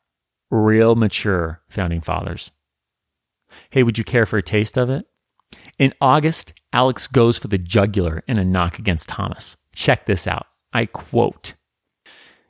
real 0.52 0.96
mature 0.96 1.64
founding 1.68 2.02
fathers. 2.02 2.52
Hey, 3.72 3.82
would 3.82 3.98
you 3.98 4.04
care 4.04 4.28
for 4.28 4.38
a 4.38 4.44
taste 4.44 4.78
of 4.78 4.92
it? 4.92 5.08
In 5.80 5.94
August, 6.02 6.54
Alex 6.74 7.08
goes 7.08 7.38
for 7.38 7.48
the 7.48 7.58
jugular 7.58 8.22
in 8.28 8.38
a 8.38 8.46
knock 8.46 8.80
against 8.80 9.10
Thomas. 9.10 9.58
Check 9.74 10.06
this 10.06 10.28
out. 10.28 10.48
I 10.74 10.86
quote 10.86 11.54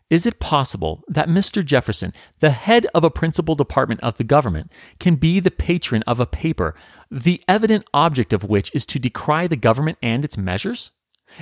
Is 0.10 0.26
it 0.26 0.40
possible 0.40 1.04
that 1.08 1.28
Mr. 1.28 1.64
Jefferson, 1.64 2.14
the 2.40 2.52
head 2.52 2.88
of 2.94 3.04
a 3.04 3.12
principal 3.12 3.56
department 3.56 4.02
of 4.02 4.18
the 4.18 4.24
government, 4.24 4.72
can 5.00 5.16
be 5.16 5.40
the 5.40 5.52
patron 5.52 6.04
of 6.08 6.20
a 6.20 6.26
paper, 6.26 6.74
the 7.12 7.42
evident 7.48 7.86
object 7.94 8.34
of 8.34 8.44
which 8.44 8.74
is 8.74 8.86
to 8.88 9.00
decry 9.00 9.48
the 9.48 9.56
government 9.56 9.98
and 10.02 10.24
its 10.24 10.38
measures? 10.38 10.92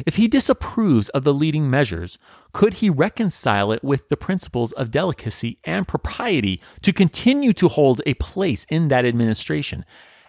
If 0.06 0.16
he 0.16 0.28
disapproves 0.28 1.10
of 1.10 1.24
the 1.24 1.34
leading 1.34 1.70
measures, 1.70 2.18
could 2.52 2.76
he 2.76 2.90
reconcile 2.90 3.72
it 3.72 3.84
with 3.84 4.10
the 4.10 4.18
principles 4.18 4.72
of 4.72 4.90
delicacy 4.90 5.60
and 5.64 5.88
propriety 5.88 6.60
to 6.82 6.92
continue 6.92 7.54
to 7.54 7.68
hold 7.68 8.02
a 8.06 8.16
place 8.16 8.66
in 8.70 8.88
that 8.88 9.06
administration, 9.06 9.86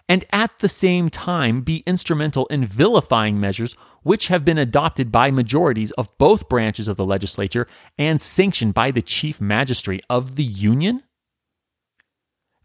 and 0.09 0.25
at 0.31 0.57
the 0.59 0.69
same 0.69 1.09
time 1.09 1.61
be 1.61 1.83
instrumental 1.85 2.45
in 2.47 2.65
vilifying 2.65 3.39
measures 3.39 3.73
which 4.03 4.29
have 4.29 4.45
been 4.45 4.57
adopted 4.57 5.11
by 5.11 5.31
majorities 5.31 5.91
of 5.91 6.17
both 6.17 6.47
branches 6.47 6.87
of 6.87 6.95
the 6.95 7.05
legislature 7.05 7.67
and 7.97 8.21
sanctioned 8.21 8.73
by 8.73 8.91
the 8.91 9.01
chief 9.01 9.41
magistrate 9.41 10.05
of 10.09 10.35
the 10.35 10.43
Union? 10.43 11.01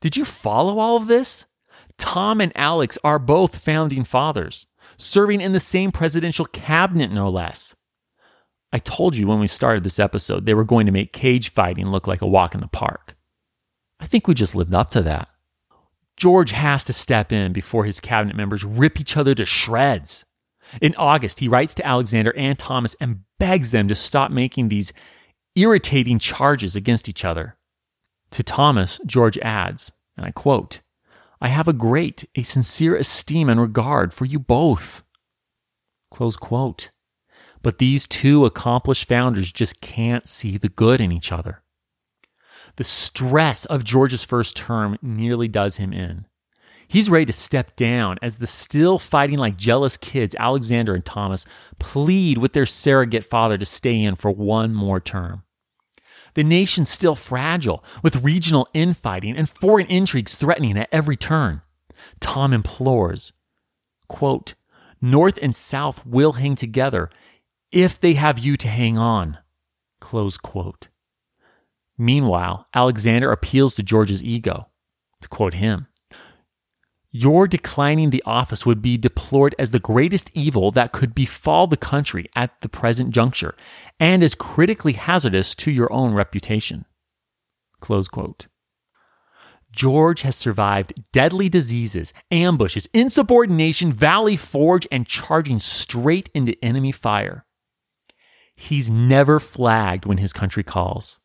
Did 0.01 0.17
you 0.17 0.25
follow 0.25 0.79
all 0.79 0.97
of 0.97 1.09
this? 1.09 1.47
Tom 1.99 2.41
and 2.41 2.53
Alex 2.57 2.99
are 3.05 3.19
both 3.19 3.63
founding 3.63 4.05
fathers 4.05 4.67
serving 4.97 5.41
in 5.41 5.53
the 5.53 5.61
same 5.61 5.93
presidential 5.93 6.45
cabinet, 6.47 7.11
no 7.11 7.29
less. 7.29 7.75
I 8.73 8.79
told 8.79 9.17
you 9.17 9.27
when 9.27 9.39
we 9.39 9.47
started 9.47 9.85
this 9.85 10.01
episode 10.01 10.47
they 10.47 10.55
were 10.55 10.65
going 10.65 10.87
to 10.87 10.93
make 10.93 11.13
cage 11.13 11.51
fighting 11.51 11.91
look 11.91 12.07
like 12.07 12.23
a 12.23 12.27
walk 12.27 12.55
in 12.55 12.61
the 12.61 12.69
park. 12.69 13.17
I 14.01 14.07
think 14.07 14.27
we 14.27 14.35
just 14.35 14.57
lived 14.57 14.75
up 14.75 14.89
to 14.91 15.03
that. 15.03 15.29
George 16.17 16.53
has 16.53 16.85
to 16.85 16.93
step 16.93 17.33
in 17.33 17.53
before 17.53 17.85
his 17.85 18.01
cabinet 18.01 18.37
members 18.37 18.65
rip 18.65 19.01
each 19.01 19.17
other 19.17 19.35
to 19.35 19.47
shreds. 19.47 20.25
In 20.81 20.95
August, 20.97 21.41
he 21.41 21.49
writes 21.49 21.75
to 21.77 21.87
Alexander 21.87 22.33
and 22.37 22.59
Thomas 22.59 22.97
and 23.01 23.21
begs 23.39 23.71
them 23.71 23.89
to 23.89 23.95
stop 23.95 24.31
making 24.31 24.69
these 24.69 24.93
irritating 25.55 26.19
charges 26.19 26.77
against 26.77 27.09
each 27.09 27.25
other. 27.25 27.57
To 28.31 28.43
Thomas, 28.43 29.01
George 29.05 29.37
adds, 29.39 29.93
and 30.17 30.25
I 30.25 30.31
quote, 30.31 30.81
I 31.41 31.49
have 31.49 31.69
a 31.69 31.73
great, 31.73 32.25
a 32.37 32.43
sincere 32.43 32.97
esteem 32.97 33.49
and 33.49 33.61
regard 33.61 34.15
for 34.15 34.25
you 34.25 34.39
both. 34.39 35.03
Close 36.11 36.37
quote. 36.37 36.91
But 37.63 37.79
these 37.79 38.07
two 38.07 38.45
accomplished 38.45 39.09
founders 39.09 39.53
just 39.53 39.81
can't 39.81 40.29
see 40.29 40.57
the 40.57 40.69
good 40.69 41.01
in 41.01 41.13
each 41.13 41.33
other. 41.33 41.62
The 42.77 42.85
stress 42.85 43.65
of 43.67 43.85
George's 43.85 44.25
first 44.25 44.57
term 44.57 44.99
nearly 45.03 45.49
does 45.49 45.77
him 45.77 45.93
in. 45.93 46.27
He's 46.89 47.09
ready 47.09 47.27
to 47.27 47.33
step 47.33 47.75
down 47.77 48.19
as 48.21 48.37
the 48.37 48.47
still 48.47 48.99
fighting 48.99 49.39
like 49.39 49.57
jealous 49.57 49.97
kids, 49.97 50.37
Alexander 50.39 50.95
and 50.95 51.05
Thomas, 51.05 51.47
plead 51.79 52.39
with 52.39 52.53
their 52.53 52.67
surrogate 52.67 53.25
father 53.25 53.57
to 53.57 53.65
stay 53.65 54.03
in 54.03 54.15
for 54.15 54.31
one 54.31 54.75
more 54.75 55.01
term. 55.01 55.43
The 56.35 56.45
nation's 56.45 56.91
still 56.91 57.15
fragile, 57.15 57.85
with 58.03 58.23
regional 58.23 58.69
infighting 58.75 59.37
and 59.37 59.49
foreign 59.49 59.87
intrigues 59.87 60.35
threatening 60.35 60.79
at 60.79 60.89
every 60.93 61.17
turn. 61.17 61.63
Tom 62.21 62.53
implores, 62.53 63.33
quote, 64.09 64.55
North 65.01 65.39
and 65.43 65.55
South 65.55 66.07
will 66.07 66.33
hang 66.33 66.55
together 66.55 67.11
if 67.71 67.99
they 67.99 68.15
have 68.15 68.39
you 68.39 68.57
to 68.59 68.69
hang 68.69 68.97
on. 68.97 69.39
Close 70.01 70.37
quote. 70.39 70.89
Meanwhile, 72.03 72.67
Alexander 72.75 73.31
appeals 73.31 73.77
to 73.77 73.83
George's 73.85 74.25
ego. 74.25 74.69
To 75.21 75.29
quote 75.29 75.55
him, 75.55 75.87
your 77.13 77.47
declining 77.47 78.11
the 78.11 78.25
office 78.27 78.67
would 78.67 78.83
be 78.83 78.97
deplored 78.97 79.55
as 79.57 79.71
the 79.71 79.79
greatest 79.79 80.29
evil 80.35 80.73
that 80.73 80.91
could 80.91 81.15
befall 81.15 81.69
the 81.69 81.77
country 81.77 82.29
at 82.35 82.61
the 82.61 82.69
present 82.69 83.11
juncture, 83.11 83.55
and 84.01 84.21
is 84.21 84.35
critically 84.35 84.95
hazardous 84.95 85.55
to 85.55 85.71
your 85.71 85.93
own 85.93 86.13
reputation. 86.13 86.87
Close 87.79 88.09
quote. 88.09 88.49
George 89.71 90.23
has 90.23 90.35
survived 90.35 90.95
deadly 91.13 91.49
diseases, 91.49 92.13
ambushes, 92.33 92.89
insubordination, 92.93 93.93
Valley 93.93 94.37
Forge, 94.37 94.89
and 94.91 95.07
charging 95.07 95.61
straight 95.61 96.31
into 96.35 96.57
enemy 96.65 96.91
fire. 96.91 97.45
He's 98.57 98.91
never 98.91 99.39
flagged 99.39 100.05
when 100.05 100.19
his 100.19 100.33
country 100.33 100.65
calls. 100.65 101.22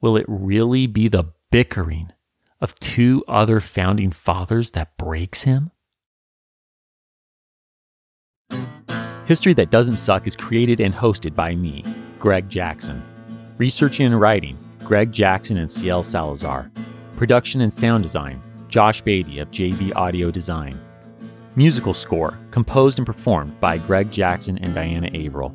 Will 0.00 0.16
it 0.16 0.26
really 0.28 0.86
be 0.86 1.08
the 1.08 1.32
bickering 1.50 2.12
of 2.60 2.74
two 2.76 3.24
other 3.26 3.58
founding 3.58 4.12
fathers 4.12 4.70
that 4.72 4.96
breaks 4.96 5.42
him? 5.42 5.72
History 9.26 9.54
That 9.54 9.70
Doesn't 9.70 9.96
Suck 9.96 10.26
is 10.26 10.36
created 10.36 10.80
and 10.80 10.94
hosted 10.94 11.34
by 11.34 11.54
me, 11.54 11.84
Greg 12.18 12.48
Jackson. 12.48 13.02
Researching 13.58 14.06
and 14.06 14.20
writing, 14.20 14.56
Greg 14.84 15.10
Jackson 15.10 15.58
and 15.58 15.70
CL 15.70 16.04
Salazar. 16.04 16.70
Production 17.16 17.60
and 17.62 17.74
sound 17.74 18.04
design, 18.04 18.40
Josh 18.68 19.00
Beatty 19.00 19.40
of 19.40 19.50
JB 19.50 19.96
Audio 19.96 20.30
Design. 20.30 20.80
Musical 21.56 21.92
score, 21.92 22.38
composed 22.52 22.98
and 22.98 23.06
performed 23.06 23.58
by 23.58 23.78
Greg 23.78 24.12
Jackson 24.12 24.58
and 24.58 24.74
Diana 24.74 25.10
Averill. 25.12 25.52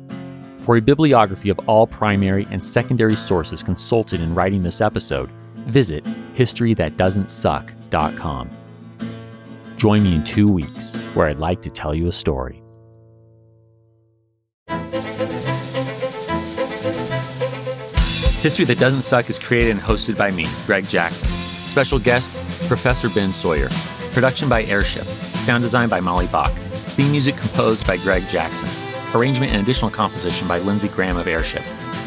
For 0.64 0.76
a 0.76 0.80
bibliography 0.80 1.50
of 1.50 1.60
all 1.68 1.86
primary 1.86 2.48
and 2.50 2.64
secondary 2.64 3.16
sources 3.16 3.62
consulted 3.62 4.22
in 4.22 4.34
writing 4.34 4.62
this 4.62 4.80
episode, 4.80 5.30
visit 5.56 6.02
historythatdoesn'tsuck.com. 6.34 8.50
Join 9.76 10.02
me 10.02 10.14
in 10.14 10.24
two 10.24 10.48
weeks 10.48 10.96
where 11.12 11.28
I'd 11.28 11.38
like 11.38 11.60
to 11.62 11.70
tell 11.70 11.94
you 11.94 12.08
a 12.08 12.12
story. 12.12 12.62
History 18.40 18.64
That 18.64 18.78
Doesn't 18.78 19.02
Suck 19.02 19.28
is 19.28 19.38
created 19.38 19.72
and 19.72 19.80
hosted 19.80 20.16
by 20.16 20.30
me, 20.30 20.46
Greg 20.64 20.88
Jackson. 20.88 21.28
Special 21.66 21.98
guest, 21.98 22.38
Professor 22.68 23.10
Ben 23.10 23.34
Sawyer. 23.34 23.68
Production 24.14 24.48
by 24.48 24.64
Airship. 24.64 25.04
Sound 25.36 25.60
design 25.60 25.90
by 25.90 26.00
Molly 26.00 26.28
Bach. 26.28 26.56
Theme 26.96 27.10
music 27.10 27.36
composed 27.36 27.86
by 27.86 27.98
Greg 27.98 28.26
Jackson. 28.28 28.70
Arrangement 29.14 29.52
and 29.52 29.62
additional 29.62 29.90
composition 29.90 30.48
by 30.48 30.58
Lindsay 30.58 30.88
Graham 30.88 31.16
of 31.16 31.26
Airship. 31.26 31.62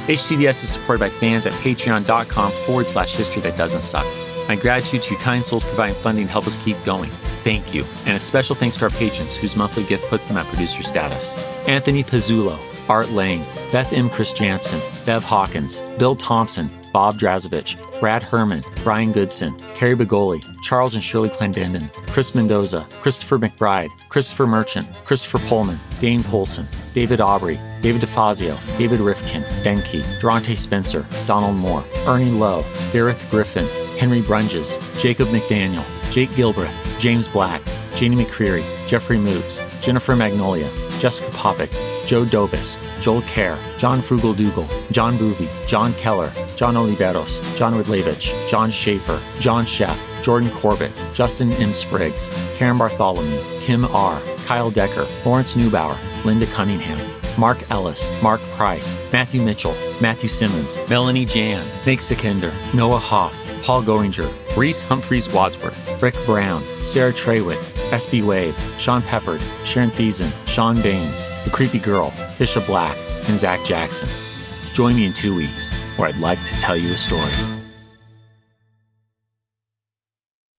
HTDS 0.07 0.63
is 0.63 0.69
supported 0.69 0.99
by 0.99 1.09
fans 1.09 1.45
at 1.45 1.53
patreon.com 1.53 2.51
forward 2.65 2.87
slash 2.87 3.13
history 3.15 3.41
that 3.41 3.57
doesn't 3.57 3.81
suck. 3.81 4.05
My 4.47 4.55
gratitude 4.55 5.01
to 5.03 5.13
you 5.13 5.19
kind 5.19 5.43
souls 5.43 5.63
providing 5.63 5.95
funding 6.01 6.27
to 6.27 6.31
help 6.31 6.47
us 6.47 6.55
keep 6.63 6.81
going. 6.83 7.09
Thank 7.43 7.73
you. 7.73 7.83
And 8.05 8.15
a 8.15 8.19
special 8.19 8.55
thanks 8.55 8.77
to 8.77 8.85
our 8.85 8.89
patrons 8.91 9.35
whose 9.35 9.55
monthly 9.55 9.83
gift 9.83 10.07
puts 10.09 10.27
them 10.27 10.37
at 10.37 10.45
producer 10.47 10.83
status. 10.83 11.37
Anthony 11.67 12.03
Pizzulo, 12.03 12.57
Art 12.89 13.09
Lang, 13.09 13.43
Beth 13.71 13.91
M. 13.91 14.09
Chris 14.09 14.31
Jansen, 14.31 14.81
Bev 15.05 15.23
Hawkins, 15.23 15.81
Bill 15.97 16.15
Thompson, 16.15 16.69
Bob 16.97 17.19
Drazovich, 17.19 17.77
Brad 17.99 18.23
Herman, 18.23 18.63
Brian 18.83 19.11
Goodson, 19.11 19.55
Carrie 19.75 19.95
Begoli, 19.95 20.43
Charles 20.63 20.95
and 20.95 21.03
Shirley 21.03 21.29
Clendenden, 21.29 21.93
Chris 22.07 22.33
Mendoza, 22.33 22.87
Christopher 23.01 23.37
McBride, 23.37 23.89
Christopher 24.09 24.47
Merchant, 24.47 24.87
Christopher 25.05 25.37
Pullman, 25.47 25.79
Dane 25.99 26.23
Polson, 26.23 26.67
David 26.93 27.21
Aubrey, 27.21 27.59
David 27.83 28.01
DeFazio, 28.01 28.57
David 28.79 28.99
Rifkin, 28.99 29.43
Denke, 29.61 30.03
Durante 30.19 30.55
Spencer, 30.55 31.05
Donald 31.27 31.55
Moore, 31.57 31.83
Ernie 32.07 32.31
Lowe, 32.31 32.65
Gareth 32.91 33.27
Griffin, 33.29 33.67
Henry 33.99 34.23
Brunges, 34.23 34.75
Jacob 34.99 35.27
McDaniel, 35.27 35.85
Jake 36.09 36.31
Gilbreth, 36.31 36.73
James 36.97 37.27
Black, 37.27 37.61
Janie 37.93 38.23
McCreary, 38.23 38.65
Jeffrey 38.87 39.19
Moots, 39.19 39.61
Jennifer 39.81 40.15
Magnolia, 40.15 40.67
Jessica 40.97 41.29
Popick, 41.29 41.69
Joe 42.07 42.25
Dobis, 42.25 42.79
Joel 43.01 43.21
Kerr, 43.23 43.59
John 43.77 44.01
Frugal 44.01 44.33
Dougal, 44.33 44.67
John 44.91 45.15
Boovy, 45.19 45.47
John 45.67 45.93
Keller, 45.93 46.31
John 46.57 46.73
Oliveros, 46.73 47.39
John 47.55 47.75
Woodlevich, 47.75 48.33
John 48.49 48.71
Schaefer, 48.71 49.21
John 49.39 49.63
Sheff, 49.63 49.97
Jordan 50.23 50.49
Corbett, 50.49 50.91
Justin 51.13 51.53
M. 51.53 51.71
Spriggs, 51.71 52.29
Karen 52.55 52.79
Bartholomew, 52.79 53.41
Kim 53.61 53.85
R., 53.85 54.19
Kyle 54.47 54.71
Decker, 54.71 55.05
Lawrence 55.23 55.55
Neubauer, 55.55 55.95
Linda 56.25 56.47
Cunningham, 56.47 56.97
Mark 57.37 57.59
Ellis, 57.69 58.11
Mark 58.23 58.41
Price, 58.55 58.97
Matthew 59.13 59.43
Mitchell, 59.43 59.75
Matthew 60.01 60.29
Simmons, 60.29 60.79
Melanie 60.89 61.25
Jan, 61.25 61.63
Nick 61.85 61.99
Sikander, 61.99 62.51
Noah 62.73 62.97
Hoff, 62.97 63.35
Paul 63.61 63.83
Goinger, 63.83 64.27
Reese 64.57 64.81
Humphreys 64.81 65.31
Wadsworth, 65.31 66.01
Rick 66.01 66.15
Brown, 66.25 66.63
Sarah 66.83 67.13
Treywick, 67.13 67.61
SB 67.91 68.25
Wave, 68.25 68.57
Sean 68.79 69.03
Peppard, 69.03 69.41
Sharon 69.63 69.91
Thiessen, 69.91 70.31
Sean 70.47 70.81
Baines, 70.81 71.27
The 71.43 71.51
Creepy 71.51 71.79
Girl, 71.79 72.09
Tisha 72.35 72.65
Black, 72.65 72.97
and 73.29 73.37
Zach 73.37 73.63
Jackson. 73.63 74.09
Join 74.77 74.95
me 74.95 75.07
in 75.07 75.13
two 75.13 75.33
weeks, 75.33 75.75
where 75.95 76.07
I'd 76.07 76.19
like 76.19 76.37
to 76.43 76.53
tell 76.59 76.77
you 76.77 76.93
a 76.93 76.97
story. 76.97 77.56